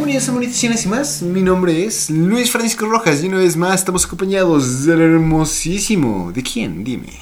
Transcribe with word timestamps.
Bienvenidos 0.00 0.30
a 0.30 0.32
Monetizaciones 0.32 0.86
y 0.86 0.88
más. 0.88 1.20
Mi 1.20 1.42
nombre 1.42 1.84
es 1.84 2.08
Luis 2.08 2.50
Francisco 2.50 2.86
Rojas 2.86 3.22
y 3.22 3.28
una 3.28 3.36
vez 3.36 3.54
más 3.54 3.80
estamos 3.80 4.06
acompañados 4.06 4.86
del 4.86 4.98
hermosísimo. 5.02 6.32
¿De 6.32 6.42
quién? 6.42 6.82
Dime. 6.82 7.12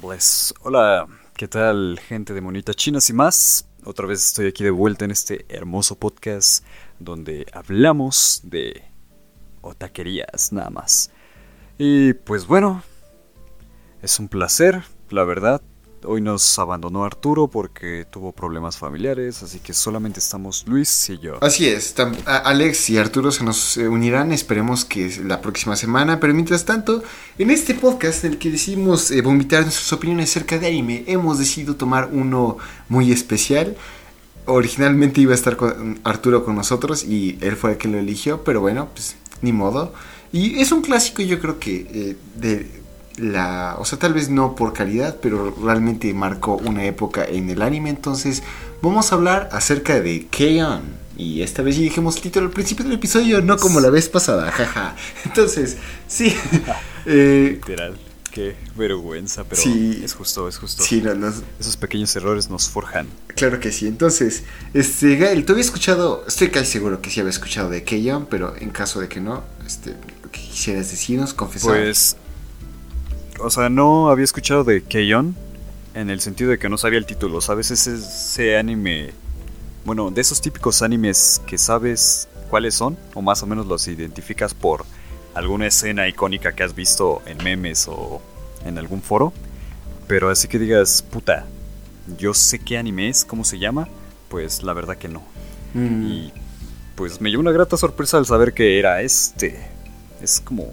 Pues, 0.00 0.52
hola, 0.62 1.06
¿qué 1.36 1.46
tal, 1.46 2.00
gente 2.08 2.34
de 2.34 2.40
Monitas 2.40 2.74
Chinas 2.74 3.08
y 3.10 3.12
más? 3.12 3.64
Otra 3.84 4.08
vez 4.08 4.26
estoy 4.26 4.48
aquí 4.48 4.64
de 4.64 4.72
vuelta 4.72 5.04
en 5.04 5.12
este 5.12 5.46
hermoso 5.48 6.00
podcast 6.00 6.64
donde 6.98 7.46
hablamos 7.52 8.40
de 8.42 8.82
otaquerías 9.60 10.52
nada 10.52 10.70
más. 10.70 11.12
Y 11.78 12.14
pues 12.14 12.44
bueno, 12.44 12.82
es 14.02 14.18
un 14.18 14.26
placer, 14.26 14.82
la 15.10 15.22
verdad. 15.22 15.62
Hoy 16.04 16.22
nos 16.22 16.58
abandonó 16.58 17.04
Arturo 17.04 17.48
porque 17.48 18.06
tuvo 18.10 18.32
problemas 18.32 18.78
familiares, 18.78 19.42
así 19.42 19.58
que 19.58 19.74
solamente 19.74 20.18
estamos 20.18 20.64
Luis 20.66 21.10
y 21.10 21.18
yo. 21.18 21.42
Así 21.42 21.68
es, 21.68 21.94
Alex 22.24 22.88
y 22.90 22.96
Arturo 22.96 23.30
se 23.30 23.44
nos 23.44 23.76
eh, 23.76 23.86
unirán, 23.86 24.32
esperemos 24.32 24.86
que 24.86 25.10
la 25.22 25.42
próxima 25.42 25.76
semana, 25.76 26.18
pero 26.18 26.32
mientras 26.32 26.64
tanto, 26.64 27.02
en 27.36 27.50
este 27.50 27.74
podcast 27.74 28.24
en 28.24 28.32
el 28.32 28.38
que 28.38 28.50
decidimos 28.50 29.10
eh, 29.10 29.20
vomitar 29.20 29.62
nuestras 29.62 29.92
opiniones 29.92 30.30
acerca 30.30 30.58
de 30.58 30.68
anime, 30.68 31.04
hemos 31.06 31.38
decidido 31.38 31.76
tomar 31.76 32.08
uno 32.12 32.56
muy 32.88 33.12
especial. 33.12 33.76
Originalmente 34.46 35.20
iba 35.20 35.32
a 35.32 35.34
estar 35.34 35.56
con 35.56 36.00
Arturo 36.04 36.46
con 36.46 36.56
nosotros 36.56 37.04
y 37.04 37.36
él 37.42 37.56
fue 37.56 37.72
el 37.72 37.76
que 37.76 37.88
lo 37.88 37.98
eligió, 37.98 38.42
pero 38.42 38.62
bueno, 38.62 38.88
pues 38.94 39.16
ni 39.42 39.52
modo. 39.52 39.92
Y 40.32 40.60
es 40.60 40.72
un 40.72 40.80
clásico 40.80 41.20
yo 41.22 41.40
creo 41.40 41.58
que 41.58 41.86
eh, 41.92 42.16
de 42.36 42.79
la, 43.16 43.76
o 43.78 43.84
sea, 43.84 43.98
tal 43.98 44.14
vez 44.14 44.28
no 44.30 44.54
por 44.54 44.72
calidad, 44.72 45.16
pero 45.20 45.54
realmente 45.62 46.12
marcó 46.14 46.56
una 46.56 46.84
época 46.84 47.24
en 47.24 47.50
el 47.50 47.62
anime, 47.62 47.90
entonces 47.90 48.42
vamos 48.82 49.12
a 49.12 49.16
hablar 49.16 49.48
acerca 49.52 50.00
de 50.00 50.26
K-On! 50.28 51.00
Y 51.16 51.42
esta 51.42 51.60
vez 51.62 51.76
ya 51.76 51.82
dijimos 51.82 52.16
el 52.16 52.22
título 52.22 52.46
al 52.46 52.52
principio 52.52 52.84
del 52.84 52.94
episodio, 52.94 53.42
no 53.42 53.58
como 53.58 53.80
la 53.80 53.90
vez 53.90 54.08
pasada, 54.08 54.50
jaja. 54.52 54.96
Entonces, 55.26 55.76
sí. 56.08 56.34
eh, 57.04 57.58
Literal, 57.60 57.98
qué 58.32 58.56
vergüenza, 58.74 59.44
pero 59.44 59.60
Sí. 59.60 60.00
es 60.02 60.14
justo, 60.14 60.48
es 60.48 60.56
justo. 60.56 60.82
sí, 60.82 61.02
no, 61.02 61.14
no, 61.14 61.30
Esos 61.58 61.76
pequeños 61.76 62.16
errores 62.16 62.48
nos 62.48 62.70
forjan. 62.70 63.06
Claro 63.36 63.60
que 63.60 63.70
sí. 63.70 63.86
Entonces, 63.86 64.44
este, 64.72 65.16
Gael, 65.16 65.44
¿tú 65.44 65.52
habías 65.52 65.66
escuchado? 65.66 66.24
Estoy 66.26 66.48
casi 66.48 66.72
seguro 66.72 67.02
que 67.02 67.10
sí 67.10 67.20
había 67.20 67.30
escuchado 67.30 67.68
de 67.68 67.82
Keyon, 67.84 68.24
pero 68.24 68.56
en 68.56 68.70
caso 68.70 68.98
de 69.00 69.08
que 69.08 69.20
no, 69.20 69.44
este, 69.66 69.90
lo 70.22 70.30
que 70.30 70.40
quisieras 70.40 70.90
decirnos, 70.90 71.34
confesar. 71.34 71.72
Pues, 71.76 72.16
o 73.42 73.50
sea, 73.50 73.68
no 73.68 74.10
había 74.10 74.24
escuchado 74.24 74.64
de 74.64 74.82
Keion 74.82 75.36
en 75.94 76.10
el 76.10 76.20
sentido 76.20 76.50
de 76.50 76.58
que 76.58 76.68
no 76.68 76.78
sabía 76.78 76.98
el 76.98 77.06
título, 77.06 77.40
¿sabes? 77.40 77.70
Ese, 77.70 77.94
ese 77.94 78.56
anime, 78.56 79.10
bueno, 79.84 80.10
de 80.10 80.20
esos 80.20 80.40
típicos 80.40 80.82
animes 80.82 81.40
que 81.46 81.58
sabes 81.58 82.28
cuáles 82.48 82.74
son, 82.74 82.96
o 83.14 83.22
más 83.22 83.42
o 83.42 83.46
menos 83.46 83.66
los 83.66 83.86
identificas 83.88 84.54
por 84.54 84.84
alguna 85.34 85.66
escena 85.66 86.08
icónica 86.08 86.52
que 86.54 86.62
has 86.62 86.74
visto 86.74 87.22
en 87.26 87.42
memes 87.42 87.86
o 87.88 88.20
en 88.64 88.78
algún 88.78 89.02
foro, 89.02 89.32
pero 90.06 90.30
así 90.30 90.48
que 90.48 90.58
digas, 90.58 91.02
puta, 91.02 91.46
yo 92.18 92.34
sé 92.34 92.58
qué 92.58 92.78
anime 92.78 93.08
es, 93.08 93.24
cómo 93.24 93.44
se 93.44 93.58
llama, 93.58 93.88
pues 94.28 94.62
la 94.62 94.72
verdad 94.72 94.96
que 94.96 95.08
no. 95.08 95.22
Mm, 95.74 96.02
Y 96.02 96.32
pues 96.96 97.20
me 97.20 97.30
llevó 97.30 97.40
una 97.42 97.52
grata 97.52 97.76
sorpresa 97.76 98.18
al 98.18 98.26
saber 98.26 98.52
que 98.52 98.78
era 98.78 99.02
este. 99.02 99.58
Es 100.20 100.40
como 100.40 100.72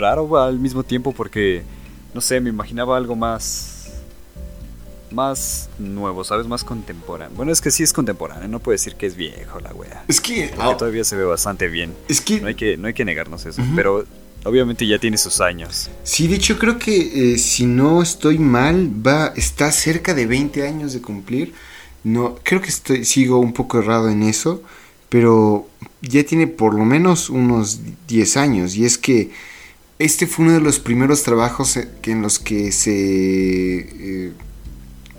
raro 0.00 0.36
al 0.40 0.58
mismo 0.58 0.82
tiempo 0.82 1.12
porque, 1.12 1.62
no 2.14 2.20
sé, 2.20 2.40
me 2.40 2.50
imaginaba 2.50 2.96
algo 2.96 3.14
más... 3.16 3.76
Más 5.12 5.68
nuevo, 5.80 6.22
¿sabes? 6.22 6.46
Más 6.46 6.62
contemporáneo. 6.62 7.36
Bueno, 7.36 7.50
es 7.50 7.60
que 7.60 7.72
sí 7.72 7.82
es 7.82 7.92
contemporáneo, 7.92 8.46
no 8.46 8.60
puedo 8.60 8.74
decir 8.74 8.94
que 8.94 9.06
es 9.06 9.16
viejo 9.16 9.58
la 9.58 9.74
wea. 9.74 10.04
es 10.06 10.20
que, 10.20 10.52
Porque 10.54 10.62
ah, 10.62 10.76
todavía 10.76 11.02
se 11.02 11.16
ve 11.16 11.24
bastante 11.24 11.66
bien. 11.66 11.92
es 12.08 12.20
que, 12.20 12.40
No 12.40 12.46
hay 12.46 12.54
que, 12.54 12.76
no 12.76 12.86
hay 12.86 12.94
que 12.94 13.04
negarnos 13.04 13.44
eso. 13.44 13.60
Pero 13.74 14.06
obviamente 14.44 14.86
ya 14.86 15.00
tiene 15.00 15.18
sus 15.18 15.40
años. 15.40 15.90
sí, 16.04 16.28
de 16.28 16.36
hecho 16.36 16.60
creo 16.60 16.78
que 16.78 17.32
eh, 17.32 17.38
si 17.38 17.66
no 17.66 18.02
estoy 18.02 18.38
mal, 18.38 18.88
va, 19.04 19.32
está 19.36 19.72
cerca 19.72 20.14
de 20.14 20.26
20 20.26 20.66
años 20.66 20.92
de 20.92 21.02
cumplir. 21.02 21.54
No, 22.04 22.36
creo 22.42 22.60
que 22.60 22.68
estoy, 22.68 23.04
sigo 23.04 23.38
un 23.40 23.52
poco 23.52 23.80
errado 23.80 24.08
en 24.08 24.22
eso, 24.22 24.62
pero 25.08 25.66
ya 26.02 26.24
tiene 26.24 26.46
por 26.46 26.74
lo 26.74 26.84
menos 26.84 27.28
unos 27.30 27.80
10 28.06 28.36
años. 28.36 28.76
Y 28.76 28.84
es 28.84 28.96
que 28.96 29.30
este 30.00 30.26
fue 30.26 30.46
uno 30.46 30.54
de 30.54 30.60
los 30.60 30.80
primeros 30.80 31.22
trabajos 31.22 31.76
eh, 31.76 31.88
que 32.02 32.10
en 32.12 32.22
los 32.22 32.38
que 32.40 32.72
se... 32.72 32.90
eh, 32.92 34.32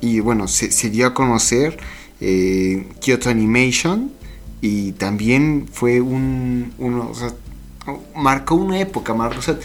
y 0.01 0.19
bueno, 0.19 0.47
se, 0.47 0.71
se 0.71 0.89
dio 0.89 1.07
a 1.07 1.13
conocer 1.13 1.77
eh, 2.19 2.87
Kyoto 2.99 3.29
Animation 3.29 4.11
y 4.61 4.91
también 4.93 5.67
fue 5.71 6.01
un... 6.01 6.73
uno, 6.79 7.09
o 7.09 7.15
sea, 7.15 7.33
marcó 8.15 8.55
una 8.55 8.79
época, 8.79 9.13
marcó, 9.13 9.39
o 9.39 9.41
sea, 9.41 9.59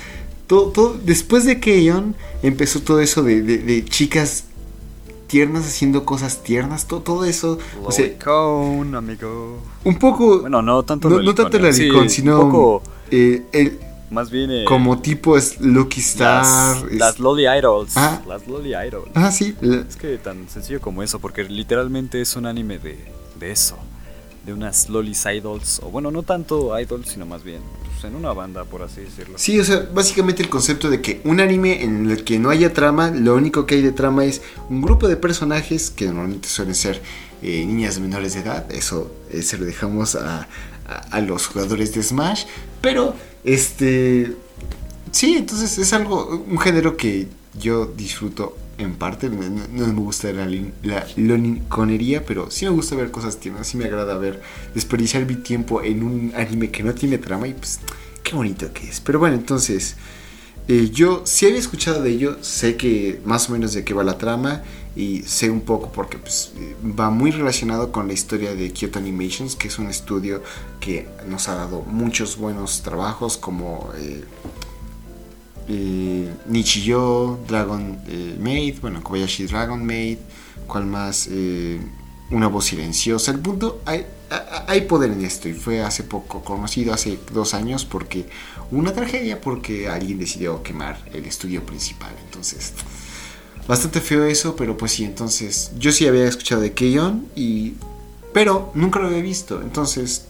todo, 0.47 0.69
todo- 0.71 0.97
después 1.05 1.45
de 1.45 1.61
Keion 1.61 2.15
empezó 2.43 2.81
todo 2.81 3.01
eso 3.01 3.23
de, 3.23 3.43
de- 3.43 3.59
de 3.59 3.85
chicas 3.85 4.45
tiernas 5.27 5.67
haciendo 5.67 6.05
cosas 6.05 6.43
tiernas, 6.45 6.87
todo, 6.87 7.01
todo 7.01 7.25
eso, 7.25 7.59
o 7.83 7.91
sea, 7.91 8.07
amigo. 8.95 9.59
un 9.85 9.99
poco... 9.99 10.41
Bueno, 10.43 10.63
no 10.63 10.83
tanto 10.85 11.09
no, 11.11 11.21
no 11.21 11.35
tanto 11.35 11.57
eh. 11.57 11.61
el 11.69 11.75
Sí, 11.75 11.83
alicón, 11.83 12.11
sino 12.11 12.41
Un 12.41 12.51
poco, 12.53 12.83
eh, 13.11 13.43
el, 13.53 13.79
más 14.11 14.31
bien... 14.31 14.51
eh, 14.51 14.65
como 14.67 15.01
tipo 15.01 15.37
es 15.37 15.61
Lucky 15.61 16.01
Star. 16.01 16.43
Las, 16.45 16.83
es- 16.93 16.99
las 16.99 17.19
Loli 17.19 17.47
Idols. 17.47 17.93
Ah. 17.97 18.21
Las 18.27 18.47
Loli 18.47 18.75
Idols. 18.75 19.11
ah, 19.15 19.31
sí, 19.33 19.55
Es 19.89 19.97
que 19.97 20.17
tan 20.19 20.49
sencillo 20.49 20.81
como 20.81 21.03
eso, 21.03 21.19
porque 21.19 21.45
literalmente 21.45 22.21
es 22.21 22.37
un 22.37 22.47
anime 22.47 22.79
de, 22.79 22.99
de 23.39 23.51
eso. 23.51 23.77
De 24.45 24.53
unas 24.53 24.89
Lolis 24.89 25.25
Idols. 25.27 25.81
O 25.83 25.91
bueno, 25.91 26.11
no 26.13 26.23
tanto 26.23 26.79
idols, 26.79 27.09
sino 27.09 27.27
más 27.27 27.43
bien 27.43 27.61
pues, 27.91 28.05
en 28.05 28.15
una 28.15 28.33
banda, 28.33 28.63
por 28.65 28.83
así 28.83 29.01
decirlo. 29.01 29.37
Sí, 29.39 29.59
o 29.59 29.65
sea, 29.65 29.89
básicamente 29.93 30.41
el 30.43 30.49
concepto 30.49 30.89
de 30.89 31.01
que 31.01 31.21
un 31.25 31.41
anime 31.41 31.83
en 31.83 32.09
el 32.09 32.23
que 32.23 32.39
no 32.39 32.51
haya 32.51 32.73
trama, 32.73 33.11
lo 33.11 33.35
único 33.35 33.67
que 33.67 33.75
hay 33.75 33.83
de 33.83 33.91
trama 33.91 34.25
es 34.25 34.43
un 34.69 34.83
grupo 34.83 35.09
de 35.09 35.17
personajes 35.17 35.91
que 35.91 36.07
normalmente 36.07 36.49
suelen 36.49 36.77
ser 36.77 37.03
eh, 37.43 37.65
niñas 37.67 37.99
menores 37.99 38.35
de 38.35 38.41
edad, 38.41 38.71
eso 38.71 39.11
eh, 39.33 39.43
se 39.43 39.59
lo 39.59 39.65
dejamos 39.65 40.15
a, 40.15 40.47
a- 40.87 40.95
a 41.11 41.21
los 41.21 41.49
jugadores 41.49 41.93
de 41.93 42.03
Smash, 42.05 42.45
pero 42.81 43.15
este... 43.47 44.37
Sí, 45.13 45.37
entonces 45.39 45.79
es 45.79 45.93
algo, 45.95 46.45
un 46.47 46.59
género 46.59 46.97
que 46.97 47.29
yo 47.59 47.87
disfruto 47.87 48.57
en 48.79 48.97
parte, 48.97 49.31
no, 49.31 49.39
me 49.39 49.93
gusta 49.95 50.31
la, 50.33 50.47
la 50.83 51.07
pero 52.27 52.51
sí 52.51 52.67
me 52.67 52.71
gusta 52.73 52.97
ver 52.97 53.11
cosas 53.11 53.39
tiernas, 53.39 53.67
sí 53.67 53.79
me 53.79 53.87
agrada 53.87 54.19
ver, 54.19 54.43
desperdiciar 54.75 55.25
mi 55.25 55.37
tiempo 55.37 55.83
en 55.83 56.03
un 56.03 56.33
anime 56.37 56.71
que 56.71 56.83
no 56.83 56.93
tiene 56.93 57.17
trama 57.17 57.49
y 57.49 57.55
pues 57.55 57.81
qué 58.23 58.35
bonito 58.35 58.71
que 58.75 58.89
es. 58.89 59.01
Pero 59.01 59.19
bueno, 59.19 59.37
entonces, 59.37 59.97
eh, 60.69 60.91
yo 60.93 61.23
sí 61.25 61.47
había 61.47 61.59
escuchado 61.59 62.03
de 62.03 62.11
ello, 62.11 62.39
sé 62.43 62.77
que 62.77 63.21
más 63.25 63.49
o 63.49 63.53
menos 63.53 63.73
de 63.73 63.85
qué 63.85 63.95
va 63.95 64.03
la 64.05 64.19
trama 64.19 64.63
y 64.97 65.23
sé 65.23 65.51
un 65.51 65.61
poco 65.61 65.93
porque 65.93 66.19
pues, 66.19 66.53
va 66.99 67.11
muy 67.11 67.31
relacionado 67.31 67.93
con 67.93 68.07
la 68.09 68.15
historia 68.15 68.55
de 68.55 68.73
Kyoto 68.73 68.99
Animations, 68.99 69.55
que 69.55 69.69
es 69.69 69.79
un 69.79 69.89
estudio 69.89 70.43
que 70.81 71.07
nos 71.29 71.49
ha 71.49 71.55
dado 71.55 71.83
muchos 71.83 72.37
buenos 72.39 72.83
trabajos 72.83 73.37
como 73.37 73.91
eh, 73.97 74.25
eh, 75.69 76.33
Dragon 77.49 77.99
eh, 78.09 78.37
Maid, 78.41 78.81
bueno, 78.81 79.03
Kobayashi 79.03 79.47
Dragon 79.47 79.85
Maid, 79.85 80.19
cual 80.67 80.87
más, 80.87 81.29
Eh, 81.31 81.81
una 82.31 82.49
voz 82.49 82.65
silenciosa. 82.65 83.31
El 83.31 83.39
punto, 83.39 83.81
hay, 83.85 84.05
hay- 84.67 84.81
poder 84.83 85.13
en 85.13 85.25
esto 85.25 85.49
y 85.49 85.53
fue 85.55 85.81
hace 85.81 86.03
poco 86.03 86.43
conocido, 86.43 86.93
hace 86.93 87.21
dos 87.33 87.55
años, 87.55 87.85
porque 87.85 88.27
una 88.71 88.93
tragedia 88.93 89.41
porque 89.41 89.89
alguien 89.89 90.19
decidió 90.19 90.63
quemar 90.63 90.99
el 91.13 91.25
estudio 91.25 91.65
principal. 91.65 92.13
Entonces, 92.25 92.73
bastante 93.69 94.01
feo 94.01 94.25
eso, 94.25 94.57
pero 94.57 94.77
pues 94.77 94.93
sí, 94.93 95.05
entonces 95.05 95.73
yo 95.79 95.93
sí 95.93 96.07
había 96.07 96.27
escuchado 96.27 96.61
de 96.61 96.73
Keion 96.73 97.29
y 97.35 97.75
pero 98.33 98.71
nunca 98.75 98.99
lo 98.99 99.07
había 99.07 99.23
visto. 99.23 99.63
Entonces, 99.63 100.27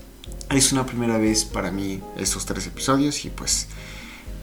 es 0.51 0.73
una 0.73 0.87
primera 0.87 1.19
vez 1.19 1.45
para 1.45 1.71
mí 1.73 2.01
estos 2.17 2.47
tres 2.47 2.67
episodios 2.67 3.25
y 3.25 3.31
pues 3.31 3.69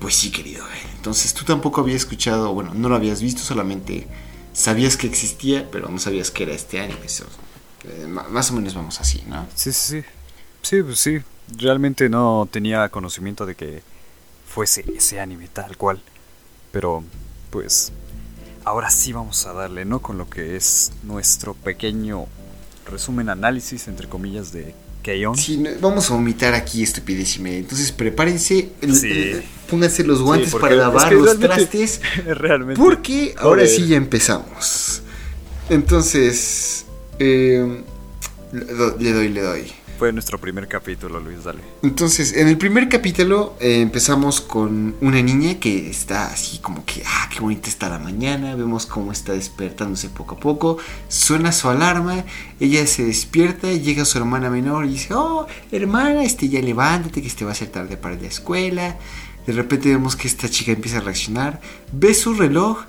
pues 0.03 0.15
sí, 0.15 0.31
querido. 0.31 0.65
Gael. 0.65 0.87
Entonces, 0.97 1.33
tú 1.33 1.45
tampoco 1.45 1.79
habías 1.79 2.01
escuchado, 2.01 2.53
bueno, 2.53 2.73
no 2.73 2.89
lo 2.89 2.95
habías 2.95 3.21
visto, 3.21 3.41
solamente 3.41 4.05
sabías 4.51 4.97
que 4.97 5.07
existía, 5.07 5.71
pero 5.71 5.87
no 5.87 5.97
sabías 5.97 6.29
que 6.29 6.43
era 6.43 6.51
este 6.53 6.81
anime. 6.81 6.99
Eh, 7.85 8.07
más 8.07 8.51
o 8.51 8.53
menos 8.53 8.73
vamos 8.73 8.99
así, 8.99 9.23
¿no? 9.27 9.47
Sí, 9.55 9.71
sí, 9.71 10.01
sí. 10.01 10.07
Sí, 10.63 10.81
pues 10.81 10.99
sí. 10.99 11.19
Realmente 11.57 12.09
no 12.09 12.47
tenía 12.51 12.89
conocimiento 12.89 13.45
de 13.45 13.53
que 13.55 13.83
fuese 14.47 14.83
ese 14.95 15.19
anime 15.19 15.47
tal 15.51 15.77
cual. 15.77 16.01
Pero, 16.71 17.03
pues, 17.51 17.91
ahora 18.63 18.89
sí 18.89 19.13
vamos 19.13 19.45
a 19.45 19.53
darle, 19.53 19.85
¿no? 19.85 20.01
Con 20.01 20.17
lo 20.17 20.29
que 20.29 20.55
es 20.55 20.91
nuestro 21.03 21.53
pequeño 21.53 22.25
resumen, 22.89 23.29
análisis, 23.29 23.87
entre 23.87 24.07
comillas, 24.09 24.51
de 24.51 24.73
Keion. 25.03 25.35
Sí, 25.37 25.57
no- 25.57 25.69
vamos 25.81 26.09
a 26.09 26.13
vomitar 26.13 26.53
aquí 26.53 26.81
estupidez 26.81 27.35
y 27.37 27.41
media. 27.41 27.59
Entonces, 27.59 27.91
prepárense, 27.91 28.71
Sí. 28.93 29.41
pónganse 29.69 30.03
los 30.05 30.21
guantes 30.21 30.53
para 30.55 30.71
es 30.73 30.79
lavar 30.79 31.09
que 31.09 31.15
los 31.15 31.25
realmente- 31.37 31.55
trastes. 31.55 32.01
Realmente. 32.25 32.81
Porque 32.81 33.35
ahora 33.37 33.63
Joder. 33.63 33.67
sí 33.67 33.87
ya 33.87 33.97
empezamos. 33.97 35.01
Entonces, 35.69 36.85
eh, 37.19 37.83
le 38.53 39.11
doy, 39.13 39.29
le 39.29 39.41
doy. 39.41 39.71
Fue 40.03 40.11
nuestro 40.11 40.37
primer 40.37 40.67
capítulo, 40.67 41.17
Luis, 41.21 41.45
dale. 41.45 41.61
Entonces, 41.81 42.35
en 42.35 42.49
el 42.49 42.57
primer 42.57 42.89
capítulo 42.89 43.55
eh, 43.61 43.79
empezamos 43.79 44.41
con 44.41 44.97
una 44.99 45.21
niña 45.21 45.61
que 45.61 45.89
está 45.89 46.27
así 46.27 46.57
como 46.57 46.83
que, 46.83 47.03
ah, 47.05 47.29
qué 47.33 47.39
bonita 47.39 47.69
está 47.69 47.87
la 47.87 47.99
mañana, 47.99 48.53
vemos 48.53 48.85
cómo 48.85 49.13
está 49.13 49.31
despertándose 49.31 50.09
poco 50.09 50.35
a 50.35 50.39
poco, 50.41 50.77
suena 51.07 51.53
su 51.53 51.69
alarma, 51.69 52.25
ella 52.59 52.85
se 52.85 53.05
despierta, 53.05 53.71
llega 53.71 54.03
su 54.03 54.17
hermana 54.17 54.49
menor 54.49 54.83
y 54.83 54.89
dice, 54.89 55.13
oh, 55.13 55.47
hermana, 55.71 56.25
este 56.25 56.49
ya 56.49 56.59
levántate, 56.59 57.21
que 57.21 57.27
este 57.29 57.45
va 57.45 57.53
a 57.53 57.55
ser 57.55 57.69
tarde 57.69 57.95
para 57.95 58.15
la 58.15 58.27
escuela. 58.27 58.97
De 59.47 59.53
repente 59.53 59.87
vemos 59.87 60.17
que 60.17 60.27
esta 60.27 60.49
chica 60.49 60.73
empieza 60.73 60.97
a 60.97 61.01
reaccionar, 61.01 61.61
ve 61.93 62.13
su 62.13 62.33
reloj 62.33 62.79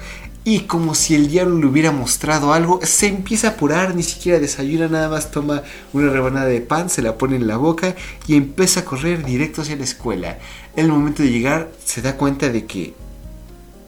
y 0.44 0.61
como 0.61 0.94
si 0.94 1.14
el 1.14 1.29
diablo 1.29 1.58
le 1.58 1.67
hubiera 1.67 1.91
mostrado 1.91 2.52
algo, 2.52 2.79
se 2.82 3.06
empieza 3.06 3.49
a 3.49 3.50
apurar, 3.52 3.94
ni 3.94 4.02
siquiera 4.02 4.38
desayuna, 4.38 4.88
nada 4.88 5.08
más 5.08 5.31
toma 5.31 5.62
una 5.94 6.11
rebanada 6.11 6.46
de 6.46 6.61
pan, 6.61 6.91
se 6.91 7.00
la 7.00 7.17
pone 7.17 7.37
en 7.37 7.46
la 7.46 7.56
boca 7.56 7.96
y 8.26 8.37
empieza 8.37 8.81
a 8.81 8.85
correr 8.85 9.25
directo 9.25 9.62
hacia 9.62 9.76
la 9.76 9.85
escuela. 9.85 10.38
En 10.76 10.85
el 10.85 10.93
momento 10.93 11.23
de 11.23 11.31
llegar 11.31 11.70
se 11.82 12.02
da 12.02 12.19
cuenta 12.19 12.50
de 12.50 12.67
que 12.67 12.94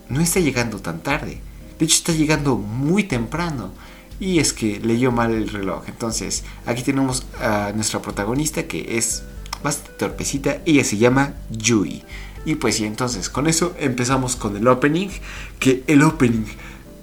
no 0.09 0.21
está 0.21 0.41
llegando 0.41 0.79
tan 0.79 1.01
tarde. 1.01 1.41
De 1.79 1.85
hecho 1.85 1.97
está 1.97 2.13
llegando 2.13 2.57
muy 2.57 3.05
temprano. 3.05 3.73
Y 4.19 4.39
es 4.39 4.55
que 4.55 4.81
leyó 4.81 5.13
mal 5.13 5.35
el 5.35 5.49
reloj. 5.49 5.85
Entonces 5.89 6.45
aquí 6.65 6.83
tenemos 6.83 7.27
a 7.39 7.73
nuestra 7.75 8.01
protagonista 8.01 8.63
que 8.63 8.97
es 8.97 9.25
bastante 9.63 9.93
torpecita. 9.99 10.63
Ella 10.65 10.85
se 10.85 10.97
llama 10.97 11.35
Yui. 11.51 12.03
Y 12.47 12.55
pues 12.55 12.77
sí, 12.77 12.87
entonces 12.87 13.29
con 13.29 13.47
eso 13.47 13.75
empezamos 13.79 14.37
con 14.37 14.57
el 14.57 14.67
opening. 14.67 15.11
Que 15.59 15.83
el 15.87 16.03
opening 16.03 16.47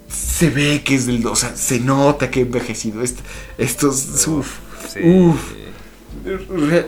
se 0.08 0.50
ve 0.50 0.82
que 0.84 0.96
es 0.96 1.06
del. 1.06 1.24
O 1.26 1.36
sea, 1.36 1.54
se 1.54 1.78
nota 1.78 2.30
que 2.30 2.40
ha 2.40 2.42
envejecido. 2.42 3.02
estos. 3.56 4.26
Uf, 4.26 4.58
Sí. 4.88 5.34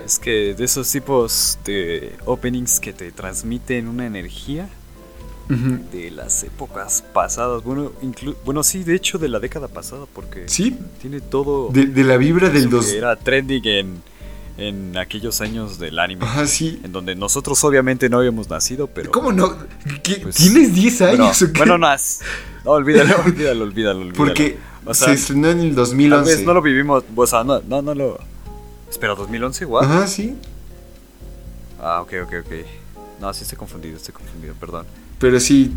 Es 0.05 0.19
que 0.19 0.55
de 0.55 0.65
esos 0.65 0.91
tipos 0.91 1.59
de 1.65 2.15
openings 2.25 2.81
que 2.81 2.93
te 2.93 3.11
transmiten 3.13 3.89
una 3.89 4.07
energía 4.07 4.69
de 5.93 6.11
las 6.11 6.43
épocas 6.43 7.05
pasadas. 7.13 7.63
Bueno, 7.63 7.93
bueno, 8.45 8.63
sí, 8.63 8.83
de 8.83 8.95
hecho 8.95 9.19
de 9.19 9.29
la 9.29 9.39
década 9.39 9.69
pasada, 9.69 10.07
porque 10.13 10.49
sí. 10.49 10.79
tiene 11.01 11.21
todo. 11.21 11.69
De, 11.71 12.05
la 12.05 12.17
vibra 12.17 12.49
del 12.49 12.71
dos. 12.71 12.89
Era 12.89 13.17
trending 13.17 13.67
en, 13.67 14.03
en 14.59 14.97
aquellos 14.97 15.41
años 15.41 15.79
del 15.79 15.99
anime. 15.99 16.25
Ajá, 16.25 16.47
sí. 16.47 16.81
En 16.83 16.93
donde 16.93 17.15
nosotros 17.15 17.63
obviamente 17.65 18.09
no 18.09 18.19
habíamos 18.19 18.49
nacido, 18.49 18.87
pero. 18.87 19.11
¿Cómo 19.11 19.33
no? 19.33 19.57
Pues, 20.23 20.37
¿Tienes 20.37 20.75
10 20.75 21.03
años? 21.03 21.45
Bueno, 21.57 21.79
no, 21.79 21.89
no, 21.89 22.71
olvídalo, 22.71 23.17
olvídalo, 23.25 23.65
olvídalo, 23.65 24.01
olvídalo. 24.01 24.13
Porque 24.15 24.59
se 24.93 25.13
estrenó 25.13 25.51
en 25.51 25.61
el 25.61 25.75
2011. 25.75 26.25
Tal 26.25 26.37
vez 26.37 26.47
no 26.47 26.55
lo 26.55 26.63
vivimos, 26.63 27.05
o 27.15 27.27
sea, 27.27 27.45
no, 27.45 27.61
no, 27.61 27.83
no 27.83 27.95
lo. 27.95 28.19
Espera, 28.91 29.15
¿2011? 29.15 29.67
¿What? 29.67 29.85
Ajá, 29.85 30.07
sí. 30.07 30.37
Ah, 31.81 32.01
ok, 32.01 32.13
ok, 32.25 32.35
ok. 32.45 32.53
No, 33.21 33.33
sí 33.33 33.43
estoy 33.43 33.59
confundido, 33.59 33.97
estoy 33.97 34.15
confundido, 34.15 34.55
perdón. 34.55 34.87
Pero 35.19 35.41
sí, 35.41 35.73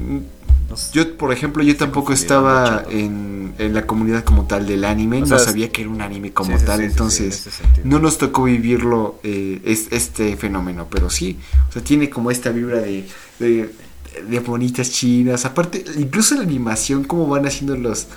yo, 0.93 1.17
por 1.17 1.31
ejemplo, 1.31 1.63
yo 1.63 1.75
tampoco 1.75 2.13
estaba 2.13 2.83
en, 2.89 3.53
en, 3.57 3.73
la 3.73 3.85
comunidad 3.85 4.23
como 4.23 4.45
tal 4.45 4.67
del 4.67 4.85
anime, 4.85 5.21
no 5.21 5.39
sabía 5.39 5.71
que 5.71 5.81
era 5.81 5.89
un 5.89 6.01
anime 6.01 6.31
como 6.31 6.57
tal, 6.57 6.81
entonces 6.81 7.49
no 7.83 7.99
nos 7.99 8.17
tocó 8.17 8.43
vivirlo 8.43 9.19
eh, 9.23 9.61
este 9.91 10.35
fenómeno, 10.37 10.87
pero 10.89 11.09
sí, 11.09 11.39
o 11.69 11.71
sea, 11.71 11.83
tiene 11.83 12.09
como 12.09 12.31
esta 12.31 12.51
vibra 12.51 12.79
de, 12.79 13.05
de, 13.39 14.39
bonitas 14.39 14.91
chinas, 14.91 15.45
aparte, 15.45 15.83
incluso 15.97 16.35
la 16.35 16.41
animación, 16.41 17.03
cómo 17.03 17.27
van 17.27 17.45
haciendo 17.45 17.75
los... 17.75 18.07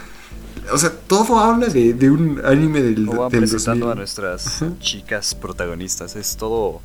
O 0.72 0.78
sea, 0.78 0.90
todo 0.90 1.40
habla 1.40 1.66
de, 1.66 1.92
de 1.92 2.10
un 2.10 2.40
anime 2.44 2.82
del, 2.82 3.08
o 3.08 3.22
van 3.22 3.30
presentando 3.30 3.90
a 3.90 3.94
nuestras 3.94 4.62
chicas 4.78 5.34
protagonistas, 5.34 6.14
es 6.16 6.36
todo 6.36 6.80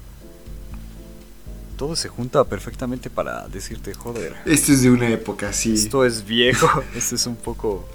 todo 1.77 1.95
se 1.95 2.09
junta 2.09 2.43
perfectamente 2.43 3.09
para 3.09 3.47
decirte, 3.47 3.93
joder. 3.93 4.35
Esto 4.45 4.73
es 4.73 4.81
de 4.81 4.89
una 4.89 5.07
época, 5.09 5.53
sí. 5.53 5.73
Esto 5.73 6.03
es 6.03 6.25
viejo, 6.25 6.83
esto 6.95 7.15
es 7.15 7.25
un 7.27 7.35
poco... 7.35 7.87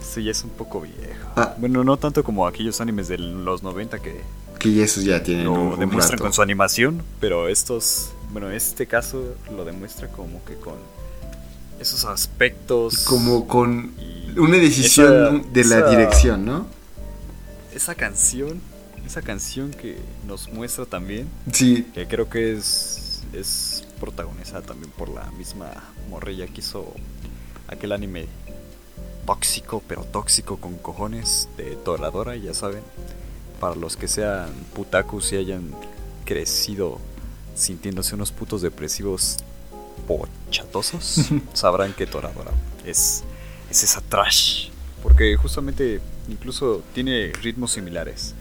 Esto 0.00 0.20
ya 0.20 0.30
es 0.30 0.42
un 0.42 0.50
poco 0.50 0.80
viejo. 0.80 1.28
Ah. 1.36 1.54
Bueno, 1.58 1.84
no 1.84 1.96
tanto 1.96 2.24
como 2.24 2.46
aquellos 2.46 2.80
animes 2.80 3.08
de 3.08 3.18
los 3.18 3.62
90 3.62 3.98
que... 4.00 4.20
Que 4.58 4.82
esos 4.82 5.04
ya 5.04 5.22
tienen 5.22 5.44
lo 5.44 5.52
un, 5.52 5.78
demuestran 5.78 6.18
con 6.18 6.32
su 6.32 6.42
animación, 6.42 7.02
pero 7.20 7.48
estos... 7.48 8.10
Bueno, 8.32 8.50
este 8.50 8.86
caso 8.86 9.36
lo 9.54 9.64
demuestra 9.64 10.08
como 10.08 10.44
que 10.44 10.54
con 10.54 10.74
esos 11.78 12.04
aspectos... 12.04 13.04
Como 13.04 13.46
con 13.46 13.92
una 14.36 14.56
decisión 14.56 15.52
de 15.52 15.64
la 15.64 15.90
dirección, 15.90 16.44
¿no? 16.44 16.66
Esa 17.74 17.94
canción 17.94 18.60
esa 19.06 19.22
canción 19.22 19.70
que 19.70 19.96
nos 20.26 20.52
muestra 20.52 20.84
también. 20.84 21.28
Sí. 21.50 21.86
Que 21.94 22.06
creo 22.06 22.28
que 22.28 22.52
es 22.52 23.07
es 23.32 23.86
protagonizada 24.00 24.62
también 24.62 24.90
por 24.92 25.08
la 25.08 25.30
misma 25.32 25.70
morrilla 26.08 26.46
que 26.46 26.60
hizo 26.60 26.92
aquel 27.68 27.92
anime 27.92 28.26
tóxico, 29.26 29.82
pero 29.86 30.04
tóxico 30.04 30.56
con 30.56 30.76
cojones 30.76 31.48
de 31.56 31.76
Toradora, 31.76 32.36
ya 32.36 32.54
saben. 32.54 32.82
Para 33.60 33.74
los 33.74 33.96
que 33.96 34.08
sean 34.08 34.50
putakus 34.74 35.32
y 35.32 35.36
hayan 35.36 35.74
crecido 36.24 36.98
sintiéndose 37.54 38.14
unos 38.14 38.30
putos 38.30 38.62
depresivos 38.62 39.38
pochatosos, 40.06 41.26
sabrán 41.52 41.92
que 41.92 42.06
Toradora 42.06 42.52
es, 42.86 43.24
es 43.70 43.82
esa 43.82 44.00
trash. 44.00 44.70
Porque 45.02 45.36
justamente 45.36 46.00
incluso 46.28 46.82
tiene 46.94 47.32
ritmos 47.42 47.72
similares. 47.72 48.34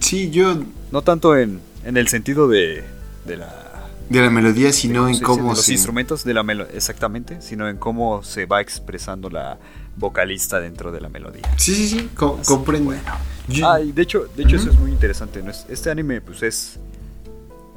Sí, 0.00 0.30
yo... 0.30 0.54
No 0.92 1.02
tanto 1.02 1.36
en, 1.36 1.60
en 1.84 1.96
el 1.96 2.06
sentido 2.06 2.46
de, 2.46 2.84
de 3.24 3.36
la 3.36 3.65
de 4.08 4.20
la 4.20 4.30
melodía, 4.30 4.72
sino 4.72 5.08
en 5.08 5.20
cómo 5.20 5.50
los 5.50 5.68
instrumentos 5.68 6.24
de 6.24 6.34
la 6.34 6.42
melodía, 6.42 6.72
exactamente, 6.74 7.40
sino 7.40 7.68
en 7.68 7.76
cómo 7.76 8.22
se 8.22 8.46
va 8.46 8.60
expresando 8.60 9.30
la 9.30 9.58
vocalista 9.96 10.60
dentro 10.60 10.92
de 10.92 11.00
la 11.00 11.08
melodía. 11.08 11.42
Sí, 11.56 11.74
sí, 11.74 11.88
sí, 11.88 12.10
comprendo. 12.14 12.94
Ah, 13.64 13.78
de 13.78 14.02
hecho, 14.02 14.26
de 14.36 14.42
hecho 14.42 14.56
eso 14.56 14.70
es 14.70 14.78
muy 14.78 14.90
interesante. 14.90 15.42
Este 15.68 15.90
anime 15.90 16.20
pues 16.20 16.42
es 16.42 16.78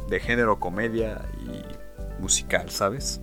de 0.09 0.19
género 0.19 0.59
comedia 0.59 1.21
y 1.45 2.21
musical, 2.21 2.69
¿sabes? 2.69 3.21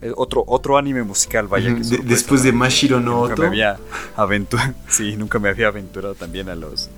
Eh, 0.00 0.12
otro, 0.16 0.44
otro 0.46 0.78
anime 0.78 1.02
musical, 1.02 1.48
vaya 1.48 1.74
que 1.74 1.82
Después 2.04 2.44
de 2.44 2.52
Mashiro 2.52 3.00
no 3.00 3.26
nunca 3.26 3.42
Me 3.42 3.46
había 3.48 3.78
sí, 4.88 5.16
nunca 5.16 5.40
me 5.40 5.48
había 5.48 5.66
aventurado 5.68 6.14
también 6.14 6.48
a 6.48 6.54
los 6.54 6.88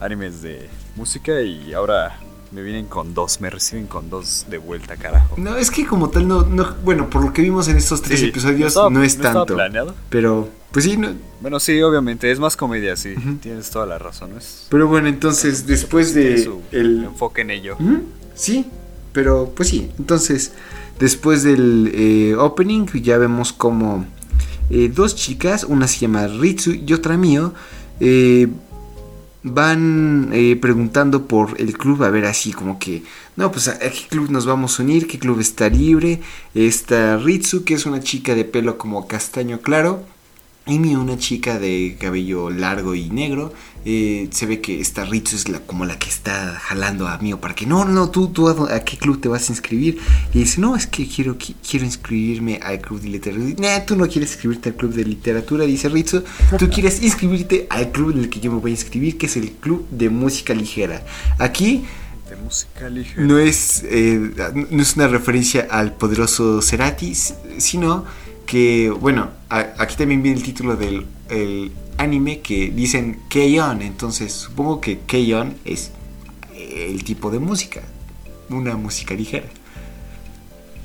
animes 0.00 0.42
de 0.42 0.68
música 0.96 1.40
y 1.40 1.72
ahora 1.72 2.18
me 2.52 2.62
vienen 2.62 2.86
con 2.86 3.14
dos, 3.14 3.40
me 3.40 3.48
reciben 3.48 3.86
con 3.86 4.10
dos 4.10 4.46
de 4.48 4.58
vuelta, 4.58 4.96
carajo. 4.96 5.36
No, 5.38 5.56
es 5.56 5.70
que 5.70 5.86
como 5.86 6.10
tal, 6.10 6.28
no, 6.28 6.42
no 6.42 6.74
bueno, 6.84 7.08
por 7.08 7.24
lo 7.24 7.32
que 7.32 7.40
vimos 7.40 7.66
en 7.68 7.78
estos 7.78 8.02
tres 8.02 8.22
episodios, 8.22 8.74
no, 8.90 9.02
es 9.02 9.16
tanto. 9.16 9.54
planeado. 9.54 9.94
Pero, 10.10 10.48
pues 10.70 10.84
sí, 10.84 10.98
no. 10.98 11.12
Bueno, 11.40 11.58
sí, 11.60 11.80
obviamente, 11.80 12.30
es 12.30 12.38
más 12.38 12.56
comedia, 12.56 12.94
sí. 12.96 13.14
Tienes 13.40 13.70
toda 13.70 13.86
la 13.86 13.98
razón. 13.98 14.36
Es, 14.36 14.66
pero 14.68 14.86
bueno, 14.86 15.08
entonces, 15.08 15.66
después 15.66 16.14
de. 16.14 16.50
el 16.72 17.04
enfoque 17.04 17.40
en 17.40 17.50
ello. 17.50 17.76
Sí, 18.34 18.66
pero 19.12 19.52
pues 19.54 19.70
sí. 19.70 19.90
Entonces, 19.98 20.52
después 20.98 21.42
del 21.42 21.90
eh, 21.94 22.34
opening, 22.36 22.86
ya 23.02 23.16
vemos 23.16 23.52
como 23.54 24.04
eh, 24.68 24.90
dos 24.94 25.16
chicas, 25.16 25.64
una 25.64 25.88
se 25.88 26.00
llama 26.00 26.26
Ritsu 26.26 26.72
y 26.72 26.92
otra 26.92 27.16
mío, 27.16 27.54
eh 28.00 28.48
van 29.42 30.30
eh, 30.32 30.56
preguntando 30.56 31.26
por 31.26 31.60
el 31.60 31.76
club, 31.76 32.04
a 32.04 32.10
ver 32.10 32.26
así 32.26 32.52
como 32.52 32.78
que, 32.78 33.02
no, 33.36 33.50
pues 33.50 33.68
a, 33.68 33.78
qué 33.78 34.06
club 34.08 34.30
nos 34.30 34.46
vamos 34.46 34.78
a 34.78 34.82
unir, 34.82 35.06
qué 35.06 35.18
club 35.18 35.40
está 35.40 35.68
libre. 35.68 36.20
Está 36.54 37.16
Ritsu, 37.16 37.64
que 37.64 37.74
es 37.74 37.86
una 37.86 38.00
chica 38.00 38.34
de 38.34 38.44
pelo 38.44 38.78
como 38.78 39.06
castaño 39.06 39.60
claro. 39.60 40.04
Amy, 40.66 40.94
una 40.94 41.18
chica 41.18 41.58
de 41.58 41.96
cabello 41.98 42.50
largo 42.50 42.94
y 42.94 43.10
negro. 43.10 43.52
Eh, 43.84 44.28
se 44.30 44.46
ve 44.46 44.60
que 44.60 44.80
esta 44.80 45.04
Ritsu 45.04 45.34
es 45.34 45.48
la, 45.48 45.58
como 45.58 45.84
la 45.84 45.98
que 45.98 46.08
está 46.08 46.54
jalando 46.60 47.08
a 47.08 47.18
Mio 47.18 47.40
para 47.40 47.52
que 47.52 47.66
no, 47.66 47.84
no, 47.84 48.10
tú, 48.10 48.28
tú 48.28 48.48
a, 48.48 48.80
qué 48.80 48.96
club 48.96 49.20
te 49.20 49.28
vas 49.28 49.48
a 49.48 49.52
inscribir. 49.52 49.98
Y 50.32 50.38
dice, 50.40 50.60
no, 50.60 50.76
es 50.76 50.86
que 50.86 51.08
quiero, 51.08 51.36
quiero 51.36 51.84
inscribirme 51.84 52.60
al 52.62 52.80
club 52.80 53.00
de 53.00 53.08
literatura. 53.08 53.54
Nah, 53.58 53.84
tú 53.84 53.96
no 53.96 54.06
quieres 54.06 54.32
inscribirte 54.32 54.68
al 54.68 54.76
club 54.76 54.92
de 54.92 55.04
literatura, 55.04 55.64
dice 55.64 55.88
Ritsu. 55.88 56.22
Tú 56.58 56.70
quieres 56.70 57.02
inscribirte 57.02 57.66
al 57.68 57.90
club 57.90 58.12
en 58.12 58.18
el 58.18 58.30
que 58.30 58.38
yo 58.38 58.52
me 58.52 58.58
voy 58.58 58.70
a 58.70 58.74
inscribir, 58.74 59.18
que 59.18 59.26
es 59.26 59.36
el 59.36 59.50
club 59.50 59.88
de 59.90 60.10
música 60.10 60.54
ligera. 60.54 61.04
Aquí 61.38 61.84
de 62.30 62.36
música 62.36 62.88
ligera. 62.88 63.22
No 63.22 63.38
es, 63.38 63.82
eh, 63.84 64.30
no 64.70 64.80
es 64.80 64.96
una 64.96 65.08
referencia 65.08 65.66
al 65.68 65.92
poderoso 65.92 66.62
Cerati, 66.62 67.14
sino 67.58 68.04
que, 68.46 68.90
bueno, 68.90 69.30
aquí 69.48 69.96
también 69.96 70.22
viene 70.22 70.38
el 70.38 70.44
título 70.44 70.76
del 70.76 71.06
anime 71.98 72.40
que 72.40 72.70
dicen 72.70 73.20
Keion, 73.28 73.82
entonces 73.82 74.32
supongo 74.32 74.80
que 74.80 75.00
Keion 75.00 75.56
es 75.64 75.92
el 76.54 77.04
tipo 77.04 77.30
de 77.30 77.38
música, 77.38 77.82
una 78.48 78.76
música 78.76 79.14
ligera. 79.14 79.46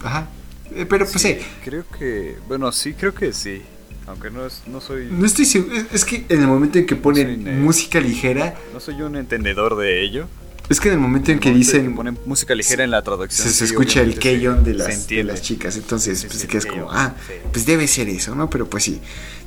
Ajá. 0.03 0.27
Eh, 0.75 0.85
pero 0.85 1.05
pues 1.05 1.21
sí, 1.21 1.37
Creo 1.63 1.85
que, 1.97 2.37
bueno, 2.47 2.71
sí, 2.71 2.93
creo 2.93 3.13
que 3.13 3.33
sí. 3.33 3.61
Aunque 4.05 4.29
no, 4.29 4.45
es, 4.45 4.63
no 4.67 4.79
soy... 4.79 5.07
No 5.11 5.25
estoy 5.25 5.45
seguro, 5.45 5.75
es 5.91 6.05
que 6.05 6.25
en 6.29 6.41
el 6.41 6.47
momento 6.47 6.79
en 6.79 6.85
que 6.85 6.95
ponen 6.95 7.61
música 7.61 7.99
ligera... 7.99 8.55
No 8.73 8.79
soy 8.79 9.01
un 9.01 9.17
entendedor 9.17 9.75
de 9.75 10.01
ello. 10.01 10.27
Es 10.69 10.79
que 10.81 10.89
en 10.89 10.95
el 10.95 10.99
momento 10.99 11.31
en 11.31 11.39
que 11.39 11.51
dicen... 11.53 11.95
ponen 11.95 12.17
música 12.25 12.53
ligera 12.53 12.83
en 12.83 12.91
la 12.91 13.01
traducción. 13.01 13.47
Se, 13.47 13.53
se 13.53 13.67
sí, 13.67 13.73
escucha 13.73 14.01
el 14.01 14.19
Keyon 14.19 14.63
de 14.63 14.73
las, 14.73 15.07
de 15.07 15.23
las 15.23 15.41
chicas, 15.41 15.77
entonces 15.77 16.25
pues, 16.25 16.39
te 16.39 16.47
quedas 16.47 16.65
como, 16.65 16.91
ah, 16.91 17.15
sí. 17.27 17.33
pues 17.53 17.65
debe 17.65 17.87
ser 17.87 18.09
eso, 18.09 18.35
¿no? 18.35 18.49
Pero 18.49 18.69
pues 18.69 18.83
sí. 18.83 18.99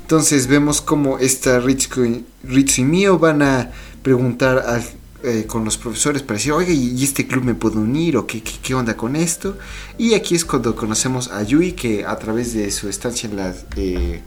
Entonces 0.03 0.47
vemos 0.47 0.81
como 0.81 1.19
esta 1.19 1.61
Ritsu, 1.61 2.05
y- 2.05 2.25
Ritsu 2.45 2.81
y 2.81 2.85
Mio 2.85 3.19
van 3.19 3.43
a 3.43 3.71
preguntar 4.03 4.59
al- 4.67 4.83
eh, 5.23 5.45
con 5.47 5.67
los 5.67 5.77
profesores 5.77 6.23
para 6.23 6.39
decir, 6.39 6.53
oye, 6.53 6.73
¿y 6.73 7.05
este 7.05 7.27
club 7.27 7.45
me 7.45 7.55
puedo 7.55 7.79
unir? 7.81 8.17
¿O 8.17 8.27
qué, 8.27 8.43
qué, 8.43 8.53
qué 8.63 8.75
onda 8.75 8.97
con 8.97 9.15
esto? 9.17 9.59
Y 9.99 10.15
aquí 10.15 10.35
es 10.35 10.47
cuando 10.47 10.75
conocemos 10.75 11.29
a 11.31 11.43
Yui, 11.43 11.73
que 11.73 12.07
a 12.07 12.19
través 12.19 12.55
de 12.55 12.71
su 12.71 12.89
estancia 12.89 13.29
en 13.29 13.37
la... 13.37 13.55
eh, 13.77 14.23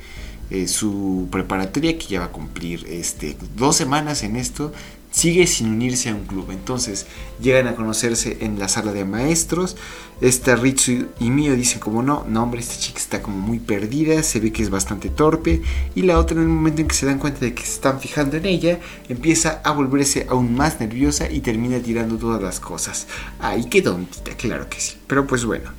eh, 0.52 0.68
su 0.68 1.28
preparatoria 1.32 1.98
que 1.98 2.06
ya 2.06 2.20
va 2.20 2.26
a 2.26 2.32
cumplir 2.32 2.86
este 2.88 3.36
dos 3.56 3.76
semanas 3.78 4.22
en 4.24 4.36
esto 4.36 4.72
sigue 5.14 5.46
sin 5.48 5.68
unirse 5.68 6.10
a 6.10 6.16
un 6.16 6.26
club. 6.26 6.52
Entonces 6.52 7.06
llegan 7.40 7.68
a 7.68 7.76
conocerse 7.76 8.40
en 8.42 8.60
la 8.60 8.68
sala 8.68 8.92
de 8.92 9.06
maestros. 9.06 9.78
Esta 10.22 10.56
Ritsu 10.56 11.08
y 11.20 11.30
Mio 11.30 11.56
dicen 11.56 11.80
como 11.80 12.02
no 12.02 12.26
no 12.28 12.44
hombre 12.44 12.62
esta 12.62 12.78
chica 12.78 13.00
está 13.00 13.22
como 13.22 13.38
muy 13.38 13.60
perdida 13.60 14.24
se 14.24 14.40
ve 14.40 14.52
que 14.52 14.64
es 14.64 14.70
bastante 14.70 15.10
torpe 15.10 15.62
y 15.96 16.04
la 16.04 16.18
otra 16.18 16.38
en 16.38 16.44
el 16.44 16.50
momento 16.50 16.82
en 16.82 16.88
que 16.88 16.96
se 16.96 17.06
dan 17.06 17.20
cuenta 17.20 17.42
de 17.42 17.54
que 17.54 17.64
se 17.64 17.74
están 17.74 18.00
fijando 18.00 18.38
en 18.38 18.46
ella 18.46 18.80
empieza 19.10 19.62
a 19.64 19.72
volverse 19.72 20.26
aún 20.30 20.56
más 20.56 20.80
nerviosa 20.80 21.30
y 21.30 21.42
termina 21.42 21.80
tirando 21.80 22.18
todas 22.18 22.42
las 22.42 22.60
cosas. 22.60 23.08
Ay 23.40 23.66
qué 23.66 23.82
tontita 23.82 24.36
claro 24.38 24.70
que 24.70 24.80
sí. 24.80 24.98
Pero 25.08 25.28
pues 25.28 25.46
bueno 25.46 25.72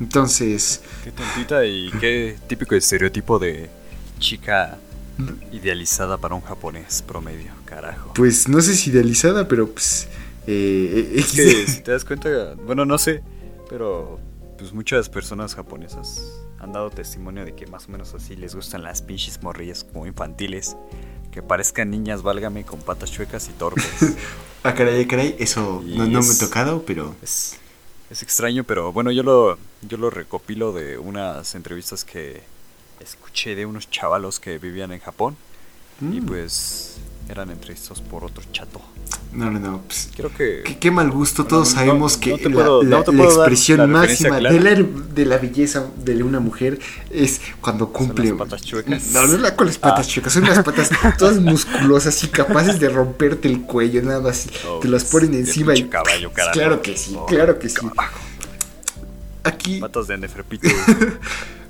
entonces 0.00 0.80
Qué 1.02 1.10
tontita 1.10 1.64
y 1.64 1.90
qué 2.00 2.36
típico 2.46 2.76
estereotipo 2.76 3.38
de 3.38 3.68
chica 4.20 4.78
idealizada 5.52 6.18
para 6.18 6.34
un 6.34 6.42
japonés 6.42 7.02
promedio, 7.02 7.52
carajo. 7.64 8.12
pues 8.14 8.48
no 8.48 8.60
sé 8.60 8.74
si 8.76 8.90
idealizada 8.90 9.48
pero 9.48 9.68
pues 9.68 10.08
eh, 10.46 11.12
Es 11.16 11.32
que 11.32 11.66
si 11.66 11.82
te 11.82 11.92
das 11.92 12.04
cuenta, 12.04 12.54
bueno, 12.64 12.86
no 12.86 12.96
sé, 12.96 13.22
pero 13.68 14.18
pues 14.56 14.72
muchas 14.72 15.08
personas 15.08 15.54
japonesas 15.54 16.22
han 16.58 16.72
dado 16.72 16.90
testimonio 16.90 17.44
de 17.44 17.54
que 17.54 17.66
más 17.66 17.86
o 17.86 17.92
menos 17.92 18.14
así 18.14 18.34
les 18.34 18.54
gustan 18.54 18.82
las 18.82 19.02
pinches 19.02 19.42
morrillas 19.42 19.84
como 19.84 20.06
infantiles, 20.06 20.76
que 21.30 21.42
parezcan 21.42 21.90
niñas, 21.90 22.22
válgame, 22.22 22.64
con 22.64 22.80
patas 22.80 23.12
chuecas 23.12 23.48
y 23.48 23.52
torpes. 23.52 23.84
Ah, 24.64 24.74
caray, 24.74 25.06
caray, 25.06 25.36
eso 25.38 25.84
no, 25.86 26.06
no 26.06 26.20
me 26.20 26.26
ha 26.28 26.38
tocado, 26.38 26.82
pero... 26.84 27.14
es, 27.22 27.56
es 28.10 28.24
extraño, 28.24 28.64
pero 28.64 28.92
bueno, 28.92 29.12
yo 29.12 29.22
lo, 29.22 29.56
yo 29.82 29.98
lo 29.98 30.10
recopilo 30.10 30.72
de 30.72 30.98
unas 30.98 31.54
entrevistas 31.54 32.04
que 32.04 32.42
escuché 33.00 33.54
de 33.54 33.66
unos 33.66 33.90
chavalos 33.90 34.40
que 34.40 34.58
vivían 34.58 34.92
en 34.92 35.00
Japón 35.00 35.36
y 36.00 36.20
Mm. 36.20 36.26
pues 36.26 36.96
eran 37.28 37.50
entrevistados 37.50 38.00
por 38.00 38.24
otro 38.24 38.42
chato. 38.52 38.80
No, 39.32 39.50
no, 39.50 39.58
no. 39.60 39.82
pues, 39.82 40.08
Creo 40.16 40.30
que... 40.34 40.62
qué, 40.64 40.78
qué 40.78 40.90
mal 40.90 41.10
gusto, 41.10 41.44
todos 41.44 41.68
no- 41.68 41.74
sabemos 41.74 42.14
no 42.14 42.20
que 42.20 42.30
la, 42.48 43.04
puedo- 43.04 43.24
expresión 43.24 43.78
la 43.78 43.86
máxima 43.86 44.36
de 44.36 44.60
la, 44.60 44.74
de 44.74 45.26
la 45.26 45.36
belleza 45.36 45.86
de 45.98 46.22
una 46.22 46.40
mujer 46.40 46.78
es 47.10 47.40
cuando 47.60 47.92
cumple... 47.92 48.30
las 48.30 48.38
patas 48.38 48.62
chuecas. 48.62 49.08
No, 49.08 49.26
no 49.26 49.34
es 49.34 49.40
la 49.40 49.54
con 49.54 49.66
las 49.66 49.76
patas 49.76 50.06
Ah. 50.06 50.10
chuecas, 50.10 50.32
son 50.32 50.44
las 50.44 50.62
patas 50.64 50.88
todas 51.18 51.38
musculosas 51.40 52.22
y 52.24 52.28
capaces 52.28 52.80
de 52.80 52.88
romperte 52.88 53.48
el 53.48 53.62
cuello, 53.62 54.00
nada 54.02 54.20
más. 54.20 54.46
Oh, 54.66 54.78
te 54.78 54.88
las 54.88 55.04
ponen 55.04 55.34
encima 55.34 55.76
y... 55.76 55.84
caballo, 55.88 56.32
carajo. 56.32 56.52
Claro 56.54 56.80
que 56.82 56.96
sí, 56.96 57.14
Oh, 57.18 57.26
claro 57.26 57.58
que 57.58 57.68
sí. 57.68 57.76
Aquí... 59.44 59.80
Patas 59.80 60.06
de 60.08 60.18
Neferpito. 60.18 60.68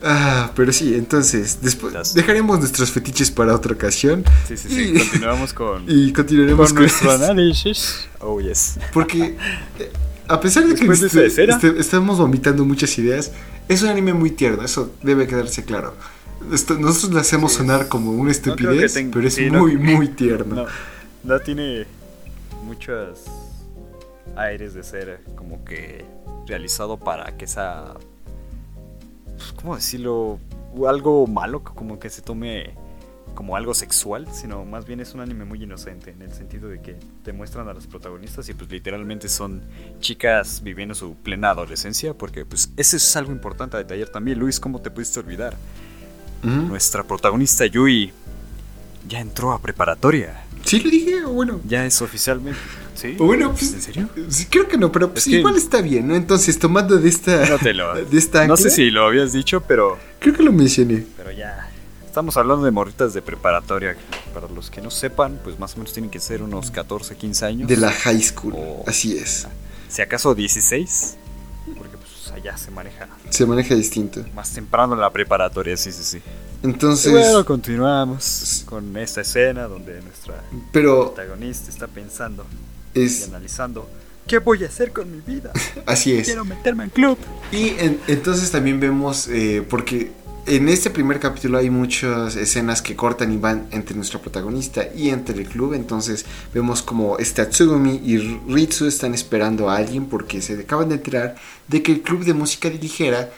Ah, 0.00 0.52
pero 0.54 0.72
sí, 0.72 0.94
entonces, 0.94 1.58
después 1.60 1.92
Las- 1.92 2.14
dejaremos 2.14 2.60
nuestros 2.60 2.92
fetiches 2.92 3.32
para 3.32 3.52
otra 3.52 3.72
ocasión. 3.74 4.22
Sí, 4.46 4.56
sí, 4.56 4.68
sí. 4.68 4.92
Y- 4.94 4.98
Continuamos 4.98 5.52
con, 5.52 5.84
Y 5.88 6.12
continuaremos 6.12 6.68
con 6.68 6.76
con 6.76 6.82
nuestro 6.84 7.10
análisis. 7.10 8.06
Oh, 8.20 8.40
yes. 8.40 8.78
Porque 8.92 9.36
eh, 9.80 9.90
a 10.28 10.40
pesar 10.40 10.68
de 10.68 10.76
que 10.76 10.86
de 10.86 10.94
este- 11.26 11.26
este- 11.50 11.80
estamos 11.80 12.18
vomitando 12.18 12.64
muchas 12.64 12.96
ideas, 12.96 13.32
es 13.68 13.82
un 13.82 13.88
anime 13.88 14.12
muy 14.12 14.30
tierno, 14.30 14.62
eso 14.64 14.94
debe 15.02 15.26
quedarse 15.26 15.64
claro. 15.64 15.96
Esto- 16.52 16.78
nosotros 16.78 17.12
le 17.14 17.20
hacemos 17.20 17.50
Sí, 17.50 17.58
sonar 17.58 17.88
como 17.88 18.12
una 18.12 18.30
estupidez, 18.30 18.94
tenga- 18.94 19.10
pero 19.14 19.26
es 19.26 19.34
sí, 19.34 19.50
no- 19.50 19.58
muy, 19.58 19.76
muy 19.76 20.06
tierno. 20.06 20.54
No, 20.54 20.66
no 21.24 21.40
tiene 21.40 21.86
muchos 22.62 23.18
aires 24.36 24.74
de 24.74 24.84
ser 24.84 25.20
como 25.34 25.64
que 25.64 26.04
realizado 26.48 26.96
para 26.96 27.36
que 27.36 27.46
sea. 27.46 27.94
pues, 29.36 29.52
¿Cómo 29.52 29.76
decirlo? 29.76 30.38
Algo 30.86 31.26
malo, 31.26 31.62
como 31.62 31.98
que 31.98 32.10
se 32.10 32.22
tome 32.22 32.74
como 33.34 33.54
algo 33.54 33.72
sexual, 33.72 34.26
sino 34.32 34.64
más 34.64 34.84
bien 34.84 34.98
es 34.98 35.14
un 35.14 35.20
anime 35.20 35.44
muy 35.44 35.62
inocente 35.62 36.10
en 36.10 36.22
el 36.22 36.32
sentido 36.32 36.68
de 36.68 36.80
que 36.80 36.96
te 37.22 37.32
muestran 37.32 37.68
a 37.68 37.72
los 37.72 37.86
protagonistas 37.86 38.48
y 38.48 38.54
pues 38.54 38.68
literalmente 38.68 39.28
son 39.28 39.62
chicas 40.00 40.60
viviendo 40.62 40.92
su 40.94 41.14
plena 41.14 41.50
adolescencia, 41.50 42.14
porque 42.14 42.44
pues 42.44 42.70
eso 42.76 42.96
es 42.96 43.16
algo 43.16 43.30
importante 43.30 43.76
a 43.76 43.78
detallar 43.78 44.08
también. 44.08 44.40
Luis, 44.40 44.58
¿cómo 44.58 44.80
te 44.80 44.90
pudiste 44.90 45.20
olvidar? 45.20 45.56
Nuestra 46.42 47.04
protagonista 47.04 47.64
Yui 47.66 48.12
ya 49.08 49.20
entró 49.20 49.52
a 49.52 49.60
preparatoria. 49.60 50.44
Sí, 50.64 50.80
lo 50.80 50.90
dije, 50.90 51.24
o 51.24 51.30
bueno. 51.30 51.60
Ya 51.64 51.86
es 51.86 52.02
oficialmente. 52.02 52.58
¿Sí? 52.98 53.14
o 53.16 53.26
bueno, 53.26 53.52
pues, 53.52 53.72
¿En 53.74 53.80
serio? 53.80 54.08
creo 54.50 54.66
que 54.66 54.76
no, 54.76 54.90
pero 54.90 55.10
pues, 55.12 55.24
Es 55.24 55.30
que- 55.32 55.38
igual 55.38 55.54
está 55.56 55.80
bien, 55.80 56.08
¿no? 56.08 56.16
Entonces, 56.16 56.58
tomando 56.58 56.96
de 56.98 57.08
esta. 57.08 57.48
No 57.48 57.56
te 57.58 57.72
lo. 57.72 57.94
de 57.94 58.18
esta 58.18 58.44
No 58.48 58.56
sé 58.56 58.70
si 58.70 58.90
lo 58.90 59.06
habías 59.06 59.32
dicho, 59.32 59.60
pero. 59.68 59.96
Creo 60.18 60.34
que 60.34 60.42
lo 60.42 60.52
mencioné. 60.52 61.06
Pero 61.16 61.30
ya. 61.30 61.70
Estamos 62.04 62.36
hablando 62.36 62.64
de 62.64 62.72
morritas 62.72 63.14
de 63.14 63.22
preparatoria. 63.22 63.96
Para 64.34 64.48
los 64.48 64.68
que 64.70 64.80
no 64.80 64.90
sepan, 64.90 65.38
pues 65.44 65.60
más 65.60 65.74
o 65.74 65.76
menos 65.78 65.92
tienen 65.92 66.10
que 66.10 66.18
ser 66.18 66.42
unos 66.42 66.72
14, 66.72 67.14
15 67.16 67.44
años. 67.46 67.68
De 67.68 67.76
la 67.76 67.92
high 67.92 68.20
school. 68.20 68.54
Oh. 68.56 68.82
Así 68.88 69.16
es. 69.16 69.46
Si 69.88 70.02
acaso 70.02 70.34
16. 70.34 71.16
Porque 71.76 71.96
pues 71.98 72.32
allá 72.34 72.56
se 72.56 72.72
maneja 72.72 73.06
Se 73.30 73.46
maneja 73.46 73.74
distinto. 73.76 74.24
más 74.34 74.52
temprano 74.52 74.96
la 74.96 75.10
preparatoria, 75.12 75.76
sí, 75.76 75.92
sí, 75.92 76.02
sí. 76.02 76.20
Entonces. 76.64 77.12
Bueno, 77.12 77.44
continuamos 77.44 78.64
con 78.66 78.96
esta 78.96 79.20
escena 79.20 79.68
donde 79.68 80.02
nuestra 80.02 80.42
pero 80.72 81.14
protagonista 81.14 81.70
está 81.70 81.86
pensando 81.86 82.44
y 83.04 83.24
analizando. 83.24 83.88
¿Qué 84.26 84.38
voy 84.38 84.62
a 84.64 84.66
hacer 84.66 84.92
con 84.92 85.10
mi 85.10 85.20
vida? 85.20 85.52
Así 85.86 86.12
es. 86.12 86.26
Quiero 86.26 86.44
meterme 86.44 86.84
en 86.84 86.90
club. 86.90 87.16
Y 87.50 87.68
en- 87.78 87.98
entonces 88.08 88.50
también 88.50 88.78
vemos, 88.78 89.26
eh, 89.28 89.64
porque 89.68 90.12
en 90.46 90.68
este 90.68 90.90
primer 90.90 91.18
capítulo 91.18 91.58
hay 91.58 91.70
muchas 91.70 92.36
escenas 92.36 92.80
que 92.82 92.94
cortan 92.96 93.32
y 93.32 93.36
van 93.38 93.66
entre 93.70 93.94
nuestra 93.96 94.18
protagonista 94.20 94.82
y 94.94 95.10
entre 95.10 95.38
el 95.38 95.46
club, 95.48 95.74
entonces 95.74 96.24
vemos 96.54 96.82
como 96.82 97.18
esta 97.18 97.48
Tsugumi 97.48 98.00
y 98.04 98.16
Ritsu 98.48 98.86
están 98.86 99.14
esperando 99.14 99.68
a 99.70 99.76
alguien 99.76 100.06
porque 100.06 100.40
se 100.42 100.54
acaban 100.60 100.88
de 100.90 100.96
enterar 100.96 101.36
de 101.68 101.82
que 101.82 101.92
el 101.92 102.00
club 102.02 102.24
de 102.24 102.32
música 102.34 102.68
ligera 102.70 103.30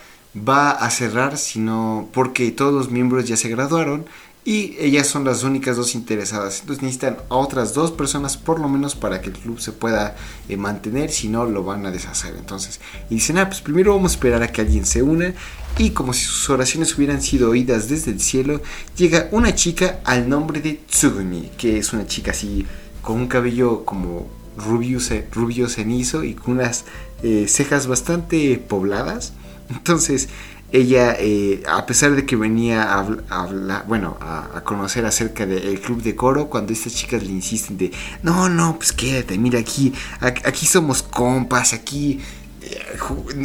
va 0.47 0.71
a 0.71 0.89
cerrar, 0.89 1.37
sino 1.37 2.09
porque 2.13 2.49
todos 2.51 2.73
los 2.73 2.89
miembros 2.89 3.27
ya 3.27 3.35
se 3.35 3.49
graduaron 3.49 4.05
y 4.43 4.75
ellas 4.79 5.07
son 5.07 5.23
las 5.23 5.43
únicas 5.43 5.77
dos 5.77 5.93
interesadas. 5.93 6.61
Entonces 6.61 6.81
necesitan 6.81 7.17
a 7.29 7.35
otras 7.35 7.73
dos 7.73 7.91
personas 7.91 8.37
por 8.37 8.59
lo 8.59 8.67
menos 8.67 8.95
para 8.95 9.21
que 9.21 9.29
el 9.29 9.37
club 9.37 9.59
se 9.59 9.71
pueda 9.71 10.15
eh, 10.49 10.57
mantener, 10.57 11.11
si 11.11 11.27
no 11.27 11.45
lo 11.45 11.63
van 11.63 11.85
a 11.85 11.91
deshacer. 11.91 12.35
Entonces, 12.37 12.79
y 13.09 13.15
dicen, 13.15 13.37
ah, 13.37 13.47
pues 13.47 13.61
primero 13.61 13.95
vamos 13.95 14.13
a 14.13 14.15
esperar 14.15 14.41
a 14.41 14.51
que 14.51 14.61
alguien 14.61 14.85
se 14.85 15.03
una. 15.03 15.33
Y 15.77 15.91
como 15.91 16.13
si 16.13 16.25
sus 16.25 16.49
oraciones 16.49 16.97
hubieran 16.97 17.21
sido 17.21 17.51
oídas 17.51 17.87
desde 17.87 18.11
el 18.11 18.19
cielo, 18.19 18.61
llega 18.97 19.29
una 19.31 19.53
chica 19.53 19.99
al 20.03 20.27
nombre 20.27 20.59
de 20.59 20.81
Tsugumi, 20.89 21.51
que 21.57 21.77
es 21.77 21.93
una 21.93 22.07
chica 22.07 22.31
así 22.31 22.65
con 23.01 23.17
un 23.17 23.27
cabello 23.27 23.85
como 23.85 24.27
rubio, 24.57 24.99
rubio 25.31 25.69
cenizo 25.69 26.23
y 26.23 26.33
con 26.33 26.55
unas 26.55 26.85
eh, 27.23 27.45
cejas 27.47 27.87
bastante 27.87 28.57
pobladas. 28.57 29.33
Entonces, 29.69 30.29
ella, 30.73 31.15
eh, 31.19 31.63
a 31.67 31.85
pesar 31.85 32.11
de 32.15 32.25
que 32.25 32.35
venía 32.35 32.93
a, 32.93 33.03
habl- 33.05 33.23
a 33.29 33.43
hablar, 33.43 33.85
bueno, 33.87 34.17
a, 34.21 34.57
a 34.57 34.63
conocer 34.63 35.05
acerca 35.05 35.45
del 35.45 35.79
club 35.81 36.01
de 36.01 36.15
coro, 36.15 36.47
cuando 36.49 36.71
estas 36.73 36.93
chicas 36.93 37.23
le 37.23 37.31
insisten 37.31 37.77
de, 37.77 37.91
no, 38.23 38.47
no, 38.49 38.75
pues 38.77 38.93
quédate, 38.93 39.37
mira 39.37 39.59
aquí, 39.59 39.93
aquí 40.21 40.65
somos 40.65 41.03
compas, 41.03 41.73
aquí 41.73 42.19
eh, 42.61 42.77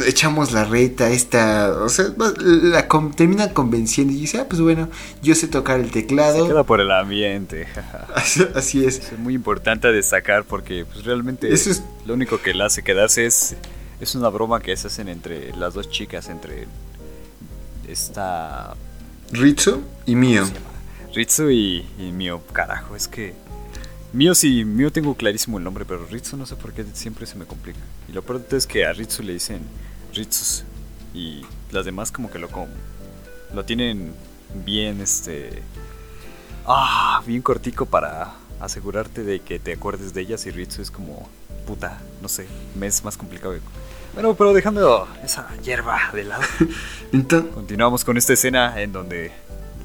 echamos 0.05 0.51
la 0.53 0.63
reta, 0.63 1.09
esta, 1.09 1.71
o 1.83 1.89
sea, 1.89 2.05
la 2.37 2.87
con- 2.87 3.11
terminan 3.13 3.49
convenciendo 3.49 4.13
y 4.13 4.17
dice, 4.21 4.39
ah, 4.39 4.45
pues 4.47 4.61
bueno, 4.61 4.87
yo 5.21 5.35
sé 5.35 5.47
tocar 5.47 5.79
el 5.79 5.87
Se 5.87 5.93
teclado, 6.03 6.47
queda 6.47 6.63
por 6.63 6.79
el 6.79 6.91
ambiente. 6.91 7.67
así, 8.55 8.85
es. 8.85 8.99
es 9.11 9.19
muy 9.19 9.33
importante 9.33 9.91
destacar 9.91 10.43
porque 10.45 10.85
pues 10.85 11.03
realmente 11.03 11.51
Eso 11.53 11.71
es- 11.71 11.83
lo 12.05 12.13
único 12.13 12.41
que 12.41 12.53
la 12.53 12.67
hace 12.67 12.83
quedarse 12.83 13.25
es 13.25 13.55
es 13.99 14.13
una 14.13 14.29
broma 14.29 14.61
que 14.61 14.77
se 14.77 14.85
hacen 14.87 15.07
entre 15.09 15.51
las 15.57 15.73
dos 15.73 15.89
chicas 15.89 16.29
entre 16.29 16.67
esta 17.87 18.75
Ritsu 19.31 19.81
y 20.05 20.15
Mio. 20.15 20.45
Ritsu 21.13 21.49
y, 21.49 21.85
y 21.97 22.11
Mio, 22.11 22.41
carajo, 22.53 22.95
es 22.95 23.07
que 23.07 23.33
Mio 24.13 24.35
sí, 24.35 24.63
Mio 24.65 24.91
tengo 24.91 25.15
clarísimo 25.15 25.57
el 25.57 25.63
nombre, 25.63 25.85
pero 25.85 26.05
Ritsu 26.05 26.37
no 26.37 26.45
sé 26.45 26.55
por 26.55 26.73
qué 26.73 26.85
siempre 26.93 27.25
se 27.25 27.35
me 27.35 27.45
complica. 27.45 27.79
Y 28.07 28.13
lo 28.13 28.21
peor 28.21 28.45
es 28.51 28.67
que 28.67 28.85
a 28.85 28.93
Ritsu 28.93 29.23
le 29.23 29.33
dicen 29.33 29.61
Ritsus 30.13 30.63
y 31.13 31.41
las 31.71 31.85
demás 31.85 32.11
como 32.11 32.29
que 32.31 32.39
lo 32.39 32.49
com- 32.49 32.69
lo 33.53 33.65
tienen 33.65 34.13
bien 34.65 35.01
este 35.01 35.61
ah, 36.65 37.21
bien 37.25 37.41
cortico 37.41 37.85
para 37.85 38.33
asegurarte 38.59 39.23
de 39.23 39.39
que 39.41 39.59
te 39.59 39.73
acuerdes 39.73 40.13
de 40.13 40.21
ellas 40.21 40.45
y 40.45 40.51
Ritsu 40.51 40.81
es 40.81 40.91
como 40.91 41.27
puta, 41.65 41.99
no 42.21 42.29
sé, 42.29 42.47
me 42.79 42.87
es 42.87 43.03
más 43.03 43.17
complicado. 43.17 43.55
Bueno, 44.17 44.33
pero 44.35 44.51
dejando 44.51 45.07
esa 45.23 45.47
hierba 45.63 45.99
de 46.11 46.23
lado, 46.23 46.41
Entonces, 47.13 47.53
continuamos 47.53 48.03
con 48.03 48.17
esta 48.17 48.33
escena 48.33 48.81
en 48.81 48.91
donde 48.91 49.31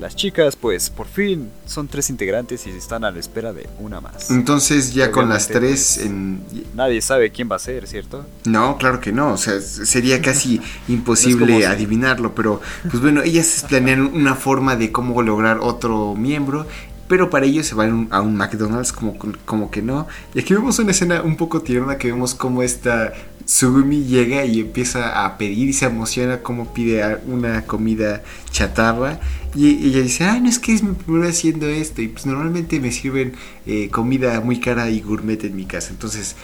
las 0.00 0.16
chicas, 0.16 0.56
pues 0.56 0.88
por 0.88 1.06
fin 1.06 1.50
son 1.66 1.86
tres 1.86 2.08
integrantes 2.08 2.66
y 2.66 2.70
están 2.70 3.04
a 3.04 3.10
la 3.10 3.20
espera 3.20 3.52
de 3.52 3.68
una 3.78 4.00
más. 4.00 4.30
entonces 4.30 4.94
ya 4.94 5.10
con 5.10 5.28
las 5.28 5.48
tres 5.48 5.96
pues, 5.96 6.06
en... 6.06 6.42
Nadie 6.74 7.02
sabe 7.02 7.30
quién 7.30 7.48
va 7.52 7.56
a 7.56 7.58
ser, 7.58 7.86
¿cierto? 7.86 8.24
No, 8.44 8.78
claro 8.78 9.00
que 9.00 9.12
no, 9.12 9.34
o 9.34 9.36
sea, 9.36 9.60
sería 9.60 10.22
casi 10.22 10.62
imposible 10.88 11.58
si- 11.58 11.64
adivinarlo, 11.64 12.34
pero 12.34 12.60
pues 12.90 13.02
bueno, 13.02 13.22
ellas 13.22 13.66
planean 13.68 14.00
una 14.00 14.34
forma 14.34 14.76
de 14.76 14.90
cómo 14.90 15.20
lograr 15.22 15.58
otro 15.60 16.14
miembro, 16.16 16.66
pero 17.06 17.28
para 17.28 17.44
ello 17.44 17.62
se 17.62 17.74
van 17.74 18.08
a 18.10 18.22
un 18.22 18.34
McDonald's 18.34 18.92
como, 18.92 19.14
como 19.44 19.70
que 19.70 19.82
no. 19.82 20.08
Y 20.34 20.40
aquí 20.40 20.54
vemos 20.54 20.78
una 20.78 20.92
escena 20.92 21.20
un 21.20 21.36
poco 21.36 21.60
tierna 21.60 21.98
que 21.98 22.08
vemos 22.10 22.34
cómo 22.34 22.62
esta 22.62 23.12
Sugumi 23.46 24.04
llega 24.04 24.44
y 24.44 24.60
empieza 24.60 25.24
a 25.24 25.38
pedir 25.38 25.68
y 25.68 25.72
se 25.72 25.86
emociona 25.86 26.38
como 26.38 26.72
pide 26.72 27.18
una 27.26 27.66
comida 27.66 28.22
chatarra 28.50 29.20
y 29.54 29.88
ella 29.88 30.00
dice, 30.00 30.24
ah, 30.24 30.38
no 30.40 30.48
es 30.48 30.58
que 30.58 30.72
es 30.72 30.82
mi 30.82 30.94
primera 30.94 31.28
haciendo 31.28 31.66
esto 31.66 32.02
y 32.02 32.08
pues 32.08 32.26
normalmente 32.26 32.80
me 32.80 32.90
sirven 32.90 33.34
eh, 33.66 33.88
comida 33.90 34.40
muy 34.40 34.60
cara 34.60 34.88
y 34.90 35.00
gourmet 35.00 35.42
en 35.44 35.56
mi 35.56 35.66
casa, 35.66 35.90
entonces... 35.90 36.36